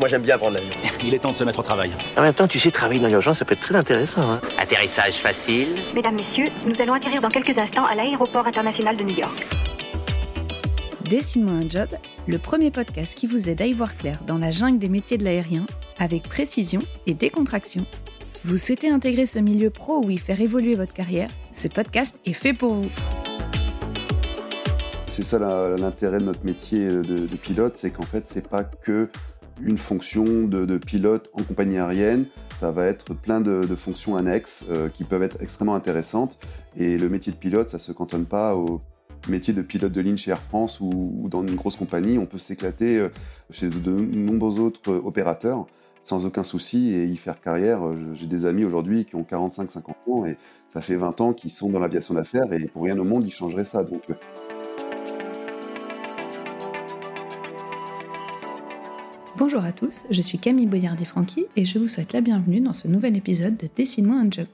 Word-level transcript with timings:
Moi, 0.00 0.08
j'aime 0.08 0.22
bien 0.22 0.38
prendre 0.38 0.54
l'avion. 0.54 0.72
Il 1.04 1.12
est 1.12 1.18
temps 1.18 1.30
de 1.30 1.36
se 1.36 1.44
mettre 1.44 1.58
au 1.58 1.62
travail. 1.62 1.90
En 2.16 2.22
même 2.22 2.32
temps, 2.32 2.48
tu 2.48 2.58
sais, 2.58 2.70
travailler 2.70 3.00
dans 3.00 3.08
l'urgence, 3.08 3.40
ça 3.40 3.44
peut 3.44 3.52
être 3.52 3.60
très 3.60 3.76
intéressant. 3.76 4.30
Hein. 4.30 4.40
Atterrissage 4.56 5.16
facile. 5.18 5.68
Mesdames, 5.94 6.14
Messieurs, 6.14 6.48
nous 6.64 6.80
allons 6.80 6.94
atterrir 6.94 7.20
dans 7.20 7.28
quelques 7.28 7.58
instants 7.58 7.84
à 7.84 7.94
l'aéroport 7.94 8.46
international 8.46 8.96
de 8.96 9.02
New 9.02 9.18
York. 9.18 9.46
Dessine-moi 11.04 11.52
un 11.52 11.68
job, 11.68 11.88
le 12.26 12.38
premier 12.38 12.70
podcast 12.70 13.14
qui 13.14 13.26
vous 13.26 13.50
aide 13.50 13.60
à 13.60 13.66
y 13.66 13.74
voir 13.74 13.98
clair 13.98 14.22
dans 14.26 14.38
la 14.38 14.52
jungle 14.52 14.78
des 14.78 14.88
métiers 14.88 15.18
de 15.18 15.24
l'aérien, 15.24 15.66
avec 15.98 16.22
précision 16.22 16.80
et 17.06 17.12
décontraction. 17.12 17.84
Vous 18.44 18.56
souhaitez 18.56 18.88
intégrer 18.88 19.26
ce 19.26 19.38
milieu 19.38 19.68
pro 19.68 20.02
ou 20.02 20.08
y 20.08 20.16
faire 20.16 20.40
évoluer 20.40 20.76
votre 20.76 20.94
carrière? 20.94 21.28
Ce 21.52 21.68
podcast 21.68 22.18
est 22.24 22.32
fait 22.32 22.54
pour 22.54 22.72
vous. 22.72 22.90
C'est 25.08 25.24
ça 25.24 25.38
l'intérêt 25.76 26.20
de 26.20 26.24
notre 26.24 26.42
métier 26.46 26.86
de, 26.86 27.36
pilote, 27.36 27.74
c'est 27.76 27.90
qu'en 27.90 28.06
fait, 28.06 28.24
c'est 28.28 28.48
pas 28.48 28.64
que 28.64 29.10
une 29.62 29.78
fonction 29.78 30.24
de, 30.44 30.78
pilote 30.78 31.30
en 31.32 31.42
compagnie 31.42 31.78
aérienne. 31.78 32.26
Ça 32.58 32.70
va 32.70 32.86
être 32.86 33.14
plein 33.14 33.40
de, 33.40 33.62
fonctions 33.74 34.16
annexes 34.16 34.64
euh, 34.70 34.88
qui 34.88 35.04
peuvent 35.04 35.22
être 35.22 35.38
extrêmement 35.40 35.74
intéressantes. 35.74 36.38
Et 36.76 36.98
le 36.98 37.08
métier 37.08 37.32
de 37.32 37.36
pilote, 37.36 37.70
ça 37.70 37.78
se 37.78 37.92
cantonne 37.92 38.26
pas 38.26 38.54
au 38.54 38.80
métier 39.28 39.52
de 39.52 39.62
pilote 39.62 39.92
de 39.92 40.00
ligne 40.00 40.16
chez 40.16 40.30
Air 40.30 40.40
France 40.40 40.80
ou, 40.80 41.26
dans 41.30 41.42
une 41.42 41.56
grosse 41.56 41.76
compagnie. 41.76 42.18
On 42.18 42.26
peut 42.26 42.38
s'éclater 42.38 42.98
euh, 42.98 43.08
chez 43.50 43.68
de 43.68 43.90
nombreux 43.90 44.60
autres 44.60 44.92
opérateurs 44.92 45.66
sans 46.02 46.24
aucun 46.24 46.44
souci 46.44 46.92
et 46.92 47.04
y 47.04 47.16
faire 47.16 47.40
carrière. 47.40 47.82
J'ai 48.14 48.26
des 48.26 48.46
amis 48.46 48.64
aujourd'hui 48.64 49.04
qui 49.04 49.16
ont 49.16 49.22
45-50 49.22 50.10
ans 50.10 50.26
et 50.26 50.36
ça 50.72 50.80
fait 50.80 50.96
20 50.96 51.20
ans 51.20 51.32
qu'ils 51.32 51.50
sont 51.50 51.68
dans 51.68 51.78
l'aviation 51.78 52.14
d'affaires 52.14 52.52
et 52.52 52.66
pour 52.66 52.84
rien 52.84 52.98
au 52.98 53.04
monde 53.04 53.24
ils 53.26 53.32
changeraient 53.32 53.64
ça. 53.64 53.84
Donc, 53.84 54.02
euh, 54.10 54.14
Bonjour 59.40 59.64
à 59.64 59.72
tous, 59.72 60.04
je 60.10 60.20
suis 60.20 60.36
Camille 60.36 60.66
Boyardi-Franqui 60.66 61.46
et 61.56 61.64
je 61.64 61.78
vous 61.78 61.88
souhaite 61.88 62.12
la 62.12 62.20
bienvenue 62.20 62.60
dans 62.60 62.74
ce 62.74 62.88
nouvel 62.88 63.16
épisode 63.16 63.56
de 63.56 63.70
Dessine-moi 63.74 64.16
un 64.16 64.30
job. 64.30 64.46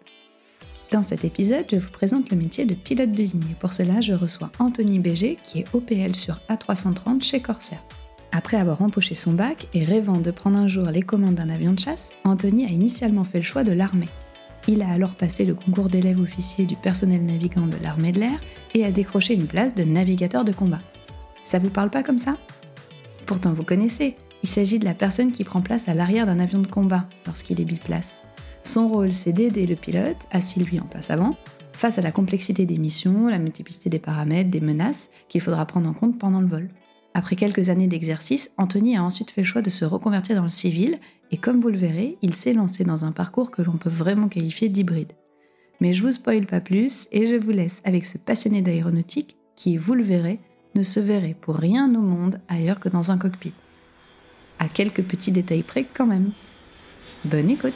Dans 0.93 1.03
cet 1.03 1.25
épisode, 1.25 1.67
je 1.69 1.75
vous 1.75 1.91
présente 1.91 2.31
le 2.31 2.37
métier 2.37 2.67
de 2.67 2.75
pilote 2.75 3.11
de 3.11 3.25
ligne. 3.25 3.57
Pour 3.59 3.73
cela, 3.73 4.01
je 4.01 4.13
reçois 4.13 4.53
Anthony 4.61 5.01
Béger, 5.01 5.39
qui 5.43 5.59
est 5.59 5.75
OPL 5.75 6.15
sur 6.15 6.41
A330 6.49 7.21
chez 7.21 7.41
Corsair. 7.41 7.83
Après 8.31 8.59
avoir 8.59 8.81
empoché 8.81 9.17
son 9.17 9.33
bac 9.33 9.67
et 9.75 9.83
rêvant 9.83 10.21
de 10.21 10.31
prendre 10.31 10.57
un 10.57 10.69
jour 10.69 10.87
les 10.87 11.03
commandes 11.03 11.35
d'un 11.35 11.51
avion 11.51 11.73
de 11.73 11.81
chasse, 11.81 12.13
Anthony 12.23 12.65
a 12.65 12.69
initialement 12.69 13.25
fait 13.25 13.39
le 13.39 13.45
choix 13.45 13.65
de 13.65 13.73
l'armée. 13.73 14.09
Il 14.69 14.83
a 14.83 14.89
alors 14.89 15.17
passé 15.17 15.45
le 15.45 15.57
concours 15.57 15.89
d'élève 15.89 16.21
officier 16.21 16.65
du 16.65 16.77
personnel 16.77 17.25
navigant 17.25 17.67
de 17.67 17.83
l'armée 17.83 18.13
de 18.13 18.21
l'air 18.21 18.41
et 18.75 18.85
a 18.85 18.93
décroché 18.93 19.35
une 19.35 19.49
place 19.49 19.75
de 19.75 19.83
navigateur 19.83 20.45
de 20.45 20.53
combat. 20.53 20.81
Ça 21.43 21.59
vous 21.59 21.71
parle 21.71 21.91
pas 21.91 22.05
comme 22.05 22.21
ça? 22.21 22.37
Pourtant 23.27 23.53
vous 23.53 23.65
connaissez, 23.65 24.15
il 24.43 24.49
s'agit 24.49 24.79
de 24.79 24.85
la 24.85 24.95
personne 24.95 25.33
qui 25.33 25.45
prend 25.45 25.61
place 25.61 25.89
à 25.89 25.95
l'arrière 25.95 26.27
d'un 26.27 26.39
avion 26.39 26.61
de 26.61 26.67
combat 26.67 27.09
lorsqu'il 27.27 27.61
est 27.61 27.65
biplace. 27.65 28.21
Son 28.63 28.89
rôle, 28.89 29.13
c'est 29.13 29.33
d'aider 29.33 29.67
le 29.67 29.77
pilote, 29.77 30.27
assis 30.31 30.61
lui 30.61 30.81
en 30.81 30.87
place 30.87 31.11
avant, 31.11 31.37
face 31.73 31.99
à 31.99 32.03
la 32.03 32.13
complexité 32.13 32.67
des 32.67 32.79
missions, 32.79 33.29
la 33.29 33.39
multiplicité 33.39 33.91
des 33.91 33.99
paramètres, 33.99 34.51
des 34.51 34.61
menaces 34.61 35.11
qu'il 35.29 35.41
faudra 35.41 35.67
prendre 35.67 35.89
en 35.89 35.93
compte 35.93 36.19
pendant 36.19 36.41
le 36.41 36.49
vol. 36.49 36.69
Après 37.15 37.37
quelques 37.37 37.71
années 37.71 37.87
d'exercice, 37.87 38.53
Anthony 38.59 38.97
a 38.97 39.05
ensuite 39.05 39.31
fait 39.31 39.43
le 39.43 39.47
choix 39.47 39.63
de 39.63 39.71
se 39.71 39.85
reconvertir 39.85 40.37
dans 40.37 40.43
le 40.43 40.49
civil, 40.49 40.99
et 41.31 41.39
comme 41.39 41.61
vous 41.61 41.69
le 41.69 41.79
verrez, 41.79 42.19
il 42.23 42.35
s'est 42.35 42.53
lancé 42.53 42.85
dans 42.85 43.05
un 43.05 43.13
parcours 43.13 43.51
que 43.51 43.63
l'on 43.63 43.77
peut 43.77 43.91
vraiment 43.91 44.29
qualifier 44.29 44.69
d'hybride. 44.69 45.13
Mais 45.81 45.93
je 45.93 46.03
vous 46.03 46.13
spoil 46.13 46.47
pas 46.47 46.61
plus, 46.61 47.09
et 47.13 47.27
je 47.27 47.37
vous 47.37 47.53
laisse 47.53 47.81
avec 47.85 48.05
ce 48.05 48.19
passionné 48.19 48.63
d'aéronautique 48.63 49.37
qui, 49.55 49.77
vous 49.77 49.95
le 49.95 50.03
verrez, 50.03 50.41
ne 50.75 50.83
se 50.83 51.01
verrait 51.01 51.37
pour 51.41 51.57
rien 51.57 51.89
au 51.95 52.03
monde 52.03 52.41
ailleurs 52.49 52.81
que 52.81 52.89
dans 52.89 53.13
un 53.13 53.19
cockpit 53.19 53.55
à 54.59 54.69
quelques 54.69 55.03
petits 55.03 55.33
détails 55.33 55.63
près 55.63 55.85
quand 55.85 56.07
même. 56.07 56.33
Bonne 57.25 57.51
écoute 57.51 57.75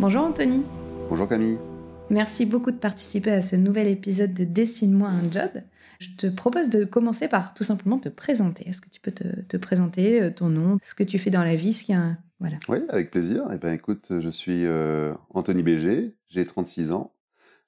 Bonjour 0.00 0.22
Anthony. 0.22 0.62
Bonjour 1.08 1.28
Camille. 1.28 1.58
Merci 2.08 2.46
beaucoup 2.46 2.70
de 2.70 2.76
participer 2.76 3.32
à 3.32 3.40
ce 3.40 3.56
nouvel 3.56 3.88
épisode 3.88 4.32
de 4.32 4.44
Dessine-moi 4.44 5.08
un 5.08 5.30
job. 5.30 5.50
Je 5.98 6.08
te 6.16 6.26
propose 6.28 6.70
de 6.70 6.84
commencer 6.84 7.28
par 7.28 7.52
tout 7.52 7.64
simplement 7.64 7.98
te 7.98 8.08
présenter. 8.08 8.68
Est-ce 8.68 8.80
que 8.80 8.88
tu 8.88 9.00
peux 9.00 9.10
te, 9.10 9.56
présenter, 9.56 10.22
euh, 10.22 10.30
ton 10.30 10.48
nom, 10.48 10.78
ce 10.82 10.94
que 10.94 11.02
tu 11.02 11.18
fais 11.18 11.30
dans 11.30 11.42
la 11.42 11.56
vie, 11.56 11.74
ce 11.74 11.84
qu'il 11.84 11.96
y 11.96 11.98
a 11.98 12.16
Voilà. 12.38 12.56
Oui, 12.68 12.78
avec 12.88 13.10
plaisir. 13.10 13.42
Eh 13.52 13.58
ben, 13.58 13.72
écoute, 13.72 14.06
je 14.20 14.28
suis 14.30 14.64
euh, 14.64 15.12
Anthony 15.30 15.62
Béger, 15.62 16.14
j'ai 16.28 16.46
36 16.46 16.92
ans. 16.92 17.12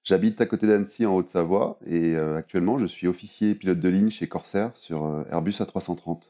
J'habite 0.03 0.41
à 0.41 0.47
côté 0.47 0.67
d'Annecy 0.67 1.05
en 1.05 1.15
Haute-Savoie 1.15 1.79
et 1.87 2.15
euh, 2.17 2.37
actuellement 2.37 2.79
je 2.79 2.87
suis 2.87 3.07
officier 3.07 3.55
pilote 3.55 3.81
de 3.81 3.89
ligne 3.89 4.11
chez 4.11 4.29
Corsair 4.29 4.71
sur 4.75 5.05
euh, 5.05 5.25
Airbus 5.31 5.53
A330. 5.61 6.23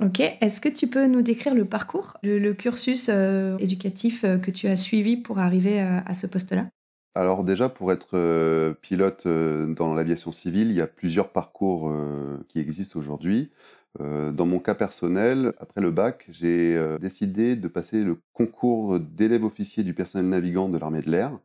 Ok, 0.00 0.20
est-ce 0.20 0.60
que 0.60 0.68
tu 0.68 0.86
peux 0.86 1.06
nous 1.06 1.22
décrire 1.22 1.54
le 1.54 1.64
parcours, 1.64 2.16
le, 2.22 2.52
cursus 2.52 3.08
euh, 3.12 3.56
éducatif 3.58 4.22
que 4.22 4.50
tu 4.50 4.66
as 4.66 4.76
suivi 4.76 5.16
pour 5.16 5.38
arriver 5.38 5.80
à 5.80 6.14
ce 6.14 6.26
poste-là? 6.26 6.66
Alors 7.14 7.44
déjà 7.44 7.68
pour 7.68 7.92
être 7.92 8.74
pilote 8.82 9.26
dans 9.28 9.94
l'aviation 9.94 10.32
civile, 10.32 10.70
il 10.70 10.76
y 10.76 10.80
a 10.80 10.88
plusieurs 10.88 11.28
parcours 11.30 11.92
qui 12.48 12.58
existent 12.58 12.98
aujourd'hui. 12.98 13.52
dans 14.00 14.46
mon 14.46 14.58
cas 14.58 14.74
personnel, 14.74 15.52
après 15.60 15.80
le 15.80 15.92
bac, 15.92 16.26
j'ai 16.28 16.76
décidé 17.00 17.54
de 17.54 17.68
passer 17.68 18.02
le 18.02 18.20
concours 18.32 18.98
d'élève 18.98 19.44
officier 19.44 19.84
du 19.84 19.94
personnel 19.94 20.28
navigant 20.28 20.68
de 20.68 20.76
l'armée 20.76 21.02
de 21.02 21.10
l'air 21.12 21.38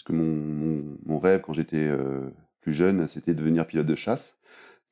puisque 0.00 0.18
mon, 0.18 1.18
rêve 1.18 1.42
quand 1.42 1.52
j'étais 1.52 1.76
euh, 1.76 2.30
plus 2.62 2.72
jeune, 2.72 3.06
c'était 3.06 3.34
de 3.34 3.38
devenir 3.38 3.66
pilote 3.66 3.86
de 3.86 3.94
chasse. 3.94 4.38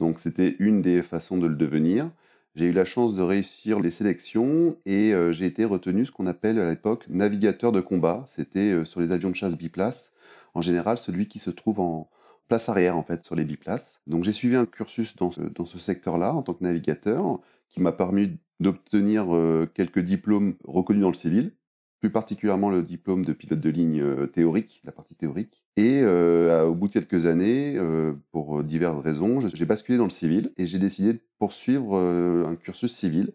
Donc 0.01 0.21
c'était 0.21 0.55
une 0.59 0.83
des 0.83 1.03
façons 1.03 1.39
de 1.39 1.47
le 1.47 1.55
devenir. 1.55 2.11
J'ai 2.55 2.67
eu 2.67 2.73
la 2.73 2.85
chance 2.85 3.15
de 3.15 3.23
réussir 3.23 3.81
les 3.81 3.91
sélections 3.91 4.77
et 4.85 5.15
euh, 5.15 5.33
j'ai 5.33 5.47
été 5.47 5.65
retenu 5.65 6.05
ce 6.05 6.13
qu'on 6.13 6.27
appelle 6.27 6.59
à 6.59 6.69
l'époque 6.69 7.07
navigateur 7.09 7.73
de 7.73 7.81
combat. 7.81 8.27
C'était 8.37 8.73
euh, 8.73 8.85
sur 8.85 9.01
les 9.01 9.11
avions 9.11 9.31
de 9.31 9.35
chasse 9.35 9.57
biplace. 9.57 10.13
En 10.53 10.61
général, 10.61 10.99
celui 10.99 11.27
qui 11.27 11.39
se 11.39 11.51
trouve 11.51 11.81
en 11.81 12.11
place 12.49 12.69
arrière, 12.69 12.97
en 12.97 13.03
fait, 13.03 13.25
sur 13.25 13.35
les 13.35 13.45
biplaces. 13.45 13.99
Donc 14.07 14.25
j'ai 14.25 14.33
suivi 14.33 14.57
un 14.57 14.67
cursus 14.67 15.17
dans 15.17 15.31
ce 15.31 15.79
secteur-là 15.79 16.35
en 16.35 16.43
tant 16.43 16.55
que 16.55 16.65
navigateur 16.65 17.41
qui 17.71 17.81
m'a 17.81 17.93
permis 17.93 18.39
d'obtenir 18.61 19.27
quelques 19.75 20.01
diplômes 20.01 20.57
reconnus 20.65 21.03
dans 21.03 21.09
le 21.09 21.15
civil 21.15 21.53
plus 22.01 22.11
particulièrement 22.11 22.71
le 22.71 22.83
diplôme 22.83 23.25
de 23.25 23.33
pilote 23.33 23.61
de 23.61 23.71
ligne 23.71 24.01
euh, 24.01 24.27
théorique, 24.27 24.81
la 24.85 24.93
partie 24.93 25.15
théorique. 25.15 25.63
Et 25.77 26.01
euh, 26.03 26.65
au 26.65 26.75
bout 26.75 26.89
de 26.89 26.93
quelques 26.93 27.27
années, 27.27 27.75
euh, 27.77 28.13
pour 28.33 28.63
diverses 28.63 29.03
raisons, 29.03 29.41
j'ai 29.53 29.65
basculé 29.65 29.99
dans 29.99 30.05
le 30.05 30.11
civil 30.11 30.53
et 30.57 30.67
j'ai 30.67 30.79
décidé 30.79 31.15
de 31.15 31.21
poursuivre 31.39 31.97
un 31.97 32.57
cursus 32.57 32.93
civil 32.93 33.33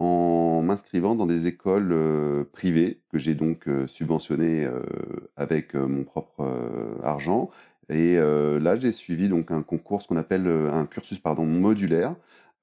en 0.00 0.60
m'inscrivant 0.62 1.14
dans 1.14 1.26
des 1.26 1.46
écoles 1.46 1.94
privées 2.52 3.00
que 3.12 3.18
j'ai 3.18 3.36
donc 3.36 3.68
subventionnées 3.86 4.68
avec 5.36 5.74
mon 5.74 6.02
propre 6.02 6.44
argent. 7.04 7.48
Et 7.88 8.16
là, 8.16 8.76
j'ai 8.76 8.90
suivi 8.90 9.28
donc 9.28 9.52
un 9.52 9.62
concours, 9.62 10.02
ce 10.02 10.08
qu'on 10.08 10.16
appelle 10.16 10.48
un 10.48 10.84
cursus 10.86 11.20
pardon 11.20 11.46
modulaire, 11.46 12.16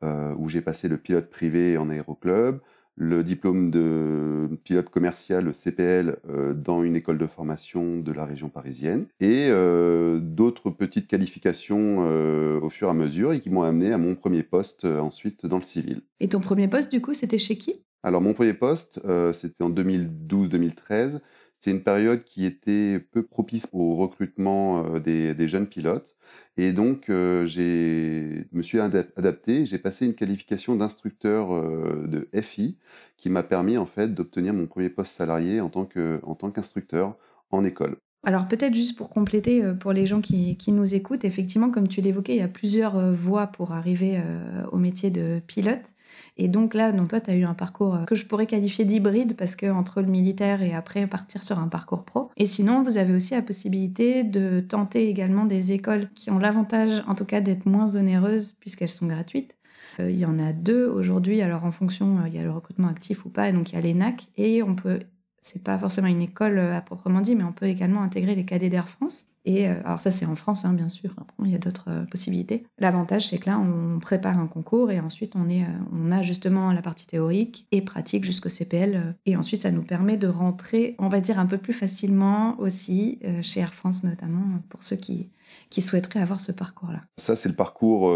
où 0.03 0.50
j'ai 0.50 0.59
passé 0.59 0.89
le 0.89 0.97
pilote 0.97 1.29
privé 1.29 1.78
en 1.78 1.89
aéroclub, 1.89 2.59
le 2.96 3.24
diplôme 3.24 3.72
de 3.72 4.50
pilote 4.63 4.90
commercial 4.90 5.53
CPL 5.53 6.18
euh, 6.29 6.53
dans 6.53 6.84
une 6.84 6.96
école 6.96 7.18
de 7.18 7.28
formation 7.28 8.00
de 8.00 8.12
la 8.12 8.25
région 8.25 8.50
parisienne 8.50 9.06
et 9.19 9.47
euh, 9.50 10.19
d'autres 10.19 10.69
petites 10.69 11.07
qualifications 11.07 12.06
euh, 12.06 12.59
au 12.59 12.69
fur 12.69 12.88
et 12.88 12.91
à 12.91 12.94
mesure 12.94 13.34
et 13.34 13.41
qui 13.41 13.50
m'ont 13.50 13.63
amené 13.63 13.94
à 13.94 13.97
mon 13.97 14.16
premier 14.16 14.44
poste 14.44 14.85
ensuite 14.85 15.46
dans 15.46 15.57
le 15.57 15.63
civil. 15.63 16.01
Et 16.19 16.28
ton 16.28 16.40
premier 16.40 16.68
poste 16.68 16.91
du 16.91 17.01
coup 17.01 17.13
c'était 17.13 17.38
chez 17.38 17.57
qui? 17.57 17.84
Alors 18.03 18.22
mon 18.22 18.34
premier 18.34 18.53
poste 18.53 19.00
c'était 19.34 19.63
en 19.63 19.69
2012-2013. 19.69 21.19
C'est 21.59 21.72
une 21.72 21.84
période 21.84 22.24
qui 22.24 22.45
était 22.45 23.00
peu 23.00 23.21
propice 23.24 23.68
au 23.71 23.95
recrutement 23.95 25.00
des 25.00 25.48
jeunes 25.48 25.68
pilotes. 25.68 26.16
Et 26.57 26.74
donc, 26.74 27.10
euh, 27.10 27.45
je 27.48 28.44
me 28.51 28.62
suis 28.62 28.80
adapté, 28.80 29.66
j'ai 29.66 29.80
passé 29.80 30.06
une 30.06 30.16
qualification 30.16 30.75
d'instructeur 30.75 31.54
euh, 31.54 32.06
de 32.07 32.30
FI 32.42 32.78
qui 33.18 33.30
m'a 33.30 33.44
permis 33.44 33.78
en 33.78 33.86
fait 33.86 34.13
d'obtenir 34.13 34.54
mon 34.54 34.68
premier 34.68 34.89
poste 34.89 35.16
salarié 35.16 35.62
en 35.62 35.69
tant 35.69 35.86
qu'instructeur 35.86 37.18
en 37.51 37.63
école. 37.63 37.98
Alors 38.23 38.47
peut-être 38.47 38.75
juste 38.75 38.97
pour 38.97 39.09
compléter, 39.09 39.63
euh, 39.63 39.73
pour 39.73 39.94
les 39.94 40.06
gens 40.06 40.21
qui, 40.21 40.56
nous 40.68 40.94
écoutent, 40.94 41.25
effectivement, 41.25 41.71
comme 41.71 41.88
tu 41.88 42.01
l'évoquais, 42.01 42.35
il 42.35 42.39
y 42.39 42.44
a 42.44 42.47
plusieurs 42.47 42.95
euh, 42.95 43.13
voies 43.13 43.47
pour 43.47 43.71
arriver 43.71 44.19
euh, 44.19 44.63
au 44.71 44.77
métier 44.77 45.09
de 45.09 45.41
pilote. 45.47 45.95
Et 46.38 46.47
donc 46.47 46.75
là, 46.75 46.91
donc 46.91 47.09
toi, 47.09 47.19
tu 47.19 47.31
as 47.31 47.35
eu 47.35 47.45
un 47.45 47.56
parcours 47.56 47.97
que 48.06 48.13
je 48.13 48.25
pourrais 48.25 48.45
qualifier 48.45 48.85
d'hybride 48.85 49.35
parce 49.35 49.56
que 49.56 49.65
entre 49.71 50.01
le 50.01 50.07
militaire 50.07 50.62
et 50.62 50.73
après 50.73 51.07
partir 51.07 51.44
sur 51.44 51.57
un 51.57 51.68
parcours 51.68 52.03
pro. 52.03 52.29
Et 52.38 52.45
sinon, 52.45 52.83
vous 52.83 52.97
avez 52.97 53.13
aussi 53.13 53.33
la 53.33 53.41
possibilité 53.41 54.23
de 54.23 54.59
tenter 54.59 55.07
également 55.07 55.45
des 55.45 55.71
écoles 55.71 56.09
qui 56.13 56.29
ont 56.29 56.38
l'avantage, 56.38 57.01
en 57.07 57.15
tout 57.15 57.25
cas, 57.25 57.41
d'être 57.41 57.65
moins 57.65 57.95
onéreuses 57.95 58.53
puisqu'elles 58.59 58.89
sont 58.89 59.07
gratuites. 59.07 59.56
il 60.00 60.18
y 60.18 60.25
en 60.25 60.38
a 60.38 60.53
deux 60.53 60.85
aujourd'hui, 60.85 61.41
alors 61.41 61.63
en 61.63 61.71
fonction, 61.71 62.19
il 62.27 62.35
y 62.35 62.39
a 62.39 62.44
le 62.44 62.51
recrutement 62.51 62.89
actif 62.89 63.25
ou 63.25 63.29
pas, 63.29 63.50
et 63.50 63.53
donc 63.53 63.71
il 63.71 63.75
y 63.75 63.77
a 63.77 63.81
l'ENAC, 63.81 64.27
et 64.38 64.63
on 64.63 64.75
peut 64.75 65.00
c'est 65.42 65.64
pas 65.64 65.78
forcément 65.80 66.08
une 66.08 66.22
école 66.22 66.60
euh, 66.60 66.78
à 66.78 66.82
proprement 66.82 67.20
dit, 67.20 67.36
mais 67.36 67.44
on 67.44 67.52
peut 67.52 67.66
également 67.66 68.04
intégrer 68.04 68.36
les 68.36 68.46
cadets 68.46 68.70
d'Air 68.70 68.88
France. 68.88 69.26
Et 69.44 69.68
euh, 69.68 69.74
alors 69.84 70.00
ça, 70.00 70.12
c'est 70.12 70.28
en 70.28 70.36
France, 70.36 70.66
hein, 70.66 70.74
bien 70.74 70.88
sûr. 70.88 71.16
Il 71.44 71.50
y 71.50 71.56
a 71.56 71.58
d'autres 71.58 71.90
euh, 71.90 72.04
possibilités. 72.04 72.64
L'avantage, 72.78 73.28
c'est 73.28 73.40
que 73.40 73.50
là, 73.50 73.60
on 73.60 74.00
prépare 74.00 74.38
un 74.38 74.46
concours 74.46 74.92
et 74.92 75.00
ensuite, 75.00 75.34
on, 75.36 75.50
est, 75.50 75.66
on 75.92 76.12
a 76.12 76.22
justement 76.22 76.72
la 76.72 76.84
partie 76.84 77.08
théorique 77.08 77.66
et 77.72 77.82
pratique 77.82 78.24
jusqu'au 78.24 78.50
CPL. 78.50 79.16
et 79.26 79.36
ensuite, 79.36 79.62
ça 79.62 79.72
nous 79.72 79.82
permet 79.82 80.16
de 80.16 80.28
rentrer, 80.28 80.96
on 81.00 81.10
va 81.10 81.22
dire, 81.22 81.40
un 81.40 81.48
peu 81.48 81.58
plus 81.58 81.74
facilement 81.74 82.60
aussi, 82.60 83.20
chez 83.42 83.62
Air 83.62 83.74
France 83.74 84.04
notamment, 84.04 84.62
pour 84.70 84.84
ceux 84.84 84.96
qui, 84.96 85.32
qui 85.72 85.82
souhaiteraient 85.82 86.22
avoir 86.22 86.40
ce 86.40 86.52
parcours-là. 86.52 87.02
Ça, 87.18 87.36
c'est 87.36 87.50
le 87.50 87.56
parcours 87.56 88.12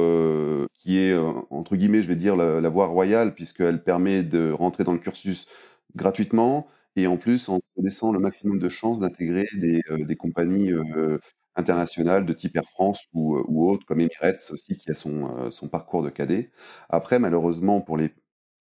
qui 0.75 0.99
est, 0.99 1.17
entre 1.49 1.75
guillemets, 1.75 2.03
je 2.03 2.07
vais 2.07 2.15
dire, 2.15 2.35
la, 2.35 2.61
la 2.61 2.69
voie 2.69 2.85
royale, 2.85 3.33
puisqu'elle 3.33 3.83
permet 3.83 4.21
de 4.21 4.51
rentrer 4.51 4.83
dans 4.83 4.93
le 4.93 4.99
cursus 4.99 5.47
gratuitement 5.95 6.67
et 6.95 7.07
en 7.07 7.17
plus 7.17 7.49
en 7.49 7.59
laissant 7.77 8.11
le 8.11 8.19
maximum 8.19 8.59
de 8.59 8.69
chances 8.69 8.99
d'intégrer 8.99 9.47
des, 9.55 9.81
euh, 9.91 10.15
compagnies 10.15 10.71
euh, 10.71 11.19
internationales 11.55 12.25
de 12.25 12.33
type 12.33 12.55
Air 12.55 12.69
France 12.69 13.05
ou, 13.13 13.37
euh, 13.37 13.43
autres, 13.47 13.85
comme 13.85 13.99
Emirates 14.01 14.49
aussi, 14.51 14.77
qui 14.77 14.91
a 14.91 14.95
son, 14.95 15.49
parcours 15.71 16.03
de 16.03 16.09
cadet. 16.09 16.51
Après, 16.89 17.19
malheureusement, 17.19 17.81
pour 17.81 17.97
les 17.97 18.11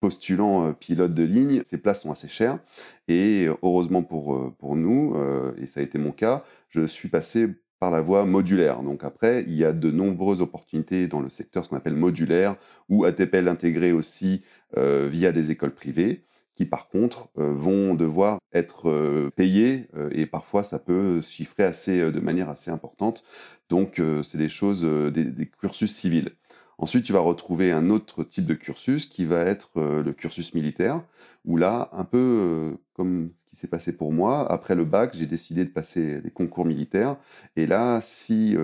postulants 0.01 0.73
pilotes 0.73 1.13
de 1.13 1.23
ligne, 1.23 1.63
ces 1.65 1.77
places 1.77 2.01
sont 2.01 2.11
assez 2.11 2.27
chères. 2.27 2.59
Et 3.07 3.47
heureusement 3.63 4.03
pour, 4.03 4.53
pour 4.57 4.75
nous, 4.75 5.15
et 5.57 5.65
ça 5.67 5.79
a 5.79 5.83
été 5.83 5.97
mon 5.97 6.11
cas, 6.11 6.43
je 6.69 6.85
suis 6.85 7.09
passé 7.09 7.47
par 7.79 7.91
la 7.91 8.01
voie 8.01 8.25
modulaire. 8.25 8.83
Donc 8.83 9.03
après, 9.03 9.43
il 9.47 9.55
y 9.55 9.65
a 9.65 9.73
de 9.73 9.91
nombreuses 9.91 10.41
opportunités 10.41 11.07
dans 11.07 11.21
le 11.21 11.29
secteur, 11.29 11.63
ce 11.63 11.69
qu'on 11.69 11.77
appelle 11.77 11.95
modulaire, 11.95 12.55
ou 12.89 13.05
ATPL 13.05 13.47
intégré 13.47 13.93
aussi 13.93 14.43
via 14.75 15.31
des 15.31 15.51
écoles 15.51 15.73
privées 15.73 16.25
qui 16.55 16.65
par 16.65 16.87
contre 16.87 17.29
euh, 17.37 17.53
vont 17.53 17.93
devoir 17.93 18.39
être 18.53 18.89
euh, 18.89 19.29
payés 19.35 19.87
euh, 19.95 20.09
et 20.13 20.25
parfois 20.25 20.63
ça 20.63 20.79
peut 20.79 21.21
chiffrer 21.21 21.63
assez 21.63 22.11
de 22.11 22.19
manière 22.19 22.49
assez 22.49 22.71
importante. 22.71 23.23
Donc 23.69 23.99
c'est 24.23 24.37
des 24.37 24.49
choses, 24.49 24.83
des, 24.83 25.49
cursus 25.59 25.91
civils. 25.91 26.33
Ensuite, 26.77 27.03
tu 27.03 27.13
vas 27.13 27.19
retrouver 27.19 27.71
un 27.71 27.89
autre 27.89 28.23
type 28.23 28.45
de 28.45 28.53
cursus 28.53 29.07
qui 29.07 29.25
va 29.25 29.41
être 29.41 29.71
le 29.81 30.13
cursus 30.13 30.53
militaire, 30.53 31.03
où 31.45 31.57
là, 31.57 31.89
un 31.93 32.03
peu 32.03 32.77
comme 32.93 33.31
ce 33.33 33.49
qui 33.49 33.55
s'est 33.55 33.67
passé 33.67 33.97
pour 33.97 34.13
moi, 34.13 34.51
après 34.51 34.75
le 34.75 34.85
bac, 34.85 35.15
j'ai 35.15 35.25
décidé 35.25 35.65
de 35.65 35.71
passer 35.71 36.21
les 36.21 36.29
concours 36.29 36.65
militaires. 36.65 37.17
Et 37.55 37.65
là, 37.65 38.01
si 38.03 38.55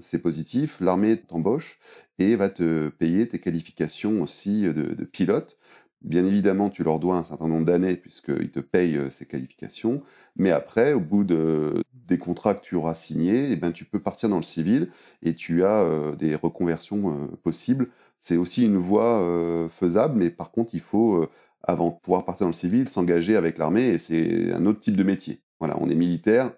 c'est 0.00 0.18
positif, 0.18 0.80
l'armée 0.80 1.16
t'embauche 1.16 1.78
et 2.18 2.34
va 2.34 2.48
te 2.48 2.88
payer 2.88 3.28
tes 3.28 3.38
qualifications 3.38 4.20
aussi 4.20 4.62
de, 4.62 4.72
de 4.72 5.04
pilote 5.04 5.59
Bien 6.02 6.24
évidemment, 6.24 6.70
tu 6.70 6.82
leur 6.82 6.98
dois 6.98 7.16
un 7.16 7.24
certain 7.24 7.46
nombre 7.46 7.66
d'années 7.66 7.94
puisqu'ils 7.96 8.50
te 8.50 8.60
payent 8.60 8.96
euh, 8.96 9.10
ces 9.10 9.26
qualifications. 9.26 10.02
Mais 10.36 10.50
après, 10.50 10.94
au 10.94 11.00
bout 11.00 11.24
de, 11.24 11.82
des 11.92 12.16
contrats 12.18 12.54
que 12.54 12.62
tu 12.64 12.74
auras 12.74 12.94
signés, 12.94 13.52
eh 13.52 13.56
ben, 13.56 13.70
tu 13.70 13.84
peux 13.84 14.00
partir 14.00 14.30
dans 14.30 14.36
le 14.36 14.42
civil 14.42 14.90
et 15.22 15.34
tu 15.34 15.62
as 15.64 15.82
euh, 15.82 16.16
des 16.16 16.34
reconversions 16.36 17.12
euh, 17.12 17.26
possibles. 17.42 17.88
C'est 18.18 18.38
aussi 18.38 18.64
une 18.64 18.76
voie 18.76 19.68
faisable, 19.70 20.18
mais 20.18 20.28
par 20.28 20.50
contre, 20.50 20.74
il 20.74 20.80
faut, 20.82 21.26
avant 21.62 21.88
de 21.88 21.94
pouvoir 22.02 22.26
partir 22.26 22.44
dans 22.44 22.50
le 22.50 22.54
civil, 22.54 22.86
s'engager 22.86 23.34
avec 23.34 23.56
l'armée 23.56 23.88
et 23.88 23.98
c'est 23.98 24.52
un 24.52 24.66
autre 24.66 24.80
type 24.80 24.94
de 24.94 25.02
métier. 25.02 25.40
Voilà, 25.58 25.78
on 25.80 25.88
est 25.88 25.94
militaire, 25.94 26.52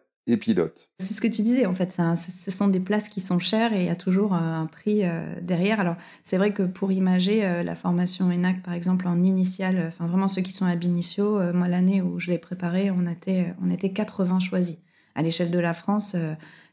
C'est 1.01 1.15
ce 1.15 1.21
que 1.21 1.27
tu 1.27 1.43
disais, 1.43 1.67
en 1.67 1.75
fait, 1.75 1.93
ce 1.93 2.51
sont 2.51 2.69
des 2.69 2.79
places 2.79 3.09
qui 3.09 3.21
sont 3.21 3.41
chères 3.41 3.73
et 3.73 3.81
il 3.81 3.87
y 3.87 3.91
a 3.91 3.97
toujours 3.97 4.35
euh, 4.35 4.39
un 4.39 4.67
prix 4.67 5.01
euh, 5.03 5.35
derrière. 5.41 5.81
Alors, 5.81 5.97
c'est 6.23 6.37
vrai 6.37 6.53
que 6.53 6.63
pour 6.63 6.93
imager 6.93 7.45
euh, 7.45 7.65
la 7.65 7.75
formation 7.75 8.27
ENAC, 8.27 8.63
par 8.63 8.75
exemple, 8.75 9.09
en 9.09 9.21
initiale, 9.23 9.87
enfin 9.89 10.07
vraiment 10.07 10.29
ceux 10.29 10.43
qui 10.43 10.53
sont 10.53 10.67
à 10.67 10.77
Binicio, 10.77 11.53
moi, 11.53 11.67
l'année 11.67 12.03
où 12.03 12.21
je 12.21 12.31
l'ai 12.31 12.39
préparé, 12.39 12.91
on 12.91 13.07
était, 13.07 13.55
on 13.63 13.71
était 13.71 13.91
80 13.91 14.39
choisis. 14.39 14.79
À 15.15 15.23
l'échelle 15.23 15.51
de 15.51 15.59
la 15.59 15.75
France, 15.75 16.17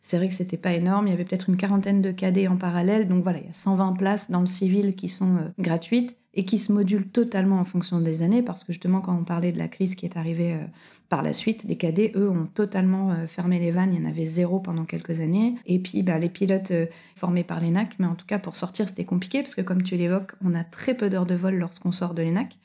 c'est 0.01 0.17
vrai 0.17 0.29
que 0.29 0.33
c'était 0.33 0.55
pas 0.55 0.71
énorme. 0.71 1.07
Il 1.07 1.09
y 1.09 1.13
avait 1.13 1.25
peut-être 1.25 1.49
une 1.49 1.57
quarantaine 1.57 2.01
de 2.01 2.11
cadets 2.11 2.47
en 2.47 2.55
parallèle. 2.55 3.07
Donc 3.07 3.23
voilà, 3.23 3.39
il 3.39 3.47
y 3.47 3.49
a 3.49 3.53
120 3.53 3.93
places 3.93 4.31
dans 4.31 4.39
le 4.39 4.45
civil 4.45 4.95
qui 4.95 5.09
sont 5.09 5.51
gratuites 5.57 6.19
et 6.35 6.45
qui 6.45 6.57
se 6.57 6.71
modulent 6.71 7.09
totalement 7.09 7.59
en 7.59 7.63
fonction 7.63 7.99
des 7.99 8.21
années, 8.21 8.43
parce 8.43 8.63
que 8.63 8.71
justement, 8.71 9.01
quand 9.01 9.15
on 9.15 9.23
parlait 9.23 9.51
de 9.51 9.57
la 9.57 9.67
crise 9.67 9.95
qui 9.95 10.05
est 10.05 10.15
arrivée 10.15 10.53
euh, 10.53 10.65
par 11.09 11.23
la 11.23 11.33
suite, 11.33 11.63
les 11.67 11.75
cadets, 11.75 12.11
eux, 12.15 12.29
ont 12.29 12.45
totalement 12.45 13.11
euh, 13.11 13.25
fermé 13.25 13.57
les 13.57 13.71
vannes, 13.71 13.93
il 13.93 13.99
y 13.99 14.05
en 14.05 14.09
avait 14.09 14.25
zéro 14.25 14.59
pendant 14.59 14.85
quelques 14.85 15.21
années. 15.21 15.55
Et 15.65 15.79
puis, 15.79 16.03
bah, 16.03 16.19
les 16.19 16.29
pilotes 16.29 16.71
euh, 16.71 16.85
formés 17.15 17.43
par 17.43 17.59
l'ENAC, 17.59 17.95
mais 17.97 18.05
en 18.05 18.13
tout 18.13 18.27
cas, 18.27 18.37
pour 18.37 18.55
sortir, 18.55 18.87
c'était 18.87 19.05
compliqué, 19.05 19.41
parce 19.41 19.55
que 19.55 19.61
comme 19.61 19.81
tu 19.81 19.95
l'évoques, 19.95 20.33
on 20.45 20.53
a 20.53 20.63
très 20.63 20.93
peu 20.93 21.09
d'heures 21.09 21.25
de 21.25 21.35
vol 21.35 21.55
lorsqu'on 21.55 21.91
sort 21.91 22.13
de 22.13 22.21
l'ENAC. 22.21 22.57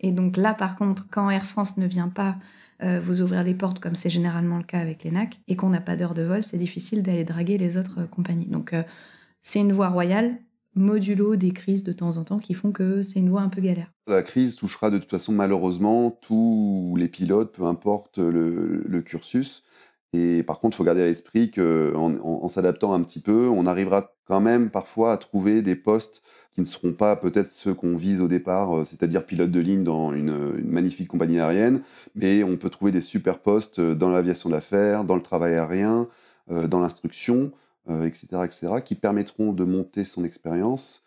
Et 0.00 0.12
donc 0.12 0.36
là, 0.36 0.52
par 0.52 0.76
contre, 0.76 1.08
quand 1.10 1.30
Air 1.30 1.46
France 1.46 1.78
ne 1.78 1.86
vient 1.86 2.08
pas 2.08 2.36
vous 3.00 3.22
ouvrir 3.22 3.42
les 3.42 3.54
portes, 3.54 3.80
comme 3.80 3.94
c'est 3.94 4.10
généralement 4.10 4.58
le 4.58 4.62
cas 4.62 4.80
avec 4.80 5.04
l'ENAC, 5.04 5.40
et 5.48 5.56
qu'on 5.56 5.70
n'a 5.70 5.80
pas 5.80 5.96
d'heures 5.96 6.12
de 6.12 6.20
vol, 6.20 6.44
c'est 6.44 6.58
difficile 6.58 7.02
d'aller 7.02 7.24
draguer 7.24 7.56
les 7.56 7.78
autres 7.78 8.04
compagnies. 8.04 8.44
Donc, 8.44 8.74
c'est 9.40 9.60
une 9.60 9.72
voie 9.72 9.88
royale, 9.88 10.36
modulo 10.76 11.36
des 11.36 11.50
crises 11.50 11.84
de 11.84 11.92
temps 11.92 12.16
en 12.18 12.24
temps 12.24 12.38
qui 12.38 12.54
font 12.54 12.70
que 12.70 13.02
c'est 13.02 13.18
une 13.18 13.30
voie 13.30 13.40
un 13.40 13.48
peu 13.48 13.60
galère. 13.60 13.90
La 14.06 14.22
crise 14.22 14.54
touchera 14.54 14.90
de 14.90 14.98
toute 14.98 15.10
façon 15.10 15.32
malheureusement 15.32 16.10
tous 16.10 16.94
les 16.98 17.08
pilotes, 17.08 17.52
peu 17.52 17.64
importe 17.64 18.18
le, 18.18 19.02
cursus. 19.04 19.62
Et 20.12 20.42
par 20.42 20.58
contre, 20.58 20.76
il 20.76 20.78
faut 20.78 20.84
garder 20.84 21.02
à 21.02 21.06
l'esprit 21.06 21.50
qu'en 21.50 22.14
en, 22.18 22.48
s'adaptant 22.48 22.94
un 22.94 23.02
petit 23.02 23.20
peu, 23.20 23.48
on 23.48 23.66
arrivera 23.66 24.12
quand 24.26 24.40
même 24.40 24.70
parfois 24.70 25.12
à 25.12 25.16
trouver 25.16 25.62
des 25.62 25.76
postes 25.76 26.22
qui 26.54 26.62
ne 26.62 26.66
seront 26.66 26.94
pas 26.94 27.16
peut-être 27.16 27.50
ceux 27.50 27.74
qu'on 27.74 27.96
vise 27.96 28.22
au 28.22 28.28
départ, 28.28 28.74
euh, 28.74 28.86
c'est-à-dire 28.88 29.26
pilote 29.26 29.50
de 29.50 29.60
ligne 29.60 29.84
dans 29.84 30.14
une, 30.14 30.54
magnifique 30.64 31.08
compagnie 31.08 31.38
aérienne, 31.38 31.82
mais 32.14 32.42
on 32.44 32.56
peut 32.56 32.70
trouver 32.70 32.92
des 32.92 33.02
super 33.02 33.40
postes 33.40 33.78
dans 33.78 34.08
l'aviation 34.08 34.48
d'affaires, 34.48 35.04
dans 35.04 35.16
le 35.16 35.22
travail 35.22 35.52
aérien, 35.52 36.08
euh, 36.50 36.66
dans 36.66 36.80
l'instruction 36.80 37.52
etc., 37.88 38.26
euh, 38.32 38.44
etc., 38.44 38.72
qui 38.84 38.94
permettront 38.94 39.52
de 39.52 39.64
monter 39.64 40.04
son 40.04 40.24
expérience 40.24 41.02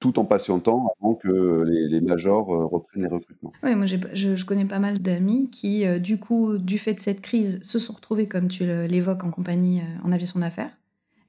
tout 0.00 0.20
en 0.20 0.24
patientant 0.24 0.92
avant 1.00 1.16
que 1.16 1.64
les, 1.66 2.00
majors 2.00 2.54
euh, 2.54 2.66
reprennent 2.66 3.02
les 3.02 3.08
recrutements. 3.08 3.52
Oui, 3.64 3.74
moi 3.74 3.86
je, 3.86 4.44
connais 4.44 4.64
pas 4.64 4.78
mal 4.78 5.00
d'amis 5.00 5.50
qui, 5.50 5.84
euh, 5.84 5.98
du 5.98 6.18
coup, 6.18 6.56
du 6.58 6.78
fait 6.78 6.94
de 6.94 7.00
cette 7.00 7.20
crise, 7.20 7.60
se 7.64 7.80
sont 7.80 7.94
retrouvés, 7.94 8.28
comme 8.28 8.46
tu 8.46 8.64
l'évoques, 8.64 9.24
en 9.24 9.30
compagnie 9.30 9.82
en 10.04 10.12
aviation 10.12 10.38
d'affaires. 10.38 10.70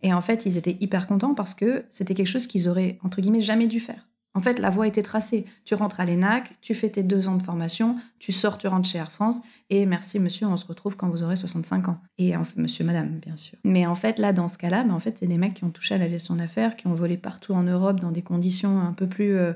Et 0.02 0.14
en 0.14 0.22
fait, 0.22 0.46
ils 0.46 0.58
étaient 0.58 0.78
hyper 0.80 1.08
contents 1.08 1.34
parce 1.34 1.56
que 1.56 1.84
c'était 1.90 2.14
quelque 2.14 2.28
chose 2.28 2.48
qu'ils 2.48 2.70
auraient, 2.70 3.00
entre 3.04 3.22
guillemets, 3.22 3.42
jamais 3.42 3.68
dû 3.68 3.80
faire. 3.80 4.08
En 4.36 4.42
fait, 4.42 4.60
la 4.60 4.70
voie 4.70 4.88
était 4.88 5.02
tracée. 5.02 5.46
Tu 5.66 5.74
rentres 5.74 6.00
à 6.00 6.06
l'ENAC, 6.06 6.56
tu 6.62 6.76
fais 6.76 6.90
tes 6.90 7.02
deux 7.02 7.28
ans 7.28 7.36
de 7.36 7.42
formation, 7.42 7.96
tu 8.20 8.32
sors, 8.32 8.58
tu 8.58 8.68
rentres 8.68 8.88
chez 8.88 9.00
Air 9.00 9.12
France, 9.12 9.42
et 9.72 9.86
merci 9.86 10.20
monsieur, 10.20 10.46
on 10.46 10.56
se 10.56 10.68
retrouve 10.68 10.96
quand 10.96 11.10
vous 11.10 11.24
aurez 11.24 11.36
65 11.36 11.90
ans. 11.90 12.00
Et 12.20 12.36
en 12.38 12.44
fait, 12.44 12.60
monsieur, 12.60 12.86
madame, 12.86 13.20
bien 13.20 13.36
sûr. 13.38 13.58
Mais 13.64 13.88
en 13.88 13.96
fait, 13.96 14.20
là, 14.20 14.32
dans 14.32 14.48
ce 14.48 14.58
cas-là, 14.58 14.84
ben, 14.84 14.94
en 14.94 15.00
fait, 15.00 15.18
c'est 15.18 15.28
des 15.28 15.38
mecs 15.38 15.56
qui 15.56 15.64
ont 15.64 15.72
touché 15.72 15.96
à 15.96 15.98
l'aviation 15.98 16.36
d'affaires, 16.36 16.76
qui 16.76 16.88
ont 16.88 16.94
volé 16.94 17.18
partout 17.18 17.54
en 17.54 17.64
Europe 17.64 18.00
dans 18.00 18.12
des 18.12 18.22
conditions 18.22 18.80
un 18.80 18.94
peu 18.94 19.08
plus 19.08 19.36
euh, 19.36 19.54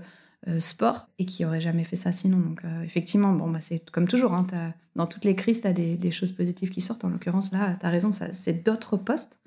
euh, 0.48 0.60
sport, 0.60 1.08
et 1.20 1.26
qui 1.26 1.46
auraient 1.46 1.62
jamais 1.62 1.84
fait 1.84 1.96
ça 1.96 2.12
sinon. 2.12 2.40
Donc, 2.40 2.66
euh, 2.66 2.82
effectivement, 2.82 3.32
bon, 3.32 3.50
bah, 3.52 3.60
c'est 3.60 3.92
comme 3.92 4.08
toujours, 4.08 4.34
hein, 4.34 4.48
dans 4.96 5.06
toutes 5.06 5.24
les 5.24 5.36
crises, 5.36 5.62
tu 5.62 5.68
as 5.68 5.74
des, 5.74 6.12
choses 6.12 6.32
positives 6.32 6.72
qui 6.72 6.82
sortent. 6.82 7.06
En 7.06 7.10
l'occurrence, 7.10 7.52
là, 7.52 7.78
tu 7.80 7.86
as 7.86 7.90
raison, 7.90 8.10
c'est 8.12 8.64
d'autres 8.66 8.98
postes, 8.98 9.40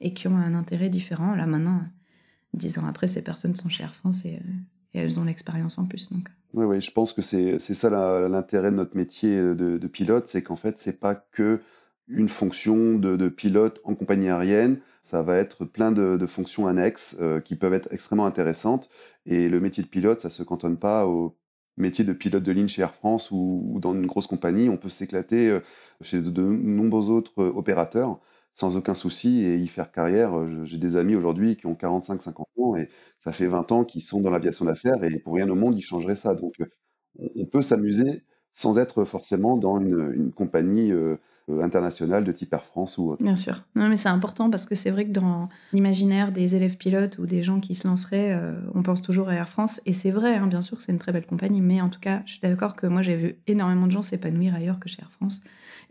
et 0.00 0.12
qui 0.12 0.26
ont 0.26 0.36
un 0.36 0.54
intérêt 0.54 0.88
différent. 0.88 1.36
Là, 1.36 1.46
maintenant 1.46 1.82
dix 2.54 2.78
ans 2.78 2.86
après, 2.86 3.06
ces 3.06 3.22
personnes 3.22 3.54
sont 3.54 3.68
chez 3.68 3.82
Air 3.82 3.94
France 3.94 4.24
et, 4.24 4.38
elles 4.98 5.18
ont 5.18 5.24
l'expérience 5.24 5.78
en 5.78 5.86
plus. 5.86 6.10
Donc. 6.12 6.28
Oui, 6.54 6.64
oui, 6.64 6.80
je 6.80 6.90
pense 6.90 7.12
que 7.12 7.22
c'est 7.22 7.58
ça 7.58 8.28
l'intérêt 8.28 8.70
de 8.70 8.76
notre 8.76 8.96
métier 8.96 9.36
de, 9.36 9.86
pilote, 9.86 10.28
c'est 10.28 10.42
qu'en 10.42 10.56
fait, 10.56 10.78
c'est 10.78 11.00
pas 11.00 11.14
que 11.14 11.60
une 12.08 12.28
fonction 12.28 12.98
de, 12.98 13.28
pilote 13.28 13.80
en 13.84 13.94
compagnie 13.94 14.28
aérienne, 14.28 14.80
ça 15.00 15.22
va 15.22 15.36
être 15.36 15.64
plein 15.64 15.92
de, 15.92 16.26
fonctions 16.26 16.66
annexes 16.66 17.16
euh, 17.20 17.40
qui 17.40 17.56
peuvent 17.56 17.74
être 17.74 17.88
extrêmement 17.90 18.26
intéressantes. 18.26 18.90
Et 19.26 19.48
le 19.48 19.60
métier 19.60 19.82
de 19.82 19.88
pilote, 19.88 20.20
ça 20.20 20.30
se 20.30 20.42
cantonne 20.42 20.76
pas 20.78 21.06
au 21.06 21.36
métier 21.76 22.04
de 22.04 22.12
pilote 22.12 22.42
de 22.42 22.52
ligne 22.52 22.68
chez 22.68 22.82
Air 22.82 22.94
France 22.94 23.30
ou, 23.30 23.78
dans 23.80 23.94
une 23.94 24.06
grosse 24.06 24.26
compagnie. 24.26 24.68
On 24.68 24.76
peut 24.76 24.90
s'éclater 24.90 25.48
euh, 25.48 25.60
chez 26.02 26.20
de 26.20 26.42
nombreux 26.42 27.08
autres 27.08 27.42
euh, 27.42 27.52
opérateurs 27.54 28.20
sans 28.54 28.76
aucun 28.76 28.94
souci 28.94 29.44
et 29.44 29.56
y 29.56 29.66
faire 29.68 29.92
carrière. 29.92 30.32
J'ai 30.64 30.78
des 30.78 30.96
amis 30.96 31.14
aujourd'hui 31.14 31.56
qui 31.56 31.66
ont 31.66 31.74
45-50 31.74 32.44
ans 32.58 32.76
et 32.76 32.88
ça 33.20 33.32
fait 33.32 33.46
20 33.46 33.72
ans 33.72 33.84
qu'ils 33.84 34.02
sont 34.02 34.20
dans 34.20 34.30
l'aviation 34.30 34.64
d'affaires 34.64 35.02
et 35.04 35.18
pour 35.18 35.34
rien 35.34 35.48
au 35.48 35.54
monde, 35.54 35.76
ils 35.76 35.82
changeraient 35.82 36.16
ça. 36.16 36.34
Donc, 36.34 36.54
on 37.18 37.46
peut 37.46 37.62
s'amuser 37.62 38.24
sans 38.52 38.78
être 38.78 39.04
forcément 39.04 39.56
dans 39.56 39.80
une, 39.80 40.32
compagnie 40.32 40.92
internationale 41.62 42.24
de 42.24 42.32
type 42.32 42.52
Air 42.52 42.64
France 42.64 42.98
ou 42.98 43.10
autre. 43.10 43.22
Bien 43.22 43.36
sûr. 43.36 43.64
Non, 43.74 43.88
mais 43.88 43.96
c'est 43.96 44.08
important 44.08 44.50
parce 44.50 44.66
que 44.66 44.74
c'est 44.74 44.90
vrai 44.90 45.04
que 45.04 45.12
dans 45.12 45.48
l'imaginaire 45.72 46.32
des 46.32 46.56
élèves 46.56 46.76
pilotes 46.76 47.18
ou 47.18 47.26
des 47.26 47.42
gens 47.42 47.60
qui 47.60 47.74
se 47.74 47.86
lanceraient, 47.86 48.38
on 48.74 48.82
pense 48.82 49.02
toujours 49.02 49.28
à 49.28 49.34
Air 49.34 49.48
France. 49.48 49.80
Et 49.86 49.92
c'est 49.92 50.10
vrai, 50.10 50.36
hein, 50.36 50.46
bien 50.46 50.62
sûr, 50.62 50.80
c'est 50.80 50.92
une 50.92 50.98
très 50.98 51.12
belle 51.12 51.26
compagnie. 51.26 51.60
Mais 51.60 51.80
en 51.80 51.88
tout 51.88 52.00
cas, 52.00 52.22
je 52.26 52.32
suis 52.32 52.40
d'accord 52.40 52.76
que 52.76 52.86
moi, 52.86 53.02
j'ai 53.02 53.16
vu 53.16 53.36
énormément 53.46 53.86
de 53.86 53.92
gens 53.92 54.02
s'épanouir 54.02 54.54
ailleurs 54.54 54.78
que 54.78 54.88
chez 54.88 55.02
Air 55.02 55.10
France. 55.10 55.40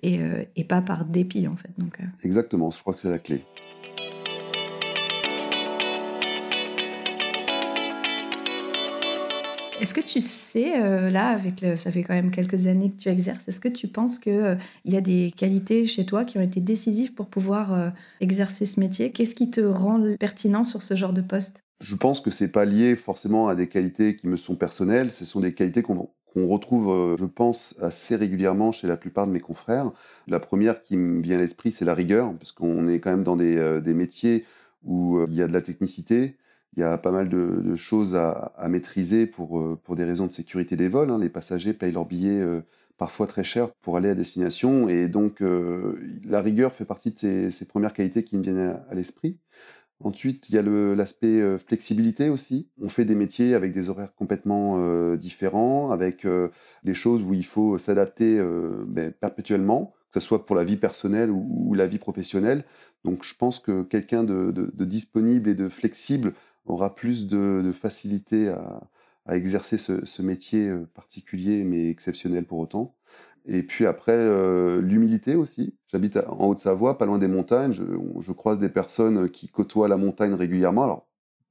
Euh, 0.03 0.45
et, 0.55 0.63
pas 0.63 0.81
par 0.81 1.05
dépit 1.05 1.47
en 1.47 1.55
fait. 1.55 1.71
Donc, 1.77 1.99
euh. 1.99 2.05
Exactement, 2.23 2.71
je 2.71 2.79
crois 2.79 2.93
que 2.93 2.99
c'est 2.99 3.09
la 3.09 3.19
clé. 3.19 3.43
Est-ce 9.81 9.95
que 9.95 10.01
tu 10.01 10.21
sais, 10.21 10.79
euh, 10.79 11.09
là, 11.09 11.29
avec 11.29 11.59
le, 11.61 11.75
ça 11.75 11.91
fait 11.91 12.03
quand 12.03 12.13
même 12.13 12.29
quelques 12.29 12.67
années 12.67 12.91
que 12.91 13.01
tu 13.01 13.09
exerces, 13.09 13.47
est-ce 13.47 13.59
que 13.59 13.67
tu 13.67 13.87
penses 13.87 14.19
qu'il 14.19 14.33
euh, 14.33 14.55
y 14.85 14.95
a 14.95 15.01
des 15.01 15.33
qualités 15.35 15.87
chez 15.87 16.05
toi 16.05 16.23
qui 16.23 16.37
ont 16.37 16.41
été 16.41 16.61
décisives 16.61 17.15
pour 17.15 17.25
pouvoir 17.25 17.73
euh, 17.73 17.89
exercer 18.19 18.67
ce 18.67 18.79
métier? 18.79 19.11
Qu'est-ce 19.11 19.33
qui 19.33 19.49
te 19.49 19.59
rend 19.59 19.99
pertinent 20.19 20.63
sur 20.63 20.83
ce 20.83 20.95
genre 20.95 21.13
de 21.13 21.21
poste? 21.21 21.63
Je 21.79 21.95
pense 21.95 22.19
que 22.19 22.29
c'est 22.29 22.49
pas 22.49 22.63
lié 22.63 22.95
forcément 22.95 23.47
à 23.47 23.55
des 23.55 23.67
qualités 23.67 24.15
qui 24.15 24.27
me 24.27 24.37
sont 24.37 24.53
personnelles, 24.53 25.09
ce 25.09 25.25
sont 25.25 25.39
des 25.39 25.55
qualités 25.55 25.81
qu'on 25.81 26.11
retrouve, 26.35 27.15
je 27.17 27.25
pense, 27.25 27.73
assez 27.81 28.15
régulièrement 28.15 28.71
chez 28.71 28.85
la 28.85 28.97
plupart 28.97 29.25
de 29.25 29.31
mes 29.31 29.39
confrères. 29.39 29.91
La 30.27 30.39
première 30.39 30.83
qui 30.83 30.95
me 30.95 31.23
vient 31.23 31.39
à 31.39 31.41
l'esprit, 31.41 31.71
c'est 31.71 31.85
la 31.85 31.95
rigueur, 31.95 32.31
parce 32.37 32.51
qu'on 32.51 32.87
est 32.87 32.99
quand 32.99 33.09
même 33.09 33.23
dans 33.23 33.35
des 33.35 33.93
métiers 33.95 34.45
où 34.83 35.19
il 35.27 35.33
y 35.33 35.41
a 35.41 35.47
de 35.47 35.53
la 35.53 35.63
technicité, 35.63 36.35
il 36.75 36.79
y 36.79 36.83
a 36.83 36.97
pas 36.97 37.11
mal 37.11 37.29
de, 37.29 37.61
de 37.63 37.75
choses 37.75 38.15
à, 38.15 38.53
à, 38.57 38.69
maîtriser 38.69 39.27
pour, 39.27 39.59
euh, 39.59 39.79
pour 39.83 39.95
des 39.95 40.05
raisons 40.05 40.25
de 40.25 40.31
sécurité 40.31 40.75
des 40.75 40.87
vols. 40.87 41.11
Hein. 41.11 41.19
Les 41.19 41.29
passagers 41.29 41.73
payent 41.73 41.91
leur 41.91 42.05
billet 42.05 42.39
euh, 42.39 42.61
parfois 43.01 43.25
très 43.25 43.43
cher 43.43 43.73
pour 43.81 43.97
aller 43.97 44.09
à 44.09 44.13
destination. 44.13 44.87
Et 44.87 45.07
donc, 45.07 45.41
euh, 45.41 45.99
la 46.23 46.39
rigueur 46.39 46.71
fait 46.71 46.85
partie 46.85 47.09
de 47.09 47.17
ces, 47.17 47.49
ces, 47.49 47.65
premières 47.65 47.93
qualités 47.93 48.23
qui 48.23 48.37
me 48.37 48.43
viennent 48.43 48.59
à, 48.59 48.85
à 48.91 48.93
l'esprit. 48.93 49.39
Ensuite, 50.03 50.49
il 50.49 50.55
y 50.55 50.59
a 50.59 50.61
l'aspect 50.61 51.41
euh, 51.41 51.57
flexibilité 51.57 52.29
aussi. 52.29 52.69
On 52.79 52.89
fait 52.89 53.03
des 53.03 53.15
métiers 53.15 53.55
avec 53.55 53.73
des 53.73 53.89
horaires 53.89 54.13
complètement 54.13 54.75
euh, 54.77 55.17
différents, 55.17 55.89
avec 55.89 56.27
des 56.83 56.93
choses 56.93 57.23
où 57.23 57.33
il 57.33 57.45
faut 57.45 57.79
s'adapter 57.79 58.39
ben, 58.85 59.11
perpétuellement, 59.11 59.93
que 60.11 60.19
ce 60.19 60.27
soit 60.27 60.45
pour 60.45 60.55
la 60.55 60.63
vie 60.63 60.77
personnelle 60.77 61.31
ou, 61.31 61.47
ou, 61.49 61.73
la 61.73 61.87
vie 61.87 61.97
professionnelle. 61.97 62.65
Donc, 63.03 63.23
je 63.23 63.33
pense 63.33 63.57
que 63.57 63.81
quelqu'un 63.81 64.23
de, 64.23 64.51
de, 64.51 64.69
de 64.71 64.85
disponible 64.85 65.49
et 65.49 65.55
de 65.55 65.69
flexible 65.69 66.33
aura 66.65 66.95
plus 66.95 67.27
de, 67.27 67.61
de 67.63 67.71
facilité 67.71 68.49
à, 68.49 68.81
à, 69.25 69.35
exercer 69.37 69.77
ce, 69.77 70.05
ce, 70.05 70.21
métier 70.21 70.67
euh, 70.67 70.87
particulier 70.93 71.63
mais 71.63 71.89
exceptionnel 71.89 72.45
pour 72.45 72.59
autant. 72.59 72.95
Et 73.45 73.63
puis 73.63 73.85
après, 73.85 74.13
euh, 74.13 74.81
l'humilité 74.81 75.35
aussi. 75.35 75.75
J'habite 75.87 76.17
en 76.17 76.47
Haute-Savoie, 76.47 76.97
pas 76.97 77.05
loin 77.05 77.17
des 77.17 77.27
montagnes. 77.27 77.73
Je, 77.73 77.83
je, 78.19 78.31
croise 78.31 78.59
des 78.59 78.69
personnes 78.69 79.29
qui 79.29 79.47
côtoient 79.47 79.87
la 79.87 79.97
montagne 79.97 80.33
régulièrement. 80.33 80.83
Alors, 80.83 81.07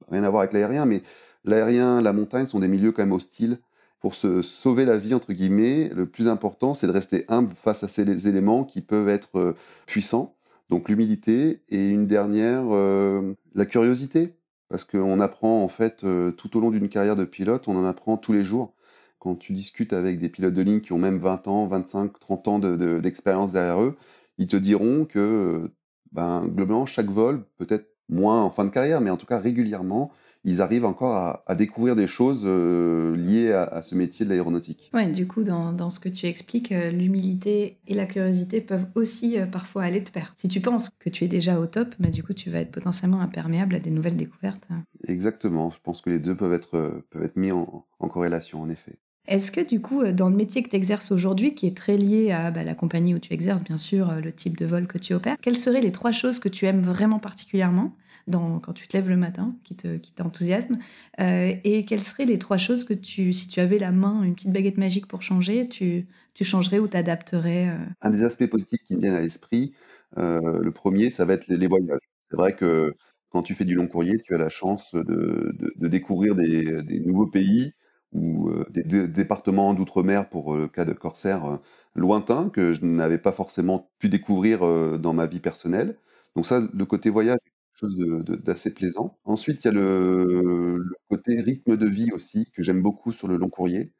rien 0.09 0.23
à 0.23 0.29
voir 0.29 0.41
avec 0.41 0.53
l'aérien, 0.53 0.85
mais 0.85 1.03
l'aérien, 1.43 2.01
la 2.01 2.13
montagne 2.13 2.47
sont 2.47 2.59
des 2.59 2.67
milieux 2.69 2.91
quand 2.91 3.03
même 3.03 3.11
hostiles. 3.11 3.59
Pour 3.99 4.15
se 4.15 4.41
sauver 4.41 4.85
la 4.85 4.97
vie, 4.97 5.13
entre 5.13 5.31
guillemets, 5.31 5.91
le 5.93 6.07
plus 6.07 6.27
important, 6.27 6.73
c'est 6.73 6.87
de 6.87 6.91
rester 6.91 7.25
humble 7.27 7.53
face 7.55 7.83
à 7.83 7.87
ces 7.87 8.27
éléments 8.27 8.63
qui 8.63 8.81
peuvent 8.81 9.09
être 9.09 9.37
euh, 9.37 9.55
puissants. 9.85 10.35
Donc 10.69 10.89
l'humilité 10.89 11.61
et 11.69 11.89
une 11.89 12.07
dernière, 12.07 12.63
euh, 12.71 13.33
la 13.53 13.65
curiosité 13.65 14.33
parce 14.71 14.85
qu'on 14.85 15.19
apprend 15.19 15.63
en 15.63 15.67
fait 15.69 16.03
euh, 16.03 16.31
tout 16.31 16.57
au 16.57 16.61
long 16.61 16.71
d'une 16.71 16.89
carrière 16.89 17.17
de 17.17 17.25
pilote, 17.25 17.67
on 17.67 17.75
en 17.77 17.85
apprend 17.85 18.17
tous 18.17 18.33
les 18.33 18.43
jours. 18.43 18.73
Quand 19.19 19.35
tu 19.35 19.53
discutes 19.53 19.93
avec 19.93 20.19
des 20.19 20.29
pilotes 20.29 20.53
de 20.53 20.61
ligne 20.61 20.81
qui 20.81 20.93
ont 20.93 20.97
même 20.97 21.19
20 21.19 21.47
ans, 21.47 21.67
25, 21.67 22.19
30 22.19 22.47
ans 22.47 22.59
d'expérience 22.59 23.51
de, 23.51 23.57
de, 23.57 23.59
derrière 23.59 23.81
eux, 23.83 23.97
ils 24.37 24.47
te 24.47 24.55
diront 24.55 25.05
que 25.05 25.19
euh, 25.19 25.75
ben, 26.13 26.47
globalement, 26.47 26.85
chaque 26.85 27.09
vol, 27.09 27.45
peut-être 27.57 27.87
moins 28.09 28.41
en 28.41 28.49
fin 28.49 28.65
de 28.65 28.69
carrière, 28.69 29.01
mais 29.01 29.09
en 29.11 29.17
tout 29.17 29.25
cas 29.25 29.39
régulièrement, 29.39 30.11
ils 30.43 30.61
arrivent 30.61 30.85
encore 30.85 31.13
à, 31.13 31.43
à 31.45 31.55
découvrir 31.55 31.95
des 31.95 32.07
choses 32.07 32.43
euh, 32.45 33.15
liées 33.15 33.51
à, 33.51 33.63
à, 33.63 33.81
ce 33.81 33.95
métier 33.95 34.25
de 34.25 34.29
l'aéronautique. 34.29 34.89
Ouais, 34.93 35.07
du 35.09 35.27
coup, 35.27 35.43
dans, 35.43 35.71
dans, 35.73 35.89
ce 35.89 35.99
que 35.99 36.09
tu 36.09 36.25
expliques, 36.25 36.71
euh, 36.71 36.89
l'humilité 36.89 37.77
et 37.87 37.93
la 37.93 38.05
curiosité 38.05 38.61
peuvent 38.61 38.87
aussi 38.95 39.39
euh, 39.39 39.45
parfois 39.45 39.83
aller 39.83 40.01
de 40.01 40.09
pair. 40.09 40.33
Si 40.35 40.47
tu 40.47 40.61
penses 40.61 40.89
que 40.99 41.09
tu 41.09 41.25
es 41.25 41.27
déjà 41.27 41.59
au 41.59 41.67
top, 41.67 41.89
bah, 41.99 42.09
du 42.09 42.23
coup, 42.23 42.33
tu 42.33 42.49
vas 42.49 42.59
être 42.59 42.71
potentiellement 42.71 43.21
imperméable 43.21 43.75
à 43.75 43.79
des 43.79 43.91
nouvelles 43.91 44.17
découvertes. 44.17 44.67
Exactement. 45.07 45.71
Je 45.71 45.79
pense 45.83 46.01
que 46.01 46.09
les 46.09 46.19
deux 46.19 46.35
peuvent 46.35 46.53
être, 46.53 47.03
peuvent 47.09 47.23
être 47.23 47.37
mis 47.37 47.51
en, 47.51 47.85
en 47.99 48.07
corrélation, 48.07 48.61
en 48.61 48.69
effet. 48.69 48.97
Est-ce 49.27 49.51
que 49.51 49.61
du 49.61 49.81
coup, 49.81 50.03
dans 50.11 50.29
le 50.29 50.35
métier 50.35 50.63
que 50.63 50.69
tu 50.69 50.75
exerces 50.75 51.11
aujourd'hui, 51.11 51.53
qui 51.53 51.67
est 51.67 51.77
très 51.77 51.95
lié 51.95 52.31
à 52.31 52.51
bah, 52.51 52.63
la 52.63 52.75
compagnie 52.75 53.13
où 53.13 53.19
tu 53.19 53.33
exerces, 53.33 53.63
bien 53.63 53.77
sûr, 53.77 54.11
le 54.13 54.33
type 54.33 54.57
de 54.57 54.65
vol 54.65 54.87
que 54.87 54.97
tu 54.97 55.13
opères, 55.13 55.37
quelles 55.41 55.57
seraient 55.57 55.81
les 55.81 55.91
trois 55.91 56.11
choses 56.11 56.39
que 56.39 56.49
tu 56.49 56.65
aimes 56.65 56.81
vraiment 56.81 57.19
particulièrement 57.19 57.95
dans, 58.27 58.59
quand 58.59 58.73
tu 58.73 58.87
te 58.87 58.95
lèves 58.95 59.09
le 59.09 59.17
matin, 59.17 59.55
qui 59.63 59.75
t'enthousiasment 59.75 60.77
qui 60.77 61.23
euh, 61.23 61.53
Et 61.63 61.85
quelles 61.85 62.01
seraient 62.01 62.25
les 62.25 62.37
trois 62.37 62.57
choses 62.57 62.83
que 62.83 62.93
tu, 62.93 63.33
si 63.33 63.47
tu 63.47 63.59
avais 63.59 63.79
la 63.79 63.91
main, 63.91 64.23
une 64.23 64.35
petite 64.35 64.53
baguette 64.53 64.77
magique 64.77 65.07
pour 65.07 65.21
changer, 65.21 65.67
tu, 65.67 66.07
tu 66.33 66.43
changerais 66.43 66.79
ou 66.79 66.87
t'adapterais 66.87 67.69
euh... 67.69 67.85
Un 68.01 68.09
des 68.09 68.23
aspects 68.23 68.47
positifs 68.47 68.81
qui 68.87 68.95
me 68.95 69.01
viennent 69.01 69.13
à 69.13 69.21
l'esprit, 69.21 69.73
euh, 70.17 70.59
le 70.61 70.71
premier, 70.71 71.09
ça 71.09 71.25
va 71.25 71.33
être 71.33 71.47
les, 71.47 71.67
voyages. 71.67 71.99
C'est 72.29 72.37
vrai 72.37 72.55
que 72.55 72.95
quand 73.29 73.43
tu 73.43 73.55
fais 73.55 73.65
du 73.65 73.75
long 73.75 73.87
courrier, 73.87 74.19
tu 74.23 74.35
as 74.35 74.37
la 74.37 74.49
chance 74.49 74.93
de, 74.93 75.53
découvrir 75.77 76.35
des, 76.35 76.99
nouveaux 77.05 77.27
pays 77.27 77.73
ou 78.13 78.49
euh, 78.49 78.65
des, 78.71 79.07
départements 79.07 79.73
d'outre-mer 79.73 80.29
pour 80.29 80.55
le 80.55 80.67
cas 80.67 80.85
de 80.85 80.93
Corsair 80.93 81.45
euh, 81.45 81.57
lointains 81.95 82.49
que 82.49 82.73
je 82.73 82.85
n'avais 82.85 83.17
pas 83.17 83.31
forcément 83.31 83.89
pu 83.99 84.09
découvrir 84.09 84.63
euh, 84.65 84.97
dans 84.97 85.13
ma 85.13 85.25
vie 85.27 85.39
personnelle. 85.39 85.97
Donc 86.35 86.45
ça, 86.45 86.61
le 86.73 86.85
côté 86.85 87.09
voyage 87.09 87.39
chose 87.75 87.97
d'assez 88.43 88.73
plaisant. 88.73 89.17
Ensuite, 89.25 89.63
il 89.63 89.67
y 89.67 89.69
a 89.69 89.73
le, 89.73 90.83
côté 91.09 91.41
rythme 91.41 91.77
de 91.77 91.87
vie 91.87 92.11
aussi, 92.11 92.49
que 92.53 92.61
j'aime 92.63 92.81
beaucoup 92.81 93.11
sur 93.11 93.27
le 93.27 93.37
long 93.37 93.49
courrier, 93.49 93.91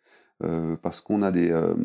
euh, 0.43 0.77
parce 0.77 1.01
qu'on 1.01 1.21
a 1.23 1.31
des, 1.31 1.51
euh, 1.51 1.75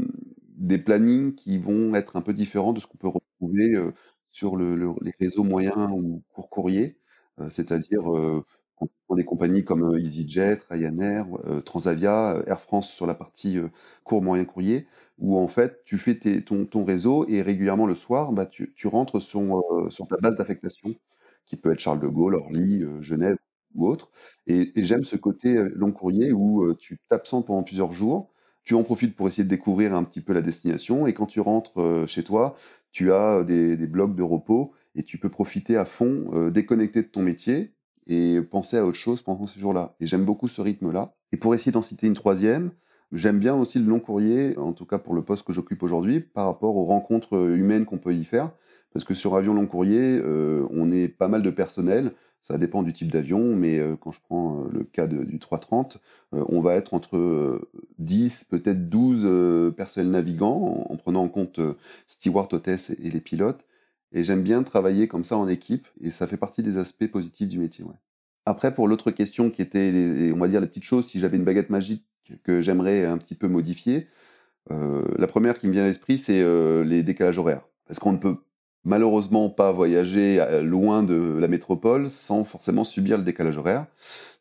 des 0.57 0.79
plannings 0.79 1.35
qui 1.35 1.59
vont 1.59 1.95
être 1.95 2.17
un 2.17 2.23
peu 2.23 2.33
différents 2.35 2.73
de 2.73 2.81
ce 2.81 2.87
qu'on 2.87 2.99
peut 2.99 3.09
retrouver 3.09 3.75
euh, 3.75 3.93
sur 4.33 4.57
le, 4.57 4.77
le, 4.77 4.91
les 5.03 5.13
réseaux 5.21 5.45
moyens 5.45 5.91
ou 5.93 6.23
court 6.33 6.51
courrier, 6.51 6.99
c'est-à-dire 7.51 8.03
des 9.15 9.25
compagnies 9.25 9.65
comme 9.65 9.97
EasyJet, 9.99 10.61
Ryanair, 10.69 11.27
Transavia, 11.65 12.43
Air 12.47 12.61
France 12.61 12.91
sur 12.91 13.07
la 13.07 13.15
partie 13.15 13.59
court 14.05 14.23
moyen 14.23 14.45
courrier, 14.45 14.87
où 15.19 15.39
en 15.39 15.49
fait 15.49 15.83
tu 15.85 15.99
fais 15.99 16.19
ton, 16.43 16.85
réseau 16.85 17.27
et 17.29 17.43
régulièrement 17.43 17.87
le 17.87 17.95
soir, 17.95 18.33
bah, 18.33 18.47
tu, 18.47 18.87
rentres 18.87 19.23
sur, 19.23 20.09
ta 20.09 20.17
base 20.19 20.37
d'affectation 20.37 20.95
qui 21.47 21.57
peut 21.57 21.73
être 21.73 21.81
Charles 21.81 22.01
de 22.01 22.09
Gaulle, 22.09 22.35
Orly, 22.35 22.83
euh, 22.83 23.01
Genève 23.03 23.37
ou 23.75 23.87
autre. 23.87 24.11
Et, 24.47 24.73
j'aime 24.77 25.05
ce 25.05 25.17
côté 25.17 25.57
euh, 25.57 25.73
long 25.75 25.93
courrier 25.93 26.33
où 26.33 26.63
euh, 26.65 26.77
tu 26.77 26.99
t'absentes 27.09 27.47
pendant 27.47 27.63
plusieurs 27.63 27.93
jours, 27.93 28.33
tu 28.65 28.75
en 28.75 28.83
profites 28.83 29.15
pour 29.17 29.29
essayer 29.29 29.45
de 29.45 29.49
découvrir 29.49 29.95
un 29.95 30.05
petit 30.05 30.21
peu 30.21 30.33
la 30.33 30.43
destination, 30.43 31.07
et 31.07 31.15
quand 31.15 31.27
tu 31.27 31.41
rentres 31.41 32.09
chez 32.09 32.25
toi, 32.25 32.57
tu 32.91 33.13
as 33.13 33.45
des, 33.45 33.77
des 33.77 33.87
blocs 33.87 34.17
de 34.17 34.25
repos 34.25 34.73
et 34.97 35.05
tu 35.05 35.19
peux 35.19 35.29
profiter 35.29 35.77
à 35.77 35.85
fond, 35.85 36.31
euh, 36.33 36.51
déconnecter 36.51 37.03
de 37.03 37.09
ton 37.09 37.23
métier 37.23 37.76
et 38.07 38.41
penser 38.41 38.77
à 38.77 38.85
autre 38.85 38.97
chose 38.97 39.23
pendant 39.23 39.47
ces 39.47 39.61
jours-là. 39.61 39.97
Et 40.01 40.07
j'aime 40.07 40.25
beaucoup 40.25 40.49
ce 40.49 40.61
rythme-là. 40.61 41.15
Et 41.33 41.37
pour 41.37 41.55
essayer 41.55 41.73
d'en 41.73 41.83
citer 41.83 42.07
une 42.07 42.15
troisième, 42.15 42.71
j'aime 43.13 43.39
bien 43.39 43.55
aussi 43.55 43.79
le 43.79 43.87
long 43.87 44.01
courrier, 44.01 44.57
en 44.59 44.73
tout 44.73 44.87
cas 44.87 44.99
pour 44.99 45.15
le 45.15 45.23
poste 45.23 45.45
que 45.47 45.53
j'occupe 45.53 45.83
aujourd'hui, 45.83 46.21
par 46.21 46.47
rapport 46.47 46.77
aux 46.77 46.85
rencontres 46.85 47.51
humaines 47.51 47.85
qu'on 47.85 47.99
peut 47.99 48.15
y 48.15 48.25
faire. 48.25 48.53
Parce 48.93 49.05
que 49.05 49.15
sur 49.15 49.37
avion 49.37 49.55
long 49.55 49.67
courrier, 49.67 50.21
euh, 50.23 50.67
on 50.71 50.91
est 50.91 51.09
pas 51.09 51.29
mal 51.29 51.43
de 51.43 51.51
personnel. 51.51 52.13
Ça 52.47 52.59
dépend 52.59 52.85
du 52.85 52.93
type 52.93 53.11
d'avion, 53.11 53.57
mais 53.57 53.81
euh, 53.81 53.97
quand 53.97 54.13
je 54.13 54.21
prends 54.21 54.61
euh, 54.61 54.69
le 54.71 54.85
cas 54.85 55.09
de, 55.09 55.25
du 55.25 55.41
330, 55.41 55.99
euh, 56.33 56.45
on 56.49 56.61
va 56.61 56.77
être 56.77 56.95
entre 56.95 57.69
10, 57.99 58.45
peut-être 58.45 58.89
12 58.89 59.75
personnels 59.75 60.13
navigants, 60.13 60.87
en, 60.89 60.93
en, 60.93 60.97
prenant 60.97 61.25
en 61.25 61.29
compte 61.29 61.59
steward, 62.07 62.55
hôtesse 62.55 62.91
et, 62.91 63.11
les 63.11 63.21
pilotes. 63.21 63.66
Et 64.13 64.25
j'aime 64.25 64.43
bien 64.43 64.63
travailler 64.63 65.09
comme 65.09 65.25
ça 65.25 65.37
en 65.37 65.49
équipe, 65.49 65.87
et 66.01 66.11
ça 66.11 66.27
fait 66.27 66.37
partie 66.37 66.63
des 66.63 66.79
aspects 66.79 67.07
positifs 67.07 67.49
du 67.49 67.59
métier. 67.59 67.85
Après, 68.45 68.75
pour 68.75 68.89
l'autre 68.89 69.11
question 69.11 69.51
qui 69.51 69.63
était, 69.63 70.33
on 70.35 70.39
va 70.39 70.49
dire, 70.49 70.61
les 70.61 70.69
petites 70.69 70.85
choses, 70.85 71.07
si 71.07 71.19
j'avais 71.19 71.37
une 71.37 71.45
baguette 71.45 71.71
magique 71.71 72.05
que 72.45 72.63
j'aimerais 72.63 73.05
un 73.05 73.19
petit 73.19 73.35
peu 73.35 73.49
modifier, 73.49 74.07
la 74.71 75.27
première 75.27 75.59
qui 75.59 75.67
me 75.69 75.73
vient 75.73 75.85
à 75.85 75.87
l'esprit, 75.87 76.19
c'est 76.19 76.45
les 76.85 77.03
décalages 77.03 77.39
horaires. 77.39 77.67
Parce 77.87 77.99
qu'on 77.99 78.13
ne 78.13 78.19
peut 78.19 78.37
malheureusement 78.87 79.51
pas 79.51 79.73
voyager 79.73 80.41
euh, 80.41 80.63
loin 80.63 81.03
de 81.03 81.37
la 81.39 81.49
métropole 81.49 82.09
sans 82.09 82.45
forcément 82.45 82.85
subir 82.85 83.19
le 83.19 83.25
décalage 83.25 83.59
horaire. 83.59 83.87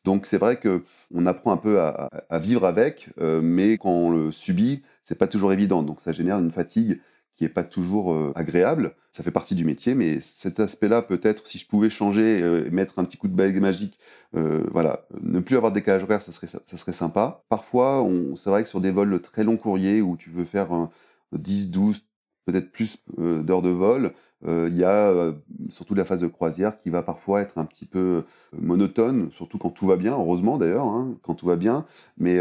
Donc 0.06 0.28
c'est 0.28 0.38
vrai 0.38 0.58
que 0.58 0.84
on 1.14 1.26
apprend 1.26 1.52
un 1.52 1.58
peu 1.58 1.80
à, 1.80 2.10
à 2.30 2.40
vivre 2.40 2.64
avec, 2.66 3.10
euh, 3.20 3.42
mais 3.42 3.78
quand 3.78 3.90
on 3.90 4.12
le 4.12 4.32
subit, 4.32 4.84
c'est 5.04 5.18
pas 5.18 5.28
toujours 5.28 5.52
évident. 5.52 5.82
Donc 5.82 6.00
ça 6.00 6.12
génère 6.12 6.38
une 6.38 6.52
fatigue 6.52 7.00
qui 7.36 7.46
est 7.46 7.50
pas 7.50 7.64
toujours 7.64 8.14
euh, 8.14 8.32
agréable. 8.36 8.96
Ça 9.12 9.24
fait 9.24 9.32
partie 9.32 9.56
du 9.56 9.66
métier, 9.66 9.96
mais 9.96 10.20
cet 10.22 10.60
aspect-là, 10.60 11.02
peut-être, 11.02 11.48
si 11.48 11.58
je 11.58 11.68
pouvais 11.68 11.90
changer 11.90 12.42
euh, 12.42 12.66
et 12.66 12.70
mettre 12.70 13.00
un 13.00 13.04
petit 13.04 13.18
coup 13.18 13.28
de 13.28 13.36
bague 13.36 13.58
magique, 13.60 14.00
euh, 14.36 14.64
voilà, 14.72 15.06
ne 15.22 15.40
plus 15.40 15.58
avoir 15.58 15.72
de 15.72 15.76
décalage 15.80 16.04
horaire, 16.04 16.22
ça 16.22 16.32
serait, 16.32 16.48
ça 16.48 16.78
serait 16.78 16.94
sympa. 16.94 17.44
Parfois, 17.50 18.08
c'est 18.38 18.50
vrai 18.50 18.64
que 18.64 18.70
sur 18.70 18.82
des 18.82 18.92
vols 18.92 19.22
très 19.22 19.44
long 19.44 19.58
courriers 19.58 20.02
où 20.02 20.18
tu 20.18 20.30
veux 20.30 20.46
faire 20.46 20.72
un 20.72 20.90
10, 21.34 21.72
12, 21.72 22.06
peut-être 22.46 22.72
plus 22.72 22.98
euh, 23.20 23.42
d'heures 23.42 23.62
de 23.62 23.70
vol, 23.70 24.14
euh, 24.48 24.68
il 24.70 24.78
y 24.78 24.84
a 24.84 25.10
euh, 25.10 25.34
surtout 25.70 25.96
la 25.96 26.06
phase 26.06 26.22
de 26.22 26.28
croisière 26.28 26.78
qui 26.78 26.90
va 26.90 27.02
parfois 27.04 27.42
être 27.42 27.58
un 27.58 27.66
petit 27.66 27.86
peu 27.86 28.24
monotone, 28.54 29.32
surtout 29.32 29.58
quand 29.58 29.72
tout 29.72 29.88
va 29.88 29.96
bien, 29.96 30.14
heureusement 30.14 30.58
d'ailleurs, 30.58 30.86
hein, 30.86 31.18
quand 31.24 31.36
tout 31.36 31.48
va 31.48 31.56
bien. 31.56 31.86
Mais 32.18 32.40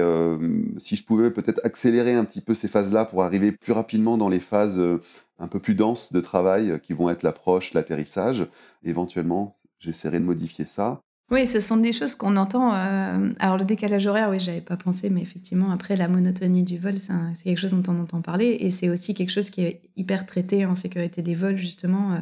si 0.78 0.96
je 0.96 1.04
pouvais 1.04 1.30
peut-être 1.30 1.60
accélérer 1.64 2.14
un 2.14 2.24
petit 2.24 2.40
peu 2.40 2.54
ces 2.54 2.68
phases-là 2.68 3.04
pour 3.06 3.22
arriver 3.22 3.52
plus 3.52 3.72
rapidement 3.72 4.18
dans 4.18 4.28
les 4.28 4.40
phases 4.40 4.80
un 5.38 5.48
peu 5.48 5.60
plus 5.60 5.74
denses 5.74 6.12
de 6.12 6.20
travail 6.20 6.80
qui 6.82 6.92
vont 6.92 7.10
être 7.10 7.22
l'approche, 7.22 7.72
l'atterrissage, 7.74 8.46
éventuellement, 8.84 9.54
j'essaierai 9.80 10.20
de 10.20 10.24
modifier 10.24 10.66
ça. 10.66 11.02
Oui, 11.30 11.46
ce 11.46 11.58
sont 11.58 11.78
des 11.78 11.92
choses 11.92 12.14
qu'on 12.14 12.36
entend. 12.36 12.74
euh, 12.74 13.32
alors, 13.38 13.56
le 13.56 13.64
décalage 13.64 14.06
horaire, 14.06 14.28
oui, 14.30 14.38
j'avais 14.38 14.60
pas 14.60 14.76
pensé, 14.76 15.08
mais 15.08 15.22
effectivement, 15.22 15.70
après, 15.70 15.96
la 15.96 16.06
monotonie 16.06 16.62
du 16.62 16.78
vol, 16.78 16.98
c'est 16.98 17.44
quelque 17.44 17.58
chose 17.58 17.72
dont 17.72 17.92
on 17.92 17.98
entend 17.98 18.20
parler. 18.20 18.58
Et 18.60 18.70
c'est 18.70 18.90
aussi 18.90 19.14
quelque 19.14 19.30
chose 19.30 19.50
qui 19.50 19.62
est 19.62 19.82
hyper 19.96 20.26
traité 20.26 20.66
en 20.66 20.74
sécurité 20.74 21.22
des 21.22 21.34
vols, 21.34 21.56
justement, 21.56 22.12
euh, 22.12 22.18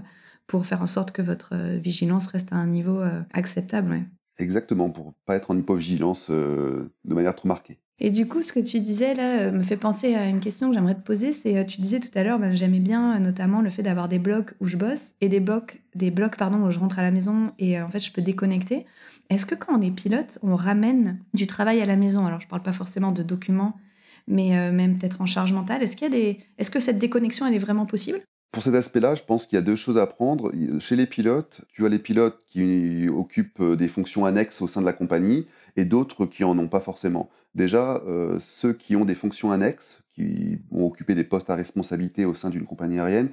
pour 0.47 0.67
faire 0.67 0.83
en 0.83 0.87
sorte 0.87 1.11
que 1.11 1.21
votre 1.23 1.55
euh, 1.55 1.79
vigilance 1.79 2.29
reste 2.29 2.53
à 2.53 2.57
un 2.57 2.67
niveau 2.67 3.03
acceptable. 3.33 4.05
Exactement, 4.39 4.89
pour 4.89 5.15
pas 5.27 5.37
être 5.37 5.51
en 5.51 5.59
hypovigilance 5.59 6.31
de 6.31 6.89
manière 7.05 7.35
trop 7.35 7.49
marquée. 7.49 7.79
Et 7.99 8.11
du 8.11 8.27
coup, 8.27 8.43
ce 8.43 8.53
que 8.53 8.61
tu 8.61 8.81
disais 8.81 9.15
là 9.15 9.43
euh, 9.43 9.53
me 9.53 9.63
fait 9.63 9.77
penser 9.77 10.15
à 10.15 10.27
une 10.27 10.41
question 10.41 10.69
que 10.69 10.75
j'aimerais 10.75 10.95
te 10.95 11.03
poser. 11.03 11.33
C'est, 11.33 11.57
euh, 11.57 11.65
tu 11.65 11.81
disais 11.81 12.01
tout 12.01 12.11
à 12.15 12.25
l'heure, 12.25 12.39
ben, 12.39 12.55
j'aimais 12.55 12.81
bien 12.81 13.17
euh, 13.17 13.19
notamment 13.21 13.61
le 13.61 13.71
fait 13.71 13.83
d'avoir 13.83 14.09
des 14.09 14.19
blocs 14.19 14.55
où 14.61 14.67
je 14.67 14.77
bosse 14.77 15.13
et 15.21 15.29
des 15.29 15.41
blocs, 15.41 15.81
des 15.95 16.11
blocs 16.11 16.37
pardon, 16.37 16.63
où 16.67 16.71
je 16.71 16.79
rentre 16.79 16.99
à 16.99 17.03
la 17.03 17.11
maison 17.13 17.53
et 17.59 17.81
en 17.81 17.91
fait 17.91 18.01
je 18.01 18.13
peux 18.13 18.23
déconnecter. 18.23 18.87
Est-ce 19.31 19.47
que 19.47 19.55
quand 19.55 19.79
on 19.79 19.81
est 19.81 19.91
pilote, 19.93 20.39
on 20.43 20.57
ramène 20.57 21.21
du 21.33 21.47
travail 21.47 21.81
à 21.81 21.87
la 21.87 21.97
maison? 21.97 22.27
Alors 22.27 22.41
je 22.41 22.49
parle 22.49 22.63
pas 22.63 22.73
forcément 22.73 23.13
de 23.13 23.23
documents, 23.23 23.79
mais 24.27 24.73
même 24.73 24.99
peut-être 24.99 25.21
en 25.21 25.27
charge 25.27 25.53
mentale. 25.53 25.83
Est-ce 25.83 25.97
qu'il 25.97 26.05
y 26.13 26.15
a 26.15 26.15
des, 26.15 26.41
est-ce 26.59 26.71
que 26.71 26.81
cette 26.81 26.99
déconnexion 26.99 27.47
elle 27.47 27.55
est 27.55 27.59
vraiment 27.59 27.87
possible? 27.87 28.21
Pour 28.53 28.63
cet 28.63 28.75
aspect-là, 28.75 29.15
je 29.15 29.23
pense 29.23 29.47
qu'il 29.47 29.57
y 29.57 29.59
a 29.59 29.63
deux 29.63 29.77
choses 29.77 29.97
à 29.97 30.07
prendre. 30.07 30.53
Chez 30.79 30.95
les 30.95 31.07
pilotes, 31.07 31.63
tu 31.73 31.87
as 31.87 31.89
les 31.89 31.99
pilotes 31.99 32.39
qui 32.47 33.09
occupent 33.09 33.61
euh, 33.61 33.77
des 33.77 33.89
fonctions 33.89 34.27
annexes 34.27 34.61
au 34.61 34.69
sein 34.69 34.83
de 34.83 34.87
la 34.87 34.93
compagnie 34.93 35.47
et 35.77 35.87
d'autres 35.87 36.27
qui 36.27 36.45
en 36.45 36.59
ont 36.59 36.69
pas 36.69 36.81
forcément. 36.81 37.31
Déjà, 37.55 38.03
euh, 38.07 38.39
ceux 38.41 38.75
qui 38.75 38.95
ont 38.95 39.07
des 39.07 39.15
fonctions 39.15 39.53
annexes, 39.53 40.03
qui 40.15 40.59
vont 40.71 40.87
occuper 40.87 41.15
des 41.15 41.25
postes 41.25 41.49
à 41.49 41.55
responsabilité 41.55 42.27
au 42.27 42.35
sein 42.35 42.51
d'une 42.51 42.67
compagnie 42.67 43.01
aérienne, 43.01 43.31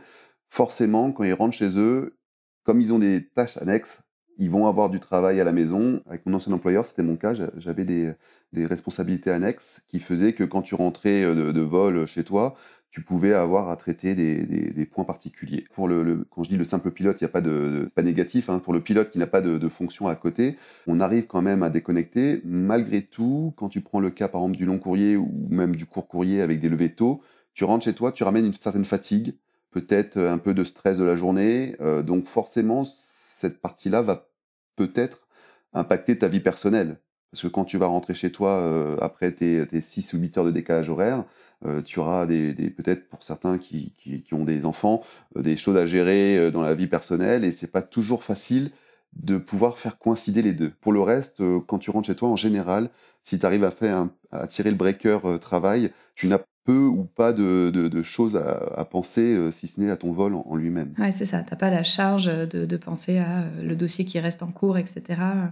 forcément, 0.49 1.11
quand 1.11 1.25
ils 1.25 1.33
rentrent 1.33 1.55
chez 1.55 1.77
eux, 1.77 2.15
comme 2.63 2.79
ils 2.79 2.93
ont 2.93 2.99
des 2.99 3.27
tâches 3.35 3.57
annexes, 3.57 4.01
ils 4.37 4.49
vont 4.49 4.67
avoir 4.67 4.89
du 4.89 5.01
travail 5.01 5.41
à 5.41 5.43
la 5.43 5.51
maison. 5.51 6.01
Avec 6.07 6.25
mon 6.25 6.33
ancien 6.35 6.53
employeur, 6.53 6.85
c'était 6.85 7.03
mon 7.03 7.17
cas, 7.17 7.33
j'a- 7.33 7.51
j'avais 7.57 7.83
des, 7.83 8.13
responsabilités 8.53 9.31
annexes 9.31 9.81
qui 9.89 9.99
faisaient 9.99 10.33
que 10.33 10.45
quand 10.45 10.61
tu 10.61 10.75
rentrais 10.75 11.23
euh, 11.23 11.51
de 11.51 11.61
vol 11.61 12.05
chez 12.07 12.23
toi, 12.23 12.55
tu 12.91 13.01
pouvais 13.01 13.33
avoir 13.33 13.69
à 13.69 13.75
traiter 13.75 14.15
des, 14.15 14.85
points 14.85 15.03
particuliers. 15.03 15.65
Pour 15.73 15.87
le, 15.87 16.25
quand 16.31 16.43
je 16.43 16.49
dis 16.49 16.57
le 16.57 16.63
simple 16.63 16.91
pilote, 16.91 17.21
il 17.21 17.23
n'y 17.23 17.29
a 17.29 17.31
pas 17.31 17.41
de, 17.41 17.91
pas 17.93 18.01
négatif. 18.01 18.49
hein. 18.49 18.59
Pour 18.59 18.73
le 18.73 18.81
pilote 18.81 19.11
qui 19.11 19.19
n'a 19.19 19.27
pas 19.27 19.41
de, 19.41 19.57
de 19.57 19.69
fonction 19.69 20.07
à 20.07 20.15
côté, 20.15 20.57
on 20.87 20.99
arrive 20.99 21.27
quand 21.27 21.41
même 21.41 21.61
à 21.61 21.69
déconnecter. 21.69 22.41
Malgré 22.45 23.03
tout, 23.03 23.53
quand 23.57 23.69
tu 23.69 23.81
prends 23.81 23.99
le 23.99 24.09
cas 24.09 24.27
par 24.27 24.41
exemple 24.41 24.57
du 24.57 24.65
long 24.65 24.79
courrier 24.79 25.17
ou 25.17 25.47
même 25.49 25.75
du 25.75 25.85
court 25.85 26.07
courrier 26.07 26.41
avec 26.41 26.59
des 26.59 26.69
levées 26.69 26.93
tôt, 26.93 27.21
tu 27.53 27.63
rentres 27.63 27.85
chez 27.85 27.93
toi, 27.93 28.11
tu 28.11 28.23
ramènes 28.23 28.45
une 28.45 28.53
certaine 28.53 28.85
fatigue, 28.85 29.35
peut-être 29.71 30.17
un 30.17 30.37
peu 30.39 30.53
de 30.53 30.63
stress 30.63 30.97
de 30.97 31.03
la 31.03 31.15
journée. 31.15 31.75
euh, 31.81 32.01
donc 32.01 32.25
forcément, 32.25 32.85
cette 32.85 33.61
partie-là 33.61 34.01
va 34.01 34.27
peut-être 34.75 35.27
impacter 35.73 36.17
ta 36.17 36.27
vie 36.27 36.39
personnelle. 36.39 36.97
Parce 37.31 37.43
que 37.43 37.47
quand 37.47 37.65
tu 37.65 37.77
vas 37.77 37.87
rentrer 37.87 38.15
chez 38.15 38.31
toi 38.31 38.51
euh, 38.59 38.97
après 39.01 39.31
tes, 39.31 39.65
tes 39.67 39.81
6 39.81 40.13
ou 40.13 40.17
8 40.17 40.37
heures 40.37 40.45
de 40.45 40.51
décalage 40.51 40.89
horaire, 40.89 41.25
euh, 41.65 41.81
tu 41.81 41.99
auras 41.99 42.25
des, 42.25 42.53
peut-être 42.71 43.07
pour 43.09 43.21
certains 43.23 43.57
qui, 43.57 43.93
qui, 43.97 44.21
qui 44.23 44.33
ont 44.33 44.45
des 44.45 44.65
enfants, 44.65 45.03
euh, 45.37 45.41
des 45.41 45.57
choses 45.57 45.77
à 45.77 45.85
gérer 45.85 46.51
dans 46.51 46.61
la 46.61 46.73
vie 46.75 46.87
personnelle 46.87 47.43
et 47.43 47.51
c'est 47.51 47.67
pas 47.67 47.81
toujours 47.83 48.23
facile 48.23 48.71
de 49.13 49.37
pouvoir 49.37 49.77
faire 49.77 49.97
coïncider 49.99 50.41
les 50.41 50.53
deux. 50.53 50.69
Pour 50.81 50.93
le 50.93 51.01
reste, 51.01 51.41
quand 51.67 51.79
tu 51.79 51.89
rentres 51.91 52.07
chez 52.07 52.15
toi, 52.15 52.29
en 52.29 52.35
général, 52.35 52.89
si 53.23 53.39
tu 53.39 53.45
arrives 53.45 53.63
à 53.63 53.71
faire 53.71 53.97
un- 53.97 54.13
à 54.31 54.47
tirer 54.47 54.69
le 54.69 54.75
breaker 54.77 55.19
travail, 55.41 55.91
tu 56.15 56.27
n'as 56.27 56.39
peu 56.65 56.77
ou 56.85 57.03
pas 57.05 57.33
de, 57.33 57.71
de- 57.73 57.87
de 57.87 58.03
choses 58.03 58.35
à, 58.35 58.59
à 58.77 58.85
penser, 58.85 59.33
euh, 59.33 59.51
si 59.51 59.67
ce 59.67 59.79
n'est 59.79 59.89
à 59.89 59.97
ton 59.97 60.11
vol 60.11 60.35
en, 60.35 60.45
en 60.47 60.55
lui-même. 60.55 60.93
Ouais, 60.99 61.11
c'est 61.11 61.25
ça. 61.25 61.39
T'as 61.41 61.55
pas 61.55 61.69
la 61.69 61.83
charge 61.83 62.25
de, 62.25 62.65
de 62.65 62.77
penser 62.77 63.17
à 63.17 63.41
euh, 63.43 63.63
le 63.63 63.75
dossier 63.75 64.05
qui 64.05 64.19
reste 64.19 64.43
en 64.43 64.51
cours, 64.51 64.77
etc. 64.77 65.03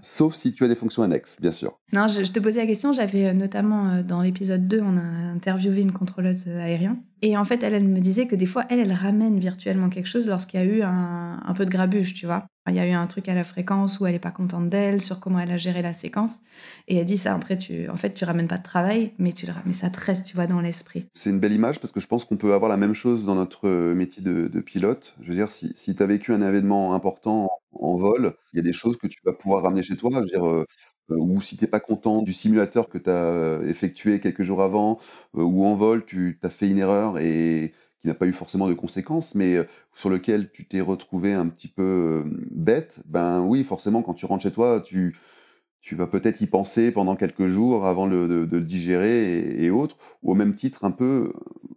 Sauf 0.02 0.36
si 0.36 0.54
tu 0.54 0.64
as 0.64 0.68
des 0.68 0.76
fonctions 0.76 1.04
annexes, 1.04 1.38
bien 1.42 1.52
sûr. 1.52 1.78
Non, 1.94 2.08
je, 2.08 2.24
je 2.24 2.32
te 2.32 2.40
posais 2.40 2.60
la 2.62 2.68
question. 2.68 2.94
J'avais 2.94 3.28
euh, 3.28 3.34
notamment 3.34 3.88
euh, 3.90 4.04
dans 4.04 4.22
l'épisode 4.22 4.68
2, 4.68 4.82
on 4.82 4.98
a 4.98 5.02
interviewé 5.02 5.82
une 5.82 5.92
contrôleuse 5.94 6.46
euh, 6.48 6.60
aérienne. 6.60 6.98
Et 7.22 7.36
en 7.36 7.46
fait, 7.46 7.64
elle, 7.64 7.84
me 7.84 8.00
disait 8.00 8.28
que 8.28 8.36
des 8.36 8.46
fois, 8.46 8.66
elle, 8.70 8.80
elle 8.80 8.94
ramène 8.94 9.40
virtuellement 9.40 9.90
quelque 9.90 10.08
chose 10.08 10.28
lorsqu'il 10.28 10.60
y 10.60 10.64
a 10.64 10.66
eu 10.66 10.82
un, 10.84 11.54
peu 11.56 11.66
de 11.66 11.72
grabuge, 11.72 12.14
tu 12.14 12.26
vois. 12.26 12.46
Il 12.68 12.76
y 12.76 12.80
a 12.80 12.88
eu 12.88 12.92
un 12.92 13.08
truc 13.08 13.30
à 13.30 13.34
la 13.34 13.44
fréquence 13.44 14.00
où 14.00 14.06
elle 14.06 14.16
est 14.16 14.20
pas 14.20 14.32
contente 14.32 14.70
d'elle, 14.70 15.02
sur 15.02 15.20
comment 15.20 15.40
elle 15.40 15.52
a 15.52 15.58
géré 15.58 15.82
la 15.82 15.94
séquence. 15.94 16.42
Et 16.88 16.98
elle 16.98 17.06
dit 17.06 17.18
ça, 17.18 17.34
après, 17.34 17.58
tu, 17.58 17.90
en 17.90 17.96
fait, 17.96 18.14
tu 18.14 18.26
ramènes 18.26 18.48
pas 18.48 18.58
de 18.58 18.64
travail, 18.64 19.14
mais, 19.18 19.32
tu, 19.32 19.48
ça 19.72 19.90
te 19.90 20.00
reste, 20.00 20.28
tu 20.28 20.36
vois, 20.36 20.48
dans 20.48 20.60
l'esprit. 20.60 21.06
C'est 21.14 21.30
une 21.30 21.40
belle 21.40 21.54
image 21.54 21.80
parce 21.80 21.94
que 21.94 22.02
je 22.02 22.08
pense 22.08 22.26
qu'on 22.26 22.38
peut 22.38 22.54
avoir 22.54 22.70
la 22.70 22.78
même 22.78 22.94
chose 22.94 23.26
dans 23.26 23.36
notre 23.36 23.68
euh, 23.68 23.96
métier 23.96 24.22
de, 24.22 24.48
pilote. 24.60 25.16
Je 25.22 25.30
veux 25.30 25.36
dire, 25.36 25.50
si, 25.50 25.72
si 25.76 25.96
tu 25.96 26.04
as 26.04 26.06
vécu 26.06 26.34
un 26.34 26.42
événement 26.42 26.94
important 26.94 27.50
en 27.72 27.96
vol, 27.96 28.34
il 28.54 28.58
y 28.58 28.60
a 28.60 28.64
des 28.64 28.74
choses 28.74 28.98
que 28.98 29.08
tu 29.08 29.20
vas 29.24 29.34
pouvoir 29.34 29.64
ramener 29.64 29.82
chez 29.82 29.96
toi. 29.96 30.10
Je 30.14 30.20
veux 30.20 30.26
dire, 30.26 30.46
euh, 30.46 30.66
ou 31.10 31.42
si 31.42 31.58
t'es 31.58 31.68
pas 31.68 31.80
content 31.80 32.22
du 32.22 32.34
simulateur 32.34 32.90
que 32.90 32.98
tu 32.98 33.10
as 33.10 33.60
effectué 33.66 34.20
quelques 34.20 34.44
jours 34.44 34.62
avant, 34.62 35.00
euh, 35.36 35.42
ou 35.42 35.66
en 35.66 35.76
vol, 35.76 36.06
tu 36.06 36.38
as 36.44 36.50
fait 36.50 36.68
une 36.68 36.80
erreur 36.80 37.18
et 37.20 37.74
qui 38.02 38.08
n'a 38.08 38.14
pas 38.14 38.28
eu 38.28 38.34
forcément 38.34 38.68
de 38.68 38.74
conséquences, 38.74 39.34
mais 39.36 39.56
euh, 39.56 39.64
sur 39.94 40.10
lequel 40.10 40.52
tu 40.52 40.68
t'es 40.68 40.82
retrouvé 40.82 41.34
un 41.34 41.48
petit 41.48 41.68
peu 41.68 41.84
euh, 41.84 42.24
bête, 42.52 43.00
ben 43.06 43.42
oui, 43.42 43.64
forcément, 43.64 44.04
quand 44.04 44.14
tu 44.14 44.26
rentres 44.26 44.44
chez 44.44 44.52
toi, 44.52 44.82
tu, 44.86 45.18
tu 45.82 45.96
vas 45.96 46.08
peut-être 46.08 46.42
y 46.42 46.48
penser 46.48 46.92
pendant 46.92 47.16
quelques 47.16 47.48
jours 47.48 47.86
avant 47.86 48.08
de, 48.08 48.28
de 48.28 48.58
le 48.58 48.64
digérer 48.64 49.40
et, 49.40 49.66
et 49.66 49.70
autres. 49.70 49.98
Ou 50.24 50.32
au 50.32 50.36
même 50.36 50.56
titre, 50.56 50.84
un 50.86 50.92
peu, 50.92 51.34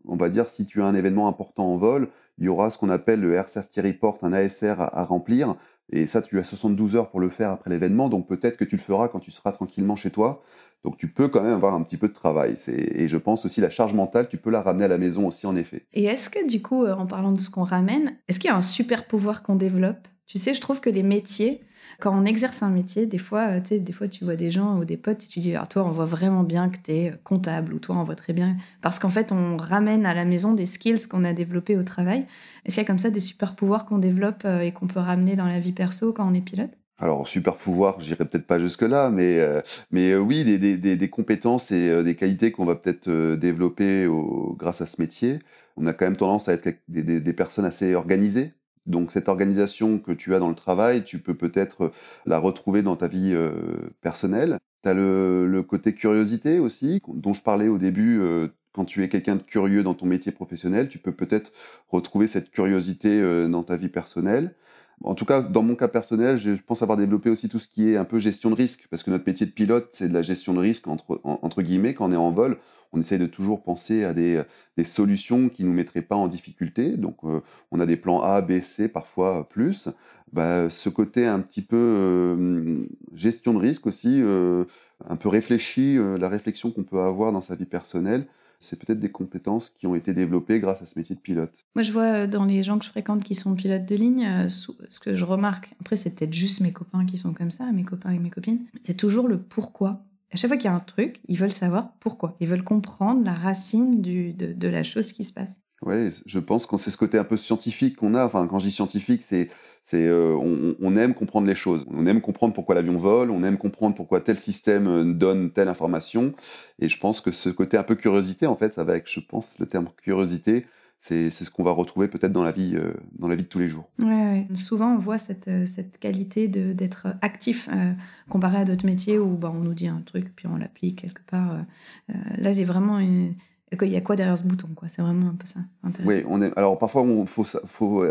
on 0.07 0.17
va 0.17 0.29
dire, 0.29 0.49
si 0.49 0.67
tu 0.67 0.83
as 0.83 0.87
un 0.87 0.95
événement 0.95 1.29
important 1.29 1.73
en 1.73 1.77
vol, 1.77 2.09
il 2.39 2.45
y 2.47 2.49
aura 2.49 2.71
ce 2.71 2.79
qu'on 2.79 2.91
appelle 2.91 3.21
le 3.21 3.35
Air 3.35 3.49
Safety 3.49 3.81
Report, 3.81 4.19
un 4.23 4.33
ASR 4.33 4.81
à 4.81 5.05
remplir. 5.05 5.57
Et 5.93 6.07
ça, 6.07 6.23
tu 6.23 6.39
as 6.39 6.45
72 6.45 6.97
heures 6.97 7.11
pour 7.11 7.21
le 7.21 7.29
faire 7.29 7.51
après 7.51 7.71
l'événement. 7.71 8.09
Donc 8.09 8.29
peut-être 8.29 8.57
que 8.57 8.65
tu 8.65 8.77
le 8.77 8.83
feras 8.83 9.09
quand 9.09 9.21
tu 9.21 9.31
seras 9.31 9.53
tranquillement 9.53 9.97
chez 9.97 10.11
toi. 10.11 10.43
Donc 10.85 10.97
tu 10.97 11.09
peux 11.09 11.29
quand 11.29 11.43
même 11.43 11.53
avoir 11.53 11.75
un 11.75 11.83
petit 11.83 11.97
peu 11.97 12.09
de 12.09 12.13
travail. 12.13 12.55
Et 12.69 13.09
je 13.09 13.17
pense 13.17 13.45
aussi 13.45 13.61
la 13.61 13.71
charge 13.71 13.93
mentale, 13.93 14.29
tu 14.29 14.39
peux 14.39 14.51
la 14.51 14.63
ramener 14.63 14.85
à 14.85 14.89
la 14.89 14.99
maison 14.99 15.27
aussi, 15.27 15.47
en 15.47 15.57
effet. 15.57 15.85
Et 15.93 16.05
est-ce 16.05 16.31
que 16.31 16.47
du 16.47 16.63
coup, 16.63 16.85
euh, 16.85 16.95
en 16.95 17.07
parlant 17.07 17.33
de 17.33 17.41
ce 17.41 17.51
qu'on 17.51 17.65
ramène, 17.65 18.17
est-ce 18.29 18.41
qu'il 18.41 18.49
y 18.49 18.53
a 18.53 18.57
un 18.57 18.63
super 18.63 19.07
pouvoir 19.07 19.43
qu'on 19.43 19.57
développe? 19.57 20.09
Tu 20.31 20.39
sais, 20.39 20.55
je 20.55 20.61
trouve 20.61 20.81
que 20.81 20.91
les 20.91 21.03
métiers, 21.03 21.61
quand 21.99 22.17
on 22.17 22.25
exerce 22.25 22.63
un 22.63 22.71
métier, 22.71 23.05
des 23.05 23.19
fois, 23.19 23.57
euh, 23.57 23.61
tu 23.61 23.71
sais, 23.71 23.81
des 23.81 23.93
fois 23.93 24.07
tu 24.07 24.25
vois 24.25 24.37
des 24.37 24.53
gens 24.53 24.79
ou 24.79 24.85
des 24.85 24.97
potes 24.97 25.25
et 25.25 25.27
tu 25.27 25.41
dis, 25.41 25.57
alors 25.57 25.67
toi, 25.67 25.85
on 25.85 25.91
voit 25.91 26.05
vraiment 26.05 26.45
bien 26.45 26.69
que 26.69 26.77
tu 26.77 26.93
es 26.93 27.13
comptable 27.25 27.75
ou 27.75 27.81
toi, 27.81 27.97
on 27.97 28.05
voit 28.05 28.15
très 28.15 28.33
bien. 28.33 28.57
Parce 28.81 29.01
qu'en 29.01 29.09
fait, 29.11 29.33
on 29.33 29.57
ramène 29.57 30.07
à 30.07 30.15
la 30.15 30.25
maison 30.25 30.55
des 30.55 30.67
skills 30.67 31.09
qu'on 31.09 31.25
a 31.25 31.33
développés 31.33 31.77
au 31.77 31.83
travail. 31.83 32.27
Est-ce 32.65 32.77
qu'il 32.77 32.83
y 32.85 32.87
a 32.87 32.87
comme 32.87 33.01
ça 33.01 33.11
des 33.11 33.19
super 33.19 33.57
pouvoirs 33.57 33.87
qu'on 33.87 33.99
développe 33.99 34.45
euh, 34.45 34.61
et 34.61 34.71
qu'on 34.71 34.87
peut 34.87 35.01
ramener 35.01 35.35
dans 35.35 35.47
la 35.49 35.59
vie 35.59 35.73
perso 35.73 36.13
quand 36.13 36.31
on 36.31 36.35
est 36.35 36.41
pilote? 36.41 36.71
Alors, 36.99 37.27
super 37.27 37.57
pouvoir, 37.57 38.01
j'irai 38.01 38.25
peut-être 38.25 38.47
pas 38.47 38.61
jusque-là, 38.61 39.11
mais, 39.11 39.41
euh, 39.41 39.63
mais 39.91 40.13
euh, 40.13 40.19
oui, 40.21 40.45
des, 40.45 40.77
des, 40.77 41.11
compétences 41.11 41.73
et 41.73 41.89
euh, 41.91 42.05
des 42.05 42.15
qualités 42.15 42.53
qu'on 42.53 42.67
va 42.67 42.77
peut-être 42.77 43.09
euh, 43.09 43.37
développer 43.37 44.07
au- 44.07 44.55
grâce 44.57 44.81
à 44.81 44.87
ce 44.87 45.01
métier. 45.01 45.41
On 45.77 45.87
a 45.87 45.93
quand 45.93 46.05
même 46.05 46.17
tendance 46.17 46.49
à 46.49 46.53
être 46.53 46.69
des 46.89 47.33
personnes 47.33 47.65
assez 47.65 47.97
organisées. 47.97 48.53
Donc, 48.87 49.13
cette 49.13 49.29
organisation 49.29 49.99
que 49.99 50.13
tu 50.13 50.35
as 50.35 50.39
dans 50.39 50.49
le 50.49 50.55
travail, 50.55 51.05
tu 51.05 51.19
peux 51.19 51.35
peut-être 51.35 51.85
euh, 51.85 51.93
la 52.27 52.39
retrouver 52.39 52.83
dans 52.83 52.97
ta 52.97 53.09
vie 53.09 53.33
euh, 53.35 53.53
personnelle. 54.01 54.59
Tu 54.83 54.89
as 54.89 54.95
le, 54.95 55.63
côté 55.69 55.95
curiosité 55.95 56.59
aussi, 56.59 57.01
dont 57.09 57.35
je 57.35 57.43
parlais 57.43 57.69
au 57.69 57.79
début. 57.79 58.21
euh, 58.21 58.49
quand 58.73 58.85
tu 58.85 59.03
es 59.03 59.09
quelqu'un 59.09 59.35
de 59.35 59.43
curieux 59.43 59.83
dans 59.83 59.95
ton 59.95 60.07
métier 60.07 60.31
professionnel, 60.31 60.89
tu 60.89 60.99
peux 60.99 61.11
peut-être 61.11 61.53
retrouver 61.89 62.29
cette 62.29 62.53
curiosité 62.53 63.21
dans 63.49 63.65
ta 63.65 63.77
vie 63.77 63.89
personnelle. 63.89 64.55
En 65.03 65.15
tout 65.15 65.25
cas, 65.25 65.41
dans 65.41 65.63
mon 65.63 65.77
cas 65.77 65.89
personnel, 65.89 66.39
je 66.39 66.51
pense 66.53 66.83
avoir 66.83 66.99
développé 66.99 67.31
aussi 67.31 67.49
tout 67.49 67.59
ce 67.59 67.69
qui 67.69 67.89
est 67.91 67.97
un 67.97 68.05
peu 68.05 68.19
gestion 68.19 68.51
de 68.51 68.55
risque, 68.55 68.87
parce 68.91 69.03
que 69.03 69.11
notre 69.11 69.27
métier 69.27 69.47
de 69.47 69.51
pilote, 69.51 69.89
c'est 69.93 70.09
de 70.09 70.15
la 70.15 70.23
gestion 70.23 70.53
de 70.53 70.59
risque, 70.59 70.89
entre, 70.89 71.21
en- 71.25 71.39
entre 71.43 71.63
guillemets, 71.63 71.95
quand 71.95 72.07
on 72.09 72.13
est 72.13 72.17
en 72.17 72.31
vol. 72.31 72.59
On 72.93 73.01
essaye 73.01 73.19
de 73.19 73.27
toujours 73.27 73.63
penser 73.63 74.05
à 74.05 74.13
des, 74.13 74.43
des 74.77 74.85
solutions 74.85 75.49
qui 75.49 75.65
nous 75.65 75.73
mettraient 75.73 76.03
pas 76.03 76.17
en 76.17 76.29
difficulté. 76.29 76.97
Donc, 76.97 77.17
euh, 77.25 77.41
on 77.71 77.81
a 77.81 77.87
des 77.87 77.97
plans 77.97 78.21
A, 78.23 78.43
B, 78.43 78.61
C, 78.61 78.89
parfois 78.89 79.49
plus. 79.49 79.89
Bah, 80.33 80.69
ce 80.71 80.89
côté 80.89 81.27
un 81.27 81.41
petit 81.41 81.63
peu 81.63 81.77
euh, 81.77 82.79
gestion 83.15 83.55
de 83.55 83.59
risque 83.59 83.87
aussi, 83.87 84.21
euh, 84.23 84.65
un 85.09 85.17
peu 85.17 85.29
réfléchi, 85.29 85.97
euh, 85.99 86.19
la 86.19 86.29
réflexion 86.29 86.71
qu'on 86.73 86.85
peut 86.85 87.01
avoir 87.01 87.33
dans 87.33 87.41
sa 87.41 87.55
vie 87.55 87.65
personnelle, 87.65 88.27
c'est 88.61 88.79
peut-être 88.79 89.01
des 89.01 89.11
compétences 89.11 89.71
qui 89.71 89.87
ont 89.87 89.95
été 89.95 90.13
développées 90.13 90.61
grâce 90.61 90.83
à 90.83 90.87
ce 90.87 90.99
métier 90.99 91.15
de 91.15 91.21
pilote. 91.21 91.65
Moi, 91.75 91.83
je 91.83 91.93
vois 91.93 92.05
euh, 92.05 92.27
dans 92.27 92.45
les 92.45 92.63
gens 92.63 92.79
que 92.79 92.85
je 92.85 92.91
fréquente 92.91 93.25
qui 93.25 93.35
sont 93.35 93.55
pilotes 93.55 93.87
de 93.87 93.97
ligne, 93.97 94.27
euh, 94.27 94.49
ce 94.49 95.01
que 95.01 95.15
je 95.15 95.25
remarque, 95.25 95.75
après, 95.81 95.97
c'est 95.97 96.15
peut-être 96.15 96.35
juste 96.35 96.61
mes 96.61 96.73
copains 96.73 97.05
qui 97.07 97.17
sont 97.17 97.33
comme 97.33 97.51
ça, 97.51 97.71
mes 97.73 97.85
copains 97.85 98.11
et 98.11 98.19
mes 98.19 98.31
copines, 98.31 98.67
c'est 98.83 98.97
toujours 98.97 99.29
le 99.29 99.41
pourquoi. 99.41 100.05
À 100.33 100.37
chaque 100.37 100.49
fois 100.49 100.57
qu'il 100.57 100.67
y 100.67 100.73
a 100.73 100.75
un 100.75 100.81
truc, 100.81 101.21
ils 101.27 101.39
veulent 101.39 101.51
savoir 101.51 101.93
pourquoi. 101.99 102.37
Ils 102.39 102.47
veulent 102.47 102.63
comprendre 102.63 103.25
la 103.25 103.35
racine 103.35 104.01
de 104.01 104.69
la 104.69 104.85
chose 104.85 105.13
qui 105.13 105.25
se 105.25 105.33
passe. 105.33 105.59
Ouais, 105.83 106.11
je 106.27 106.39
pense 106.39 106.67
que 106.67 106.77
c'est 106.77 106.91
ce 106.91 106.97
côté 106.97 107.17
un 107.17 107.25
peu 107.25 107.37
scientifique 107.37 107.97
qu'on 107.97 108.15
a. 108.15 108.25
Enfin, 108.25 108.47
quand 108.47 108.59
je 108.59 108.67
dis 108.67 108.73
scientifique, 108.73 109.23
c'est, 109.23 109.49
c'est, 109.85 110.07
euh, 110.07 110.37
on, 110.37 110.97
aime 110.97 111.15
comprendre 111.15 111.47
les 111.47 111.55
choses. 111.55 111.87
On 111.91 112.07
aime 112.07 112.21
comprendre 112.21 112.53
pourquoi 112.53 112.75
l'avion 112.75 112.99
vole. 112.99 113.31
On 113.31 113.43
aime 113.43 113.57
comprendre 113.57 113.97
pourquoi 113.97 114.21
tel 114.21 114.39
système 114.39 114.87
euh, 114.87 115.05
donne 115.05 115.51
telle 115.53 115.69
information. 115.69 116.35
Et 116.81 116.89
je 116.89 116.99
pense 116.99 117.23
que 117.23 117.33
ce 117.33 117.49
côté 117.49 117.79
un 117.79 117.83
peu 117.83 117.95
curiosité, 117.95 118.47
en 118.47 118.57
fait, 118.57 118.75
ça 118.75 118.85
va 118.85 118.93
avec, 118.93 119.11
je 119.11 119.21
pense, 119.21 119.59
le 119.59 119.67
terme 119.67 119.89
curiosité, 120.03 120.67
c'est 121.01 121.31
ce 121.31 121.51
qu'on 121.51 121.65
va 121.65 121.73
retrouver 121.73 122.09
peut-être 122.09 122.33
dans 122.33 122.43
la 122.43 122.53
vie 122.53 122.73
euh, 122.75 122.93
dans 123.19 123.29
la 123.29 123.35
vie 123.35 123.43
de 123.43 123.49
tous 123.49 123.59
les 123.59 123.69
jours. 123.69 123.89
Ouais, 123.99 124.47
Souvent, 124.55 124.95
on 124.95 124.99
voit 124.99 125.17
cette, 125.17 125.49
euh, 125.49 125.65
cette 125.65 125.99
qualité 125.99 126.47
d'être 126.47 127.09
actif 127.23 127.69
euh, 127.73 127.93
comparé 128.29 128.59
à 128.59 128.65
d'autres 128.65 128.85
métiers 128.85 129.19
où 129.19 129.37
bah, 129.37 129.51
on 129.55 129.61
nous 129.61 129.75
dit 129.75 129.89
un 129.89 130.03
truc 130.03 130.35
puis 130.37 130.47
on 130.47 130.57
l'applique 130.57 131.01
quelque 131.01 131.23
part. 131.27 131.65
là, 132.09 132.53
c'est 132.53 132.65
vraiment 132.65 132.99
une... 132.99 133.35
Il 133.73 133.89
y 133.89 133.97
a 133.97 134.01
quoi 134.01 134.17
derrière 134.17 134.37
ce 134.37 134.45
bouton 134.45 134.69
C'est 134.89 135.03
vraiment 135.03 135.29
un 135.29 135.35
peu 135.35 135.47
ça. 135.47 135.61
Oui, 136.05 136.25
on 136.29 136.43
est. 136.43 136.57
Alors 136.57 136.79
parfois, 136.79 137.05
il 137.07 137.27
faut, 137.27 137.45
faut 137.45 138.05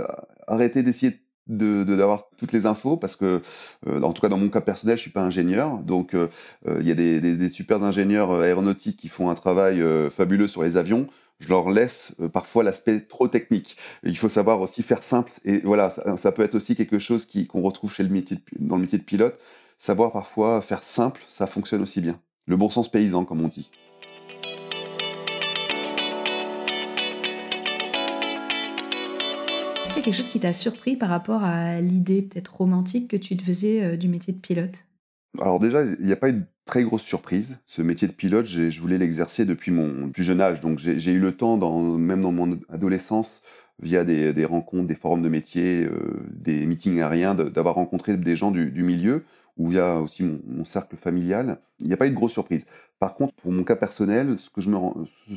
arrêter 0.48 0.84
d'essayer 0.84 1.20
de 1.48 1.84
d'avoir 1.84 2.30
toutes 2.38 2.52
les 2.52 2.68
infos 2.68 2.96
parce 2.96 3.16
que 3.16 3.42
en 3.88 4.14
tout 4.14 4.22
cas 4.22 4.30
dans 4.30 4.38
mon 4.38 4.50
cas 4.50 4.62
personnel 4.62 4.98
je 4.98 5.02
suis 5.02 5.10
pas 5.10 5.24
ingénieur 5.24 5.80
donc 5.80 6.16
il 6.68 6.88
y 6.88 6.92
a 6.92 6.94
des, 6.94 7.20
des, 7.20 7.36
des, 7.36 7.50
super 7.50 7.82
ingénieurs 7.82 8.32
aéronautiques 8.42 8.98
qui 8.98 9.08
font 9.08 9.32
un 9.32 9.34
travail 9.34 9.82
fabuleux 10.12 10.48
sur 10.48 10.62
les 10.62 10.78
avions 10.78 11.08
je 11.40 11.48
leur 11.48 11.70
laisse 11.70 12.14
euh, 12.20 12.30
parfois 12.30 12.64
l'aspect 12.64 13.00
trop 13.02 13.28
technique. 13.28 13.78
il 14.04 14.18
faut 14.18 14.30
savoir 14.30 14.62
aussi 14.62 14.84
faire 14.84 15.04
simple. 15.04 15.32
Et 15.46 15.60
voilà, 15.60 15.90
ça, 15.90 16.32
peut 16.32 16.44
être 16.44 16.56
aussi 16.56 16.76
quelque 16.76 17.00
chose 17.00 17.28
qu'on 17.28 17.62
retrouve 17.62 17.94
chez 17.94 18.04
le 18.04 18.10
métier 18.10 18.38
dans 18.60 18.76
le 18.76 18.82
métier 18.82 18.98
de 18.98 19.04
pilote. 19.04 19.40
Savoir 19.78 20.12
parfois 20.12 20.62
faire 20.62 20.84
simple, 20.84 21.22
ça 21.30 21.48
fonctionne 21.48 21.82
aussi 21.82 22.02
bien. 22.02 22.20
Le 22.46 22.58
bon 22.58 22.70
sens 22.70 22.92
paysan, 22.92 23.24
comme 23.24 23.42
on 23.42 23.48
dit. 23.48 23.70
Quelque 30.02 30.16
chose 30.16 30.30
qui 30.30 30.40
t'a 30.40 30.54
surpris 30.54 30.96
par 30.96 31.10
rapport 31.10 31.44
à 31.44 31.82
l'idée 31.82 32.22
peut-être 32.22 32.56
romantique 32.56 33.10
que 33.10 33.18
tu 33.18 33.36
te 33.38 33.44
faisais 33.44 33.84
euh, 33.84 33.98
du 33.98 34.08
métier 34.08 34.34
de 34.34 34.40
pilote? 34.40 34.86
Alors 35.40 35.60
déjà, 35.60 35.84
il 35.84 36.06
n'y 36.06 36.12
a 36.12 36.18
pas 36.18 36.30
une 36.30 36.46
très 36.66 36.84
grosse 36.84 37.04
surprise. 37.04 37.60
Ce 37.68 37.82
métier 37.82 38.08
de 38.08 38.14
pilote, 38.14 38.46
je 38.46 38.80
voulais 38.80 38.98
l'exercer 38.98 39.46
depuis 39.46 39.72
mon 39.72 40.10
plus 40.10 40.24
jeune 40.24 40.42
âge. 40.42 40.60
Donc 40.60 40.80
j'ai 40.80 41.12
eu 41.12 41.20
le 41.20 41.36
temps, 41.36 41.58
dans, 41.58 41.82
même 41.82 42.22
dans 42.22 42.32
mon 42.32 42.60
adolescence, 42.70 43.44
via 43.82 44.04
des, 44.04 44.46
rencontres, 44.46 44.88
des 44.88 44.96
forums 44.96 45.22
de 45.22 45.30
métier, 45.30 45.86
euh, 45.86 46.26
des 46.32 46.66
meetings 46.66 47.00
aériens, 47.00 47.36
d'avoir 47.36 47.76
rencontré 47.76 48.18
des 48.18 48.36
gens 48.36 48.52
du, 48.52 48.84
milieu, 48.84 49.24
où 49.58 49.72
il 49.72 49.76
y 49.76 49.80
a 49.80 50.00
aussi 50.00 50.24
mon, 50.24 50.66
cercle 50.66 50.96
familial. 50.98 51.60
Il 51.80 51.88
n'y 51.88 51.94
a 51.94 51.98
pas 51.98 52.08
eu 52.08 52.12
de 52.12 52.16
grosse 52.16 52.34
surprise. 52.34 52.66
Par 53.00 53.16
contre, 53.16 53.34
pour 53.36 53.52
mon 53.52 53.64
cas 53.64 53.76
personnel, 53.76 54.38
ce, 54.38 54.50
que 54.50 54.62
je 54.62 54.70
me, 54.70 54.78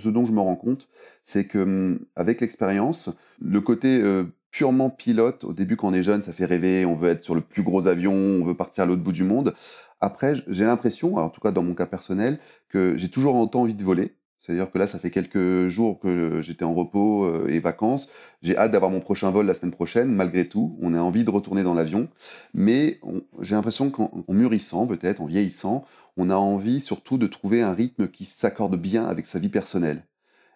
ce 0.03 0.09
dont 0.09 0.27
je 0.27 0.33
me 0.33 0.41
rends 0.41 0.57
compte, 0.57 0.89
c'est 1.23 1.45
que 1.45 1.59
hum, 1.59 2.01
avec 2.17 2.41
l'expérience, 2.41 3.11
le 3.41 3.61
côté 3.61 4.01
euh, 4.03 4.25
purement 4.53 4.91
pilote, 4.91 5.45
au 5.45 5.53
début 5.53 5.77
quand 5.77 5.89
on 5.89 5.95
est 5.95 6.03
jeune, 6.03 6.23
ça 6.23 6.33
fait 6.33 6.45
rêver, 6.45 6.85
on 6.85 6.95
veut 6.95 7.11
être 7.11 7.25
sur 7.25 7.35
le 7.35 7.41
plus 7.41 7.63
gros 7.63 7.89
avion, 7.89 8.15
on 8.15 8.45
veut 8.45 8.57
partir 8.57 8.85
à 8.85 8.87
l'autre 8.87 9.03
bout 9.03 9.13
du 9.13 9.25
monde. 9.25 9.55
Après, 10.01 10.35
j'ai 10.49 10.65
l'impression, 10.65 11.17
en 11.17 11.31
tout 11.31 11.41
cas 11.41 11.53
dans 11.53 11.63
mon 11.63 11.75
cas 11.75 11.87
personnel, 11.87 12.39
que 12.69 12.97
j'ai 12.97 13.09
toujours 13.09 13.35
autant 13.37 13.63
envie 13.63 13.75
de 13.75 13.83
voler. 13.83 14.15
C'est-à-dire 14.43 14.73
que 14.73 14.79
là, 14.79 14.89
ça 14.89 14.99
fait 14.99 15.13
quelques 15.13 15.69
jours 15.69 16.01
que 16.01 16.43
j'étais 16.43 16.65
en 16.65 16.75
repos 16.75 17.25
euh, 17.25 17.47
et 17.49 17.61
vacances. 17.61 18.09
J'ai 18.43 18.57
hâte 18.57 18.73
d'avoir 18.73 18.91
mon 18.91 18.99
prochain 18.99 19.31
vol 19.31 19.47
la 19.47 19.55
semaine 19.55 19.71
prochaine. 19.71 20.09
Malgré 20.09 20.49
tout, 20.49 20.77
on 20.83 20.95
a 20.95 20.99
envie 21.01 21.23
de 21.23 21.31
retourner 21.31 21.63
dans 21.63 21.75
l'avion. 21.75 22.09
Mais 22.53 22.99
j'ai 23.41 23.55
l'impression 23.55 23.91
qu'en 23.91 24.25
mûrissant, 24.29 24.89
peut-être, 24.89 25.21
en 25.21 25.27
vieillissant, 25.27 25.85
on 26.17 26.29
a 26.29 26.35
envie 26.35 26.81
surtout 26.81 27.19
de 27.19 27.29
trouver 27.29 27.63
un 27.63 27.73
rythme 27.73 28.09
qui 28.09 28.25
s'accorde 28.25 28.77
bien 28.77 29.05
avec 29.05 29.27
sa 29.27 29.39
vie 29.39 29.49
personnelle. 29.49 30.05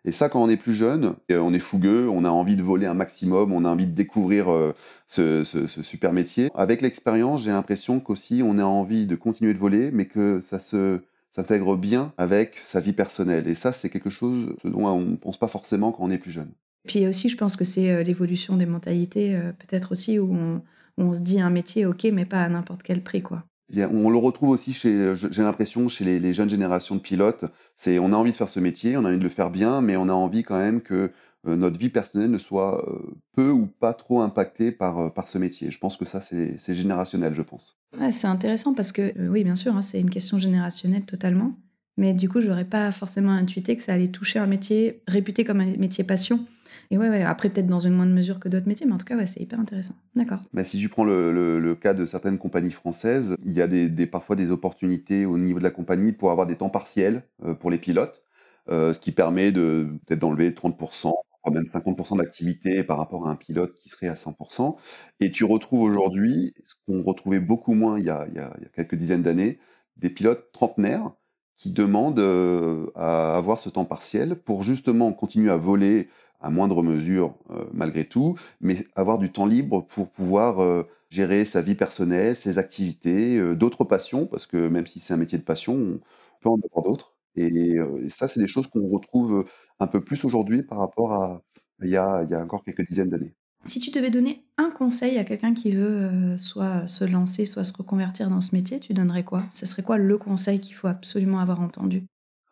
Et 0.07 0.13
ça, 0.13 0.29
quand 0.29 0.41
on 0.41 0.49
est 0.49 0.57
plus 0.57 0.73
jeune, 0.73 1.17
euh, 1.33 1.41
on 1.41 1.53
est 1.53 1.59
fougueux, 1.59 2.09
on 2.09 2.25
a 2.25 2.31
envie 2.31 2.55
de 2.55 2.63
voler 2.63 2.87
un 2.87 2.95
maximum, 2.95 3.53
on 3.53 3.65
a 3.65 3.69
envie 3.69 3.89
de 3.89 3.93
découvrir 3.93 4.51
euh, 4.51 4.73
ce, 5.09 5.43
super 5.83 6.13
métier. 6.13 6.49
Avec 6.55 6.81
l'expérience, 6.81 7.43
j'ai 7.43 7.51
l'impression 7.51 7.99
qu'aussi 7.99 8.41
on 8.45 8.59
a 8.59 8.65
envie 8.65 9.07
de 9.07 9.17
continuer 9.17 9.53
de 9.53 9.59
voler, 9.59 9.91
mais 9.91 10.07
que 10.07 10.41
ça 10.41 10.61
se 10.61 11.01
s'intègre 11.35 11.77
bien 11.77 12.15
avec 12.17 12.55
sa 12.65 12.81
vie 12.81 12.95
personnelle. 12.95 13.47
Et 13.47 13.55
ça, 13.55 13.75
c'est 13.75 13.91
quelque 13.91 14.09
chose 14.09 14.57
dont 14.65 14.87
on 14.87 15.01
ne 15.01 15.17
pense 15.17 15.39
pas 15.39 15.49
forcément 15.49 15.93
quand 15.93 16.05
on 16.05 16.11
est 16.11 16.17
plus 16.17 16.31
jeune. 16.31 16.51
Puis 16.87 17.07
aussi, 17.07 17.29
je 17.29 17.37
pense 17.37 17.57
que 17.57 17.65
c'est 17.65 17.91
euh, 17.91 18.03
l'évolution 18.03 18.57
des 18.57 18.65
mentalités, 18.65 19.39
peut-être 19.59 19.93
aussi, 19.93 20.19
où 20.19 20.33
on, 20.33 20.63
où 20.97 21.09
on, 21.09 21.13
se 21.13 21.21
dit 21.21 21.41
un 21.41 21.51
métier, 21.51 21.85
ok, 21.85 22.05
mais 22.13 22.25
pas 22.25 22.43
à 22.43 22.49
n'importe 22.49 22.83
quel 22.85 23.03
prix, 23.03 23.23
quoi. 23.23 23.45
On 23.75 24.11
le 24.11 24.19
retrouve 24.19 24.51
aussi 24.51 24.73
chez, 24.73 25.15
j'ai 25.17 25.43
l'impression, 25.43 25.89
chez 25.89 26.05
les, 26.05 26.33
jeunes 26.33 26.51
générations 26.51 26.95
de 26.95 27.01
pilotes. 27.01 27.45
C'est, 27.77 27.99
on 27.99 28.13
a 28.13 28.17
envie 28.17 28.31
de 28.31 28.37
faire 28.37 28.49
ce 28.49 28.61
métier, 28.61 28.97
on 28.97 29.05
a 29.05 29.09
envie 29.09 29.19
de 29.19 29.23
le 29.23 29.29
faire 29.29 29.51
bien, 29.51 29.81
mais 29.81 29.97
on 29.97 30.09
a 30.09 30.13
envie 30.13 30.45
quand 30.45 30.59
même 30.59 30.81
que 30.81 31.11
euh, 31.47 31.57
notre 31.57 31.79
vie 31.79 31.89
personnelle 31.89 32.31
ne 32.31 32.39
soit 32.39 32.89
euh, 32.89 33.15
peu 33.35 33.51
ou 33.51 33.67
pas 33.67 33.93
trop 33.93 34.21
impactée 34.21 34.73
par, 34.73 34.99
euh, 34.99 35.09
par 35.11 35.29
ce 35.29 35.39
métier. 35.39 35.71
Je 35.71 35.79
pense 35.79 35.97
que 35.97 36.05
ça, 36.05 36.21
c'est, 36.21 36.59
générationnel, 36.75 37.35
je 37.35 37.43
pense. 37.43 37.79
c'est 38.11 38.27
intéressant 38.27 38.75
parce 38.75 38.93
que, 38.93 39.13
oui, 39.29 39.45
bien 39.45 39.57
sûr, 39.57 39.77
hein, 39.77 39.83
c'est 39.83 40.01
une 40.01 40.11
question 40.11 40.39
générationnelle 40.39 41.05
totalement. 41.05 41.55
Mais 41.97 42.13
du 42.13 42.29
coup, 42.29 42.41
je 42.41 42.49
n'aurais 42.49 42.65
pas 42.65 42.93
forcément 42.93 43.33
intuité 43.33 43.77
que 43.77 43.83
ça 43.83 43.95
allait 43.95 44.09
toucher 44.09 44.39
un 44.39 44.47
métier 44.47 45.03
réputé 45.07 45.45
comme 45.45 45.61
un 45.61 45.77
métier 45.77 46.05
passion. 46.05 46.45
Et 46.91 46.99
ouais, 46.99 47.23
après, 47.23 47.51
peut-être 47.51 47.67
dans 47.67 47.81
une 47.81 47.95
moindre 47.95 48.13
mesure 48.13 48.41
que 48.41 48.49
d'autres 48.49 48.69
métiers, 48.69 48.87
mais 48.87 48.93
en 48.93 48.99
tout 48.99 49.05
cas, 49.05 49.17
ouais, 49.17 49.27
c'est 49.27 49.41
hyper 49.41 49.61
intéressant. 49.61 49.95
D'accord. 50.15 50.41
Mais 50.53 50.65
si 50.65 50.79
tu 50.79 50.89
prends 50.89 51.05
le, 51.05 51.75
cas 51.81 51.95
de 51.95 52.07
certaines 52.07 52.39
compagnies 52.39 52.73
françaises, 52.73 53.35
il 53.45 53.53
y 53.53 53.63
a 53.63 53.69
parfois 54.07 54.37
des 54.37 54.51
opportunités 54.51 55.27
au 55.27 55.39
niveau 55.39 55.59
de 55.59 55.65
la 55.65 55.71
compagnie 55.71 56.13
pour 56.13 56.31
avoir 56.31 56.47
des 56.47 56.57
temps 56.57 56.71
partiels 56.71 57.23
euh, 57.45 57.55
pour 57.55 57.71
les 57.71 57.79
pilotes, 57.79 58.23
euh, 58.71 58.93
ce 58.93 59.01
qui 59.01 59.13
permet 59.13 59.53
de 59.53 59.89
peut-être 60.07 60.21
d'enlever 60.21 60.51
30%, 60.51 61.13
même 61.53 61.65
50% 61.65 62.19
d'activité 62.19 62.83
par 62.83 62.99
rapport 62.99 63.29
à 63.29 63.31
un 63.31 63.37
pilote 63.37 63.75
qui 63.75 63.89
serait 63.89 64.09
à 64.09 64.15
100%. 64.15 64.77
Et 65.21 65.31
tu 65.31 65.45
retrouves 65.45 65.83
aujourd'hui, 65.83 66.55
ce 66.67 66.75
qu'on 66.87 67.03
retrouvait 67.03 67.41
beaucoup 67.41 67.75
moins 67.75 67.99
il 67.99 68.05
y 68.05 68.11
a 68.11 68.27
quelques 68.75 68.97
dizaines 68.97 69.23
d'années, 69.23 69.59
des 69.97 70.11
pilotes 70.11 70.51
trentenaires 70.53 71.13
qui 71.57 71.71
demandent 71.71 72.19
euh, 72.19 72.87
à 72.95 73.37
avoir 73.37 73.59
ce 73.59 73.69
temps 73.69 73.87
partiel 73.87 74.37
pour 74.37 74.63
justement 74.63 75.13
continuer 75.13 75.51
à 75.51 75.57
voler 75.57 76.09
à 76.41 76.51
moindre 76.51 76.83
mesure 76.83 77.35
euh, 77.51 77.65
malgré 77.73 78.05
tout, 78.05 78.37
mais 78.61 78.87
avoir 78.95 79.19
du 79.19 79.33
temps 79.33 79.47
libre 79.47 79.87
pour 79.87 80.11
pouvoir 80.11 80.61
euh, 80.61 80.85
gérer 81.11 81.45
sa 81.45 81.63
vie 81.63 81.75
personnelle, 81.75 82.37
ses 82.37 82.59
activités, 82.59 83.37
euh, 83.37 83.55
d'autres 83.55 83.85
passions, 83.85 84.27
parce 84.27 84.47
que 84.47 84.69
même 84.69 84.87
si 84.87 85.01
c'est 85.01 85.15
un 85.15 85.19
métier 85.19 85.39
de 85.39 85.45
passion, 85.45 85.75
on 85.75 86.01
peut 86.41 86.49
en 86.49 86.59
avoir 86.71 86.85
d'autres. 86.85 87.15
Et, 87.37 87.77
ça, 88.09 88.29
c'est 88.29 88.41
des 88.41 88.47
choses 88.47 88.67
qu'on 88.67 88.89
retrouve 88.89 89.45
un 89.79 89.87
peu 89.87 90.03
plus 90.03 90.25
aujourd'hui 90.25 90.63
par 90.63 90.79
rapport 90.79 91.13
à 91.13 91.43
il 91.83 91.91
y, 91.91 91.97
a, 91.99 92.23
il 92.23 92.31
y 92.31 92.35
a 92.35 92.43
encore 92.43 92.65
quelques 92.65 92.89
dizaines 92.89 93.11
d'années. 93.11 93.35
Si 93.67 93.79
tu 93.79 93.91
devais 93.91 94.11
donner 94.11 94.47
un 94.57 94.71
conseil 94.71 95.19
à 95.19 95.25
quelqu'un 95.25 95.53
qui 95.53 95.73
veut 95.73 96.39
soit 96.39 96.87
se 96.87 97.05
lancer, 97.05 97.45
soit 97.45 97.65
se 97.65 97.77
reconvertir 97.77 98.31
dans 98.31 98.41
ce 98.41 98.55
métier, 98.55 98.81
tu 98.81 98.95
donnerais 98.95 99.25
quoi? 99.25 99.45
Ce 99.51 99.67
serait 99.67 99.83
quoi 99.83 99.99
le 99.99 100.17
conseil 100.17 100.61
qu'il 100.61 100.75
faut 100.75 100.87
absolument 100.89 101.41
avoir 101.41 101.61
entendu? 101.61 102.07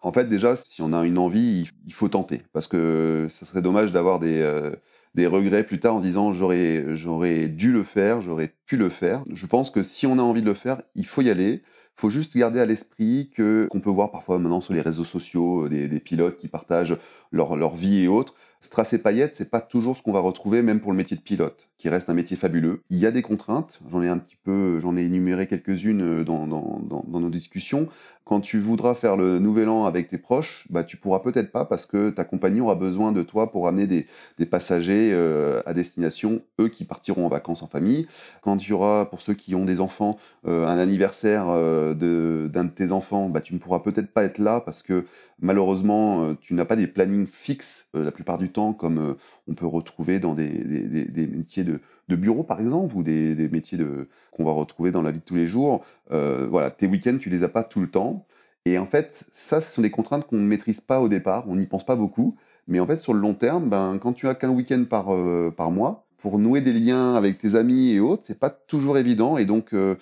En 0.04 0.12
fait, 0.12 0.26
déjà, 0.28 0.54
si 0.56 0.82
on 0.82 0.92
a 0.92 1.04
une 1.04 1.18
envie, 1.18 1.68
il 1.86 1.92
faut 1.94 2.08
tenter. 2.08 2.42
Parce 2.52 2.68
que 2.68 3.26
ce 3.30 3.44
serait 3.46 3.62
dommage 3.62 3.92
d'avoir 3.92 4.20
des, 4.20 4.40
euh, 4.42 4.70
des 5.14 5.26
regrets 5.26 5.64
plus 5.64 5.80
tard 5.80 5.96
en 5.96 6.00
se 6.00 6.06
disant 6.06 6.30
j'aurais, 6.32 6.94
j'aurais 6.94 7.48
dû 7.48 7.72
le 7.72 7.82
faire, 7.82 8.20
j'aurais 8.22 8.54
pu 8.66 8.76
le 8.76 8.90
faire. 8.90 9.24
Je 9.32 9.46
pense 9.46 9.70
que 9.70 9.82
si 9.82 10.06
on 10.06 10.18
a 10.18 10.22
envie 10.22 10.42
de 10.42 10.46
le 10.46 10.54
faire, 10.54 10.82
il 10.94 11.06
faut 11.06 11.22
y 11.22 11.30
aller. 11.30 11.62
Il 11.96 12.00
faut 12.00 12.10
juste 12.10 12.36
garder 12.36 12.60
à 12.60 12.66
l'esprit 12.66 13.30
que 13.34 13.66
qu'on 13.70 13.80
peut 13.80 13.90
voir 13.90 14.10
parfois 14.10 14.38
maintenant 14.38 14.60
sur 14.60 14.74
les 14.74 14.80
réseaux 14.82 15.04
sociaux 15.04 15.66
euh, 15.66 15.68
des, 15.68 15.88
des 15.88 16.00
pilotes 16.00 16.36
qui 16.36 16.48
partagent 16.48 16.96
leur, 17.32 17.56
leur 17.56 17.74
vie 17.74 18.00
et 18.02 18.08
autres. 18.08 18.34
Strass 18.64 18.94
et 18.94 18.98
paillettes, 18.98 19.34
c'est 19.36 19.50
pas 19.50 19.60
toujours 19.60 19.94
ce 19.94 20.02
qu'on 20.02 20.12
va 20.12 20.20
retrouver, 20.20 20.62
même 20.62 20.80
pour 20.80 20.90
le 20.90 20.96
métier 20.96 21.18
de 21.18 21.22
pilote, 21.22 21.68
qui 21.76 21.90
reste 21.90 22.08
un 22.08 22.14
métier 22.14 22.34
fabuleux. 22.34 22.80
Il 22.88 22.96
y 22.96 23.04
a 23.04 23.10
des 23.10 23.20
contraintes. 23.20 23.78
J'en 23.90 24.00
ai 24.00 24.08
un 24.08 24.16
petit 24.16 24.38
peu, 24.42 24.80
j'en 24.80 24.96
ai 24.96 25.02
énuméré 25.02 25.46
quelques-unes 25.46 26.22
euh, 26.22 26.24
dans, 26.24 26.46
nos 26.46 27.28
discussions. 27.28 27.88
Quand 28.24 28.40
tu 28.40 28.58
voudras 28.58 28.94
faire 28.94 29.18
le 29.18 29.38
nouvel 29.38 29.68
an 29.68 29.84
avec 29.84 30.08
tes 30.08 30.16
proches, 30.16 30.66
bah 30.70 30.82
tu 30.82 30.96
pourras 30.96 31.20
peut-être 31.20 31.52
pas 31.52 31.66
parce 31.66 31.84
que 31.84 32.08
ta 32.08 32.24
compagnie 32.24 32.62
aura 32.62 32.74
besoin 32.74 33.12
de 33.12 33.22
toi 33.22 33.52
pour 33.52 33.68
amener 33.68 33.86
des, 33.86 34.06
passagers 34.46 35.10
euh, 35.12 35.60
à 35.66 35.74
destination, 35.74 36.40
eux 36.58 36.68
qui 36.68 36.86
partiront 36.86 37.26
en 37.26 37.28
vacances 37.28 37.62
en 37.62 37.66
famille. 37.66 38.08
Quand 38.40 38.56
tu 38.56 38.72
auras, 38.72 39.04
pour 39.04 39.20
ceux 39.20 39.34
qui 39.34 39.54
ont 39.54 39.66
des 39.66 39.78
enfants, 39.78 40.16
euh, 40.46 40.66
un 40.66 40.78
anniversaire 40.78 41.48
d'un 41.48 42.64
de 42.64 42.72
tes 42.74 42.92
enfants, 42.92 43.28
bah 43.28 43.42
tu 43.42 43.52
ne 43.52 43.58
pourras 43.58 43.80
peut-être 43.80 44.10
pas 44.10 44.24
être 44.24 44.38
là 44.38 44.60
parce 44.60 44.82
que 44.82 45.04
malheureusement 45.40 46.34
tu 46.40 46.54
n'as 46.54 46.64
pas 46.64 46.76
des 46.76 46.86
plannings 46.86 47.26
fixes 47.26 47.88
la 48.04 48.12
plupart 48.12 48.38
du 48.38 48.50
temps, 48.50 48.72
comme 48.72 48.98
euh, 48.98 49.14
on 49.48 49.54
peut 49.54 49.66
retrouver 49.66 50.18
dans 50.18 50.34
des, 50.34 50.48
métiers 51.30 51.64
de, 51.64 51.80
bureau, 52.08 52.42
par 52.42 52.60
exemple, 52.60 52.96
ou 52.96 53.02
des, 53.02 53.48
métiers 53.50 53.78
de, 53.78 54.08
qu'on 54.32 54.44
va 54.44 54.52
retrouver 54.52 54.90
dans 54.90 55.02
la 55.02 55.10
vie 55.10 55.18
de 55.18 55.24
tous 55.24 55.36
les 55.36 55.46
jours. 55.46 55.84
Euh, 56.12 56.46
voilà, 56.48 56.70
tes 56.70 56.86
week-ends, 56.86 57.18
tu 57.20 57.30
les 57.30 57.42
as 57.42 57.48
pas 57.48 57.64
tout 57.64 57.80
le 57.80 57.88
temps. 57.88 58.26
Et 58.64 58.78
en 58.78 58.86
fait, 58.86 59.24
ça, 59.32 59.60
ce 59.60 59.70
sont 59.70 59.82
des 59.82 59.90
contraintes 59.90 60.26
qu'on 60.26 60.36
ne 60.36 60.46
maîtrise 60.46 60.80
pas 60.80 61.00
au 61.00 61.08
départ, 61.08 61.44
on 61.48 61.56
n'y 61.56 61.66
pense 61.66 61.84
pas 61.84 61.96
beaucoup. 61.96 62.36
Mais 62.66 62.80
en 62.80 62.86
fait, 62.86 63.00
sur 63.00 63.12
le 63.12 63.20
long 63.20 63.34
terme, 63.34 63.68
ben, 63.68 63.98
quand 63.98 64.14
tu 64.14 64.26
as 64.26 64.34
qu'un 64.34 64.50
week-end 64.50 64.84
par, 64.88 65.12
euh, 65.12 65.52
mois, 65.70 66.06
pour 66.16 66.38
nouer 66.38 66.62
des 66.62 66.72
liens 66.72 67.14
avec 67.14 67.38
tes 67.38 67.54
amis 67.54 67.90
et 67.90 68.00
autres, 68.00 68.22
c'est 68.26 68.38
pas 68.38 68.48
toujours 68.48 68.96
évident. 68.96 69.36
Et 69.36 69.44
donc, 69.44 69.68
il 69.72 69.96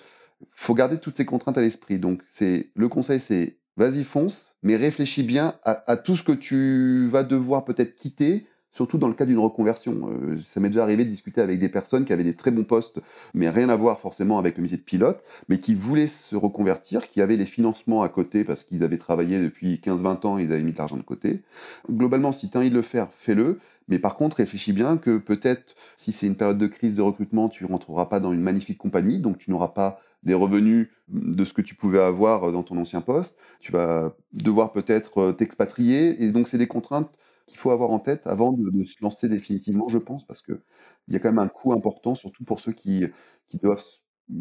faut 0.51 0.73
garder 0.73 0.97
toutes 0.97 1.17
ces 1.17 1.25
contraintes 1.25 1.57
à 1.57 1.61
l'esprit. 1.61 1.99
Donc, 1.99 2.21
c'est 2.29 2.69
le 2.75 2.87
conseil, 2.87 3.19
c'est 3.19 3.57
vas-y 3.77 4.03
fonce, 4.03 4.53
mais 4.63 4.75
réfléchis 4.75 5.23
bien 5.23 5.55
à, 5.63 5.97
tout 5.97 6.15
ce 6.15 6.23
que 6.23 6.31
tu 6.31 7.07
vas 7.07 7.23
devoir 7.23 7.65
peut-être 7.65 7.95
quitter 7.95 8.45
surtout 8.73 8.97
dans 8.97 9.07
le 9.07 9.13
cas 9.13 9.25
d'une 9.25 9.39
reconversion. 9.39 10.09
Euh, 10.09 10.37
ça 10.39 10.59
m'est 10.59 10.69
déjà 10.69 10.83
arrivé 10.83 11.05
de 11.05 11.09
discuter 11.09 11.41
avec 11.41 11.59
des 11.59 11.69
personnes 11.69 12.05
qui 12.05 12.11
avaient 12.11 12.23
des 12.23 12.35
très 12.35 12.51
bons 12.51 12.63
postes, 12.63 12.99
mais 13.33 13.49
rien 13.49 13.69
à 13.69 13.75
voir 13.75 13.99
forcément 13.99 14.39
avec 14.39 14.57
le 14.57 14.63
métier 14.63 14.77
de 14.77 14.81
pilote, 14.81 15.23
mais 15.47 15.59
qui 15.59 15.75
voulaient 15.75 16.07
se 16.07 16.35
reconvertir, 16.35 17.07
qui 17.07 17.21
avaient 17.21 17.37
les 17.37 17.45
financements 17.45 18.01
à 18.01 18.09
côté 18.09 18.43
parce 18.43 18.63
qu'ils 18.63 18.83
avaient 18.83 18.97
travaillé 18.97 19.39
depuis 19.39 19.75
15-20 19.75 20.25
ans, 20.25 20.37
ils 20.39 20.51
avaient 20.51 20.63
mis 20.63 20.73
de 20.73 20.77
l'argent 20.77 20.97
de 20.97 21.03
côté. 21.03 21.43
Globalement, 21.89 22.31
si 22.31 22.49
tu 22.49 22.57
as 22.57 22.61
envie 22.61 22.71
de 22.71 22.75
le 22.75 22.81
faire, 22.81 23.09
fais-le, 23.15 23.59
Mais 23.89 23.99
par 23.99 24.15
contre, 24.15 24.37
réfléchis 24.37 24.73
bien 24.73 24.97
que 24.97 25.17
peut-être, 25.17 25.75
si 25.95 26.11
c'est 26.11 26.25
une 26.25 26.35
période 26.35 26.57
de 26.57 26.67
crise 26.67 26.95
de 26.95 27.01
recrutement, 27.01 27.49
tu 27.49 27.65
rentreras 27.65 28.05
pas 28.05 28.19
dans 28.19 28.33
une 28.33 28.41
magnifique 28.41 28.79
compagnie, 28.79 29.19
donc 29.19 29.37
tu 29.37 29.51
n'auras 29.51 29.67
pas 29.67 29.99
des 30.23 30.33
revenus 30.33 30.89
de 31.09 31.45
ce 31.45 31.53
que 31.53 31.61
tu 31.61 31.75
pouvais 31.75 31.99
avoir 31.99 32.51
dans 32.51 32.63
ton 32.63 32.77
ancien 32.77 33.01
poste. 33.01 33.37
Tu 33.59 33.71
vas 33.71 34.15
devoir 34.33 34.71
peut-être 34.71 35.31
t'expatrier, 35.33 36.23
et 36.23 36.31
donc 36.31 36.47
c'est 36.47 36.57
des 36.57 36.67
contraintes 36.67 37.11
qu'il 37.47 37.57
faut 37.57 37.71
avoir 37.71 37.91
en 37.91 37.99
tête 37.99 38.25
avant 38.25 38.53
de, 38.53 38.83
se 38.85 39.01
lancer 39.01 39.27
définitivement, 39.29 39.87
je 39.89 39.97
pense, 39.97 40.25
parce 40.25 40.41
que 40.41 40.61
il 41.07 41.13
y 41.13 41.17
a 41.17 41.19
quand 41.19 41.29
même 41.29 41.39
un 41.39 41.49
coût 41.49 41.73
important, 41.73 42.15
surtout 42.15 42.43
pour 42.45 42.59
ceux 42.59 42.71
qui, 42.71 43.05
qui 43.49 43.57
doivent 43.57 43.83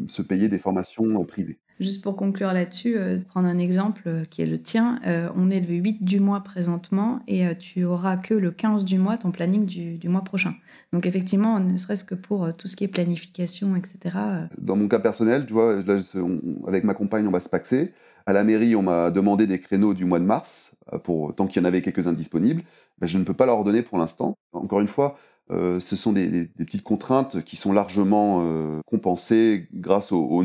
se 0.09 0.23
payer 0.23 0.49
des 0.49 0.59
formations 0.59 1.25
privées. 1.25 1.59
Juste 1.81 2.03
pour 2.05 2.17
conclure 2.17 2.53
là-dessus, 2.53 2.97
euh, 2.97 3.19
prendre 3.27 3.49
un 3.49 3.59
exemple 3.59 4.03
euh, 4.07 4.25
qui 4.25 4.41
est 4.43 4.47
le 4.47 4.61
tien. 4.61 5.01
Euh, 5.07 5.29
on 5.35 5.51
est 5.51 5.61
le 5.61 5.75
8 5.75 6.05
du 6.05 6.21
mois 6.21 6.41
présentement 6.43 7.21
et 7.27 7.47
euh, 7.47 7.55
tu 7.59 7.85
auras 7.85 8.17
que 8.17 8.35
le 8.35 8.53
15 8.53 8.85
du 8.85 8.99
mois 8.99 9.17
ton 9.17 9.33
planning 9.33 9.65
du, 9.67 9.97
du 9.99 10.09
mois 10.09 10.23
prochain. 10.23 10.55
Donc 10.93 11.07
effectivement, 11.07 11.59
ne 11.59 11.77
serait-ce 11.77 12.05
que 12.05 12.15
pour 12.15 12.45
euh, 12.45 12.53
tout 12.57 12.69
ce 12.69 12.77
qui 12.77 12.85
est 12.85 12.89
planification, 12.89 13.75
etc. 13.75 13.99
euh, 14.17 14.47
Dans 14.59 14.77
mon 14.77 14.87
cas 14.87 15.01
personnel, 15.01 15.47
tu 15.47 15.55
vois, 15.55 15.83
là, 15.83 15.99
je- 15.99 16.19
on- 16.21 16.41
avec 16.69 16.85
ma 16.85 16.95
compagne, 16.95 17.27
on 17.27 17.33
va 17.33 17.41
se 17.41 17.49
paxer. 17.49 17.93
À 18.27 18.33
la 18.33 18.45
mairie, 18.45 18.77
on 18.77 18.83
m'a 18.83 19.11
demandé 19.11 19.49
des 19.49 19.59
créneaux 19.59 19.95
du 19.95 20.05
mois 20.05 20.21
de 20.21 20.25
mars, 20.25 20.77
euh, 20.93 20.99
pour 20.99 21.35
tant 21.35 21.49
qu'il 21.49 21.61
y 21.61 21.65
en 21.65 21.69
avait 21.69 21.83
quelques-uns 21.83 22.13
disponibles. 22.13 22.63
Ben, 23.01 23.09
je 23.09 23.19
ne 23.19 23.25
peux 23.25 23.35
pas 23.35 23.47
leur 23.47 23.65
donner 23.65 23.83
pour 23.83 23.99
l'instant. 23.99 24.37
Encore 24.53 24.81
une 24.81 24.87
fois, 24.87 25.19
euh, 25.51 25.81
ce 25.81 25.97
sont 25.97 26.13
des, 26.13 26.47
petites 26.47 26.83
contraintes 26.83 27.43
qui 27.45 27.57
sont 27.57 27.73
largement 27.73 28.41
euh, 28.43 28.81
compensées 28.87 29.69
grâce 29.75 30.13
aux, 30.13 30.23
aux 30.23 30.43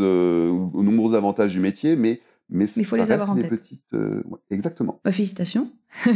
euh, 0.00 0.50
aux 0.50 0.82
nombreux 0.82 1.14
avantages 1.14 1.52
du 1.52 1.60
métier, 1.60 1.96
mais 1.96 2.20
mais, 2.50 2.66
il 2.76 2.84
faut 2.84 2.96
ça 2.96 3.02
les 3.02 3.12
avoir 3.12 3.30
en 3.30 3.34
des 3.34 3.42
tête. 3.42 3.50
petites. 3.50 3.94
euh, 3.94 4.22
ouais, 4.26 4.38
exactement. 4.50 5.00
bah, 5.04 5.12
félicitations. 5.12 5.70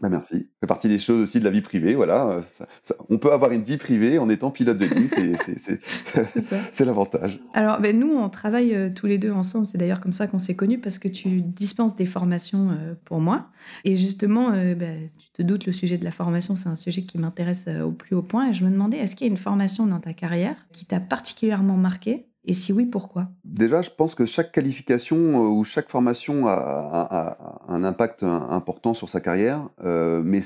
Bah, 0.00 0.08
merci. 0.08 0.34
Ça 0.34 0.44
fait 0.60 0.66
partie 0.68 0.86
des 0.88 1.00
choses 1.00 1.22
aussi 1.22 1.40
de 1.40 1.44
la 1.44 1.50
vie 1.50 1.60
privée. 1.60 1.96
Voilà. 1.96 2.28
Euh, 2.28 2.40
ça- 2.52 2.68
ça- 2.84 2.94
on 3.08 3.18
peut 3.18 3.32
avoir 3.32 3.50
une 3.50 3.64
vie 3.64 3.76
privée 3.78 4.16
en 4.20 4.28
étant 4.28 4.52
pilote 4.52 4.78
de 4.78 4.84
ligne. 4.84 5.08
c'est- 6.72 6.84
l'avantage. 6.84 7.40
Alors, 7.52 7.80
ben, 7.80 7.98
nous, 7.98 8.08
on 8.12 8.28
travaille 8.28 8.74
euh, 8.76 8.90
tous 8.94 9.06
les 9.06 9.18
deux 9.18 9.32
ensemble. 9.32 9.66
C'est 9.66 9.76
d'ailleurs 9.78 10.00
comme 10.00 10.12
ça 10.12 10.28
qu'on 10.28 10.38
s'est 10.38 10.54
connus 10.54 10.78
parce 10.78 11.00
que 11.00 11.08
tu 11.08 11.42
dispenses 11.42 11.96
des 11.96 12.06
formations 12.06 12.70
euh, 12.70 12.94
pour 13.04 13.20
moi. 13.20 13.48
Et 13.84 13.96
justement, 13.96 14.50
ben, 14.50 15.08
tu 15.18 15.30
te 15.32 15.42
doutes, 15.42 15.66
le 15.66 15.72
sujet 15.72 15.98
de 15.98 16.04
la 16.04 16.12
formation, 16.12 16.54
c'est 16.54 16.68
un 16.68 16.76
sujet 16.76 17.02
qui 17.02 17.18
m'intéresse 17.18 17.66
au 17.84 17.90
plus 17.90 18.14
haut 18.14 18.22
point. 18.22 18.50
Et 18.50 18.54
je 18.54 18.64
me 18.64 18.70
demandais, 18.70 18.98
est-ce 18.98 19.16
qu'il 19.16 19.26
y 19.26 19.30
a 19.30 19.32
une 19.32 19.36
formation 19.36 19.86
dans 19.88 19.98
ta 20.00 20.12
carrière 20.12 20.54
qui 20.72 20.86
t'a 20.86 21.00
particulièrement 21.00 21.76
marqué? 21.76 22.27
Et 22.48 22.54
si 22.54 22.72
oui, 22.72 22.86
pourquoi? 22.86 23.28
Déjà, 23.44 23.82
je 23.82 23.90
pense 23.90 24.14
que 24.14 24.24
chaque 24.24 24.52
qualification 24.52 25.16
euh, 25.16 25.48
ou 25.48 25.64
chaque 25.64 25.90
formation 25.90 26.48
a, 26.48 27.36
un 27.68 27.84
impact 27.84 28.22
important 28.22 28.94
sur 28.94 29.10
sa 29.10 29.20
carrière, 29.20 29.68
euh, 29.84 30.22
mais 30.24 30.42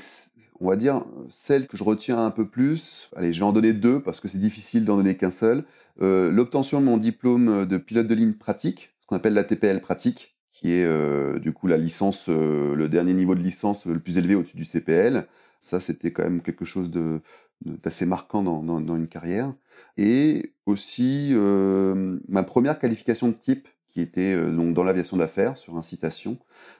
on 0.59 0.67
va 0.67 0.75
dire 0.75 1.05
celle 1.29 1.65
que 1.65 1.77
je 1.77 1.83
retiens 1.85 2.23
un 2.23 2.29
peu 2.29 2.45
plus. 2.45 3.09
Allez, 3.15 3.31
je 3.31 3.39
vais 3.39 3.45
en 3.45 3.53
donner 3.53 3.71
deux 3.71 4.01
parce 4.01 4.19
que 4.19 4.27
c'est 4.27 4.37
difficile 4.37 4.83
d'en 4.83 4.97
donner 4.97 5.15
qu'un 5.15 5.31
seul. 5.31 5.63
Euh, 6.01 6.29
L'obtention 6.29 6.81
de 6.81 6.85
mon 6.85 6.97
diplôme 6.97 7.65
de 7.65 7.77
pilote 7.77 8.07
de 8.07 8.15
ligne 8.15 8.33
pratique, 8.33 8.89
ce 8.99 9.07
qu'on 9.07 9.15
appelle 9.15 9.33
la 9.33 9.45
TPL 9.45 9.79
pratique, 9.79 10.35
qui 10.51 10.73
est 10.73 11.39
du 11.39 11.53
coup 11.53 11.67
la 11.67 11.77
licence, 11.77 12.27
le 12.27 12.87
dernier 12.89 13.13
niveau 13.13 13.33
de 13.33 13.41
licence 13.41 13.85
le 13.85 13.99
plus 13.99 14.17
élevé 14.17 14.35
au-dessus 14.35 14.57
du 14.57 14.65
CPL. 14.65 15.25
Ça, 15.61 15.79
c'était 15.79 16.11
quand 16.11 16.23
même 16.23 16.41
quelque 16.41 16.65
chose 16.65 16.91
de- 16.91 17.21
d'assez 17.65 18.05
marquant 18.05 18.43
dans, 18.43 18.61
dans- 18.61 18.95
une 18.95 19.07
carrière. 19.07 19.53
Et 19.97 20.53
aussi 20.65 21.29
euh, 21.33 22.19
ma 22.27 22.43
première 22.43 22.79
qualification 22.79 23.27
de 23.27 23.33
type, 23.33 23.67
qui 23.89 24.01
était 24.01 24.33
euh, 24.33 24.51
donc 24.55 24.73
dans 24.73 24.83
l'aviation 24.83 25.17
d'affaires 25.17 25.57
sur 25.57 25.77
incitation, 25.77 26.37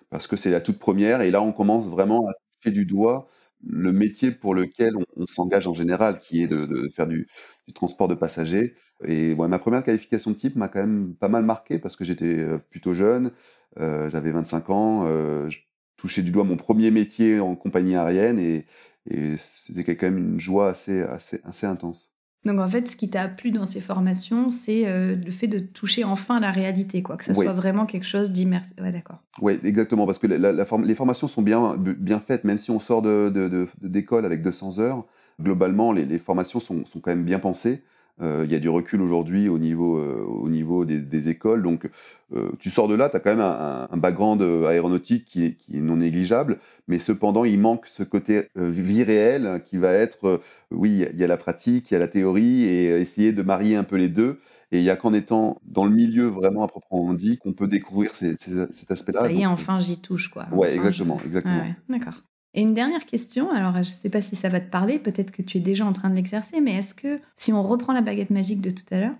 parce 0.09 0.27
que 0.27 0.35
c'est 0.37 0.51
la 0.51 0.61
toute 0.61 0.79
première. 0.79 1.21
Et 1.21 1.31
là, 1.31 1.41
on 1.41 1.51
commence 1.51 1.87
vraiment 1.87 2.27
à 2.27 2.33
toucher 2.61 2.73
du 2.73 2.85
doigt 2.85 3.27
le 3.65 3.93
métier 3.93 4.31
pour 4.31 4.53
lequel 4.55 4.93
on, 5.15 5.25
s'engage 5.25 5.67
en 5.67 5.73
général, 5.73 6.19
qui 6.19 6.43
est 6.43 6.51
de, 6.51 6.89
faire 6.89 7.07
du, 7.07 7.27
transport 7.73 8.07
de 8.09 8.15
passagers. 8.15 8.75
Et 9.05 9.33
ouais, 9.33 9.47
ma 9.47 9.59
première 9.59 9.83
qualification 9.83 10.31
de 10.31 10.35
type 10.35 10.55
m'a 10.55 10.67
quand 10.67 10.79
même 10.79 11.15
pas 11.15 11.29
mal 11.29 11.43
marqué 11.43 11.79
parce 11.79 11.95
que 11.95 12.03
j'étais 12.03 12.25
euh, 12.25 12.57
plutôt 12.57 12.93
jeune, 12.93 13.31
j'avais 13.77 14.31
25 14.31 14.69
ans, 14.69 15.07
je 15.49 15.57
touchais 15.97 16.21
du 16.21 16.29
doigt 16.29 16.43
mon 16.43 16.57
premier 16.57 16.91
métier 16.91 17.39
en 17.39 17.55
compagnie 17.55 17.95
aérienne 17.95 18.37
et, 18.37 18.67
et 19.09 19.35
c'était 19.37 19.95
quand 19.95 20.07
même 20.07 20.17
une 20.17 20.39
joie 20.39 20.69
assez, 20.69 21.01
assez, 21.01 21.41
assez 21.43 21.65
intense. 21.67 22.09
Donc, 22.45 22.59
en 22.59 22.67
fait, 22.67 22.89
ce 22.89 22.97
qui 22.97 23.09
t'a 23.09 23.29
plu 23.29 23.51
dans 23.51 23.65
ces 23.65 23.79
formations, 23.79 24.49
c'est 24.49 24.85
euh, 24.85 25.15
le 25.15 25.31
fait 25.31 25.47
de 25.47 25.59
toucher 25.59 26.03
enfin 26.03 26.41
la 26.41 26.51
réalité, 26.51 27.01
quoi. 27.01 27.15
Que 27.15 27.23
ça 27.23 27.31
Oui. 27.37 27.45
soit 27.45 27.53
vraiment 27.53 27.85
quelque 27.85 28.05
chose 28.05 28.31
d'immersif. 28.31 28.73
Ouais, 28.81 28.91
d'accord. 28.91 29.19
Oui, 29.41 29.57
exactement, 29.63 30.05
parce 30.05 30.19
que 30.19 30.27
la- 30.27 30.51
la- 30.51 30.65
les 30.83 30.95
formations 30.95 31.27
sont 31.29 31.41
bien, 31.41 31.77
bien 31.77 32.19
faites, 32.19 32.43
même 32.43 32.57
si 32.57 32.69
on 32.69 32.81
sort 32.81 33.01
de, 33.01 33.29
de- 33.33 33.47
de- 33.47 33.67
d'école 33.81 34.25
avec 34.25 34.41
200 34.41 34.77
heures, 34.79 35.05
globalement, 35.41 35.93
les, 35.93 36.05
les 36.05 36.19
formations 36.19 36.59
sont, 36.59 36.85
sont 36.85 36.99
quand 36.99 37.11
même 37.11 37.23
bien 37.23 37.39
pensées. 37.39 37.81
Euh, 38.21 38.43
Il 38.45 38.51
y 38.51 38.55
a 38.55 38.59
du 38.59 38.69
recul 38.69 39.01
aujourd'hui 39.01 39.49
au 39.49 39.57
niveau, 39.57 39.97
euh, 39.97 40.23
au 40.27 40.47
niveau 40.49 40.85
des, 40.85 40.99
des 40.99 41.29
écoles, 41.29 41.63
donc 41.63 41.89
euh, 42.35 42.51
tu 42.59 42.69
sors 42.69 42.87
de 42.87 42.93
là, 42.95 43.09
tu 43.09 43.15
as 43.17 43.19
quand 43.19 43.31
même 43.31 43.39
un, 43.39 43.87
un 43.91 43.97
background 43.97 44.41
aéronautique 44.41 45.25
qui 45.25 45.45
est, 45.45 45.53
qui 45.55 45.77
est 45.77 45.81
non 45.81 45.95
négligeable, 45.97 46.59
mais 46.87 46.99
cependant, 46.99 47.43
il 47.43 47.59
manque 47.59 47.87
ce 47.87 48.03
côté 48.03 48.49
vie 48.55 49.03
réelle 49.03 49.61
qui 49.65 49.77
va 49.77 49.91
être, 49.93 50.41
oui, 50.71 51.05
il 51.11 51.19
y 51.19 51.23
a- 51.23 51.27
la 51.27 51.37
pratique, 51.37 51.89
il 51.89 51.93
y 51.95 51.97
a 51.97 51.99
la 51.99 52.07
théorie, 52.07 52.63
et 52.63 52.85
essayer 53.01 53.31
de 53.31 53.41
marier 53.41 53.75
un 53.75 53.83
peu 53.83 53.95
les 53.95 54.09
deux. 54.09 54.39
Et 54.71 54.77
il 54.77 54.83
y 54.83 54.89
a 54.89 54.95
qu'en 54.95 55.13
étant 55.13 55.59
dans 55.65 55.85
le 55.85 55.91
milieu 55.91 56.25
vraiment 56.25 56.63
à 56.63 56.67
proprement 56.67 57.13
dit 57.13 57.37
qu'on 57.37 57.53
peut 57.53 57.67
découvrir 57.67 58.15
ces- 58.15 58.35
ces- 58.39 58.71
cet 58.71 58.89
aspect-là. 58.91 59.21
Ça 59.21 59.31
y 59.31 59.37
est, 59.41 59.43
Donc, 59.45 59.53
enfin, 59.53 59.79
j'y 59.79 59.99
touche, 59.99 60.29
quoi. 60.29 60.47
Ouais, 60.51 60.69
Enfin, 60.69 60.75
exactement, 60.77 61.19
exactement. 61.25 61.61
Ouais, 61.61 61.75
D'accord. 61.89 62.23
Et 62.55 62.61
une 62.61 62.73
dernière 62.73 63.05
question, 63.05 63.49
alors 63.51 63.73
je 63.73 63.79
ne 63.79 63.83
sais 63.83 64.09
pas 64.09 64.21
si 64.21 64.35
ça 64.35 64.49
va 64.49 64.59
te 64.59 64.69
parler, 64.69 64.99
peut-être 64.99 65.31
que 65.31 65.41
tu 65.41 65.57
es 65.57 65.61
déjà 65.61 65.85
en 65.85 65.93
train 65.93 66.09
de 66.09 66.15
l'exercer, 66.15 66.61
mais 66.61 66.73
est-ce 66.75 66.93
que, 66.93 67.19
si 67.35 67.51
on 67.51 67.63
reprend 67.63 67.93
la 67.93 68.01
baguette 68.01 68.29
magique 68.29 68.61
de 68.61 68.69
tout 68.69 68.83
à 68.91 68.99
l'heure, 68.99 69.15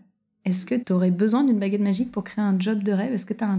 est-ce 0.46 0.66
que 0.66 0.76
tu 0.76 0.94
aurais 0.94 1.10
besoin 1.10 1.44
d'une 1.44 1.58
baguette 1.58 1.82
magique 1.82 2.12
pour 2.12 2.24
créer 2.24 2.44
un 2.44 2.60
job 2.60 2.84
de 2.84 2.92
rêve? 2.92 3.12
Est-ce 3.14 3.26
que 3.26 3.34
tu 3.34 3.44
as 3.44 3.58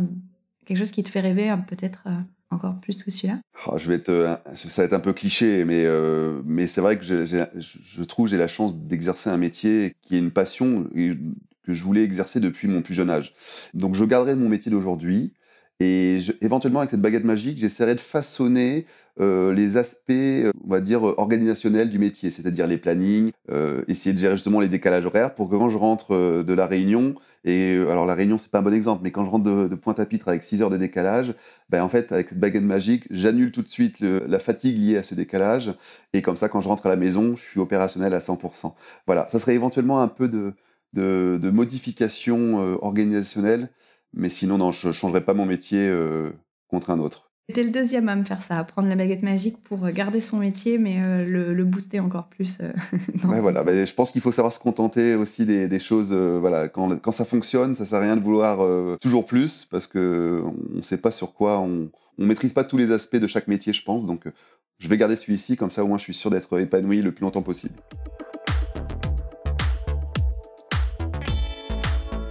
quelque 0.64 0.76
chose 0.76 0.92
qui 0.92 1.02
te 1.02 1.08
fait 1.08 1.20
rêver 1.20 1.50
euh, 1.50 1.56
peut-être 1.56 2.04
euh, 2.06 2.16
encore 2.50 2.78
plus 2.80 3.02
que 3.02 3.10
celui-là? 3.10 3.40
Je 3.76 3.90
être, 3.90 4.10
euh, 4.10 4.36
ça 4.54 4.68
va 4.76 4.84
être 4.84 4.92
un 4.92 5.00
peu 5.00 5.12
cliché, 5.12 5.64
mais, 5.64 6.66
c'est 6.68 6.80
vrai 6.80 6.96
que 6.96 7.04
j'ai- 7.04 7.24
je 7.26 7.78
je 7.82 8.04
trouve 8.04 8.28
j'ai 8.28 8.36
la 8.36 8.48
chance 8.48 8.78
d'exercer 8.78 9.28
un 9.30 9.38
métier 9.38 9.94
qui 10.02 10.14
est 10.14 10.18
une 10.20 10.30
passion 10.30 10.88
que 11.64 11.74
je 11.74 11.82
voulais 11.82 12.04
exercer 12.04 12.38
depuis 12.38 12.68
mon 12.68 12.82
plus 12.82 12.94
jeune 12.94 13.10
âge. 13.10 13.34
Donc 13.72 13.94
je 13.94 14.04
garderai 14.04 14.36
mon 14.36 14.48
métier 14.48 14.70
d'aujourd'hui 14.70 15.32
et 15.80 16.20
je- 16.20 16.32
éventuellement 16.40 16.80
avec 16.80 16.90
cette 16.90 17.00
baguette 17.00 17.24
magique, 17.24 17.58
j'essaierai 17.58 17.94
de 17.94 18.00
façonner 18.00 18.86
euh, 19.20 19.52
les 19.54 19.76
aspects, 19.76 20.10
euh, 20.10 20.50
on 20.64 20.68
va 20.70 20.80
dire, 20.80 21.06
euh, 21.08 21.14
organisationnels 21.18 21.88
du 21.90 21.98
métier, 22.00 22.30
c'est-à-dire 22.30 22.66
les 22.66 22.78
plannings, 22.78 23.30
euh, 23.50 23.82
essayer 23.86 24.12
de 24.12 24.18
gérer 24.18 24.34
justement 24.36 24.58
les 24.60 24.68
décalages 24.68 25.06
horaires 25.06 25.34
pour 25.36 25.48
que 25.48 25.54
quand 25.56 25.68
je 25.68 25.76
rentre 25.78 26.12
euh, 26.14 26.42
de 26.42 26.52
la 26.52 26.66
réunion, 26.66 27.14
et 27.44 27.76
alors 27.90 28.06
la 28.06 28.14
réunion 28.14 28.38
c'est 28.38 28.50
pas 28.50 28.58
un 28.58 28.62
bon 28.62 28.74
exemple, 28.74 29.02
mais 29.04 29.12
quand 29.12 29.24
je 29.24 29.30
rentre 29.30 29.44
de, 29.44 29.68
de 29.68 29.74
Pointe-à-Pitre 29.76 30.28
avec 30.28 30.42
6 30.42 30.62
heures 30.62 30.70
de 30.70 30.76
décalage, 30.78 31.32
ben 31.68 31.82
en 31.82 31.88
fait 31.88 32.10
avec 32.12 32.30
cette 32.30 32.40
baguette 32.40 32.62
magique, 32.64 33.04
j'annule 33.10 33.52
tout 33.52 33.62
de 33.62 33.68
suite 33.68 34.00
le- 34.00 34.24
la 34.26 34.38
fatigue 34.38 34.78
liée 34.78 34.96
à 34.96 35.02
ce 35.04 35.14
décalage, 35.14 35.72
et 36.12 36.22
comme 36.22 36.36
ça 36.36 36.48
quand 36.48 36.60
je 36.60 36.68
rentre 36.68 36.86
à 36.86 36.88
la 36.88 36.96
maison, 36.96 37.36
je 37.36 37.42
suis 37.42 37.60
opérationnel 37.60 38.14
à 38.14 38.20
100%. 38.20 38.74
Voilà, 39.06 39.26
ça 39.28 39.38
serait 39.38 39.54
éventuellement 39.54 40.00
un 40.00 40.08
peu 40.08 40.28
de, 40.28 40.54
de, 40.92 41.38
de 41.40 41.50
modification 41.50 42.60
euh, 42.60 42.76
organisationnelle, 42.80 43.70
mais 44.14 44.28
sinon 44.30 44.58
non, 44.58 44.72
je 44.72 44.92
changerai 44.92 45.22
pas 45.24 45.34
mon 45.34 45.46
métier 45.46 45.86
euh, 45.86 46.30
contre 46.68 46.90
un 46.90 46.98
autre. 46.98 47.30
C'était 47.46 47.62
le 47.64 47.70
deuxième 47.70 48.08
à 48.08 48.16
me 48.16 48.22
faire 48.22 48.42
ça, 48.42 48.58
à 48.58 48.64
prendre 48.64 48.88
la 48.88 48.96
baguette 48.96 49.22
magique 49.22 49.62
pour 49.62 49.84
euh, 49.84 49.90
garder 49.92 50.18
son 50.18 50.38
métier, 50.38 50.78
mais 50.78 50.96
euh, 51.02 51.26
le, 51.26 51.52
le 51.52 51.64
booster 51.64 52.00
encore 52.00 52.28
plus. 52.28 52.58
euh, 52.62 52.72
Ouais, 53.28 53.38
voilà, 53.40 53.62
ben, 53.64 53.86
je 53.86 53.92
pense 53.92 54.10
qu'il 54.12 54.22
faut 54.22 54.32
savoir 54.32 54.54
se 54.54 54.58
contenter 54.58 55.14
aussi 55.14 55.44
des, 55.44 55.68
des 55.68 55.78
choses. 55.78 56.08
euh, 56.12 56.38
voilà, 56.40 56.68
quand, 56.68 56.96
quand 57.02 57.12
ça 57.12 57.26
fonctionne, 57.26 57.74
ça 57.76 57.84
sert 57.84 57.98
à 57.98 58.02
rien 58.02 58.16
de 58.16 58.22
vouloir 58.22 58.60
toujours 58.98 59.26
plus 59.26 59.66
parce 59.66 59.86
que 59.86 60.42
on 60.72 60.76
ne 60.76 60.82
sait 60.82 60.96
pas 60.96 61.10
sur 61.10 61.34
quoi 61.34 61.58
on, 61.60 61.90
on 62.18 62.24
maîtrise 62.24 62.54
pas 62.54 62.64
tous 62.64 62.78
les 62.78 62.90
aspects 62.92 63.16
de 63.16 63.26
chaque 63.26 63.46
métier, 63.48 63.74
je 63.74 63.82
pense. 63.84 64.06
Donc, 64.06 64.24
je 64.78 64.88
vais 64.88 64.96
garder 64.96 65.16
celui-ci 65.16 65.58
comme 65.58 65.70
ça, 65.70 65.84
au 65.84 65.86
moins, 65.86 65.98
je 65.98 66.04
suis 66.04 66.14
sûr 66.14 66.30
d'être 66.30 66.58
épanoui 66.58 67.02
le 67.02 67.12
plus 67.12 67.24
longtemps 67.24 67.42
possible. 67.42 67.74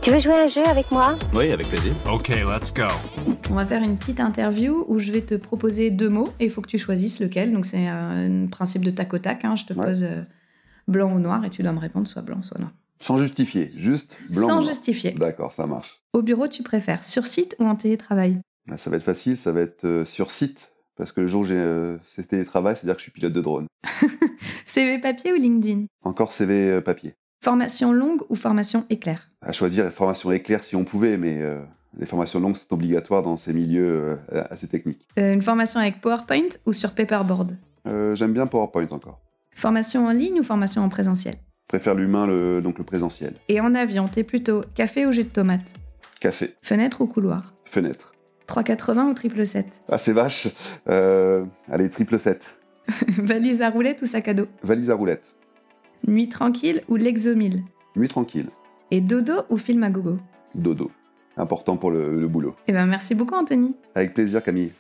Tu 0.04 0.12
veux 0.12 0.20
jouer 0.20 0.34
à 0.34 0.44
un 0.44 0.48
jeu 0.48 0.64
avec 0.66 0.92
moi 0.92 1.18
Oui, 1.34 1.52
avec 1.52 1.68
plaisir. 1.68 1.94
Okay, 2.12 2.44
let's 2.44 2.74
go. 2.74 2.84
On 3.50 3.56
va 3.56 3.66
faire 3.66 3.82
une 3.82 3.98
petite 3.98 4.20
interview 4.20 4.84
où 4.90 5.00
je 5.00 5.12
vais 5.12 5.22
te 5.22 5.36
proposer 5.36 5.92
deux 5.92 6.10
mots 6.10 6.30
et 6.40 6.46
il 6.46 6.52
faut 6.52 6.62
que 6.62 6.68
tu 6.68 6.78
choisisses 6.78 7.20
lequel. 7.20 7.54
Donc 7.54 7.66
c'est 7.66 7.88
euh, 7.90 8.44
un 8.44 8.48
principe 8.48 8.84
de 8.84 8.92
tac 8.92 9.14
au 9.14 9.20
tac. 9.20 9.46
hein. 9.46 9.56
Je 9.56 9.66
te 9.66 9.74
Ouais. 9.74 9.86
pose 9.86 10.04
euh, 10.04 10.22
blanc 10.88 11.14
ou 11.14 11.20
noir 11.20 11.46
et 11.46 11.50
tu 11.50 11.64
dois 11.64 11.72
me 11.72 11.80
répondre 11.80 12.08
soit 12.08 12.22
blanc, 12.22 12.42
soit 12.42 12.60
noir. 12.60 12.72
Sans 13.00 13.18
justifier, 13.18 13.72
juste 13.78 14.20
blanc. 14.30 14.48
Sans 14.48 14.54
ou 14.58 14.62
noir. 14.62 14.70
justifier. 14.70 15.12
D'accord, 15.12 15.54
ça 15.54 15.68
marche. 15.68 16.02
Au 16.14 16.22
bureau, 16.22 16.48
tu 16.48 16.64
préfères 16.64 17.04
sur 17.04 17.26
site 17.26 17.56
ou 17.60 17.66
en 17.66 17.76
télétravail? 17.76 18.42
Ben, 18.68 18.78
Ça 18.78 18.90
va 18.90 18.98
être 18.98 19.04
facile, 19.04 19.38
ça 19.38 19.52
va 19.54 19.62
être 19.62 19.86
euh, 19.86 20.06
sur 20.06 20.32
site 20.32 20.72
parce 20.98 21.12
que 21.14 21.22
le 21.22 21.28
jour 21.28 21.42
où 21.42 21.46
j'ai 21.46 21.56
euh, 21.58 21.98
c'est 22.14 22.28
télétravail, 22.28 22.76
c'est-à-dire 22.76 22.96
que 22.96 23.00
je 23.00 23.04
suis 23.04 23.12
pilote 23.12 23.34
de 23.34 23.42
drone. 23.42 23.68
CV 24.66 25.00
papier 25.00 25.32
ou 25.32 25.36
LinkedIn? 25.38 25.86
Encore 26.04 26.34
CV 26.34 26.82
papier. 26.82 27.16
Formation 27.48 27.92
longue 27.92 28.22
ou 28.30 28.38
formation 28.38 28.86
éclair? 28.90 29.30
À 29.42 29.52
choisir, 29.52 29.92
formation 29.92 30.32
éclair 30.32 30.64
si 30.64 30.78
on 30.78 30.86
pouvait, 30.86 31.18
mais 31.18 31.42
euh, 31.42 31.60
les 31.98 32.06
formations 32.06 32.40
longues 32.40 32.56
sont 32.56 32.74
obligatoires 32.74 33.22
dans 33.22 33.36
ces 33.36 33.52
milieux 33.52 34.18
euh, 34.32 34.44
assez 34.50 34.66
techniques. 34.70 35.06
Euh, 35.20 35.34
Une 35.34 35.42
formation 35.42 35.82
avec 35.82 36.00
PowerPoint 36.00 36.48
ou 36.66 36.72
sur 36.72 36.96
Paperboard? 36.96 37.58
J'aime 38.14 38.32
bien 38.32 38.48
PowerPoint 38.48 38.88
encore. 38.92 39.20
Formation 39.56 40.06
en 40.08 40.12
ligne 40.12 40.40
ou 40.40 40.44
formation 40.44 40.84
en 40.84 40.88
présentiel? 40.88 41.36
Préfère 41.68 41.96
l'humain, 41.96 42.28
le, 42.28 42.62
donc 42.62 42.78
le 42.78 42.86
présentiel. 42.86 43.34
Et 43.50 43.60
en 43.60 43.76
avion, 43.76 44.08
t'es 44.08 44.24
plutôt 44.24 44.64
café 44.74 45.06
ou 45.06 45.12
jus 45.12 45.26
de 45.26 45.30
tomate? 45.30 45.74
Café, 46.22 46.56
Fenêtre 46.62 47.02
ou 47.02 47.08
couloir? 47.08 47.54
Fenêtre. 47.66 48.14
380 48.48 49.10
ou 49.10 49.14
triple 49.14 49.46
7 49.46 49.66
Ah, 49.90 49.98
c'est 49.98 50.14
vache. 50.14 50.48
Allez, 50.88 51.90
triple 51.90 52.18
7. 52.18 52.56
Valise 53.18 53.62
à 53.62 53.70
roulette 53.70 54.02
ou 54.02 54.06
sac 54.06 54.30
à 54.30 54.34
dos? 54.34 54.48
Valise 54.64 54.90
à 54.90 54.96
roulette. 54.96 55.26
Nuit 56.08 56.28
tranquille 56.28 56.82
ou 56.90 56.96
l'exomile 56.98 57.64
Nuit 57.96 58.10
tranquille. 58.10 58.50
Et 58.92 59.00
dodo 59.00 59.34
ou 59.50 59.58
film 59.58 59.84
à 59.84 59.90
gogo 59.90 60.18
Dodo. 60.54 60.92
Important 61.38 61.78
pour 61.78 61.92
le, 61.92 62.20
le 62.20 62.28
boulot. 62.28 62.56
Eh 62.68 62.74
ben 62.74 62.86
merci 62.86 63.16
beaucoup 63.16 63.36
Anthony. 63.36 63.74
Avec 63.96 64.14
plaisir, 64.14 64.44
Camille. 64.44 64.72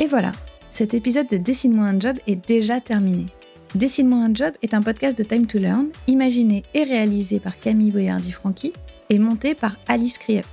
Et 0.00 0.06
voilà, 0.06 0.32
cet 0.70 0.94
épisode 0.94 1.28
de 1.28 1.36
Dessine-moi 1.36 1.84
un 1.86 2.00
job 2.00 2.16
est 2.26 2.46
déjà 2.48 2.80
terminé. 2.80 3.26
Dessine-moi 3.74 4.18
un 4.18 4.34
job 4.34 4.54
est 4.62 4.74
un 4.74 4.82
podcast 4.82 5.16
de 5.16 5.22
Time 5.22 5.46
to 5.46 5.58
Learn, 5.58 5.88
imaginé 6.06 6.64
et 6.74 6.84
réalisé 6.84 7.38
par 7.40 7.58
Camille 7.60 7.90
Boyardi-Franqui 7.90 8.72
et 9.10 9.18
monté 9.18 9.54
par 9.54 9.76
Alice 9.86 10.18
Krief. 10.18 10.46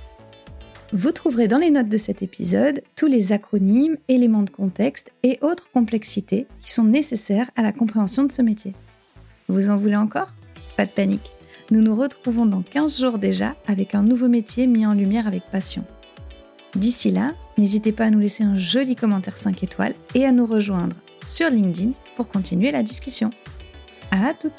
Vous 0.92 1.10
trouverez 1.10 1.48
dans 1.48 1.58
les 1.58 1.70
notes 1.70 1.88
de 1.88 1.96
cet 1.96 2.22
épisode 2.22 2.80
tous 2.94 3.06
les 3.06 3.32
acronymes, 3.32 3.96
éléments 4.06 4.44
de 4.44 4.50
contexte 4.50 5.12
et 5.24 5.36
autres 5.42 5.68
complexités 5.72 6.46
qui 6.60 6.70
sont 6.70 6.84
nécessaires 6.84 7.50
à 7.56 7.62
la 7.62 7.72
compréhension 7.72 8.22
de 8.22 8.30
ce 8.30 8.40
métier. 8.40 8.72
Vous 9.48 9.68
en 9.68 9.76
voulez 9.76 9.96
encore? 9.96 10.32
Pas 10.76 10.86
de 10.86 10.90
panique. 10.90 11.32
Nous 11.72 11.82
nous 11.82 11.96
retrouvons 11.96 12.46
dans 12.46 12.62
15 12.62 13.00
jours 13.00 13.18
déjà 13.18 13.56
avec 13.66 13.96
un 13.96 14.04
nouveau 14.04 14.28
métier 14.28 14.68
mis 14.68 14.86
en 14.86 14.94
lumière 14.94 15.26
avec 15.26 15.42
passion. 15.50 15.84
D'ici 16.76 17.10
là, 17.10 17.32
n'hésitez 17.58 17.90
pas 17.90 18.04
à 18.04 18.10
nous 18.10 18.20
laisser 18.20 18.44
un 18.44 18.56
joli 18.56 18.94
commentaire 18.94 19.38
5 19.38 19.64
étoiles 19.64 19.94
et 20.14 20.24
à 20.24 20.30
nous 20.30 20.46
rejoindre 20.46 20.94
sur 21.20 21.50
LinkedIn 21.50 21.92
pour 22.14 22.28
continuer 22.28 22.70
la 22.70 22.84
discussion. 22.84 23.30
À 24.12 24.34
toutes 24.34 24.52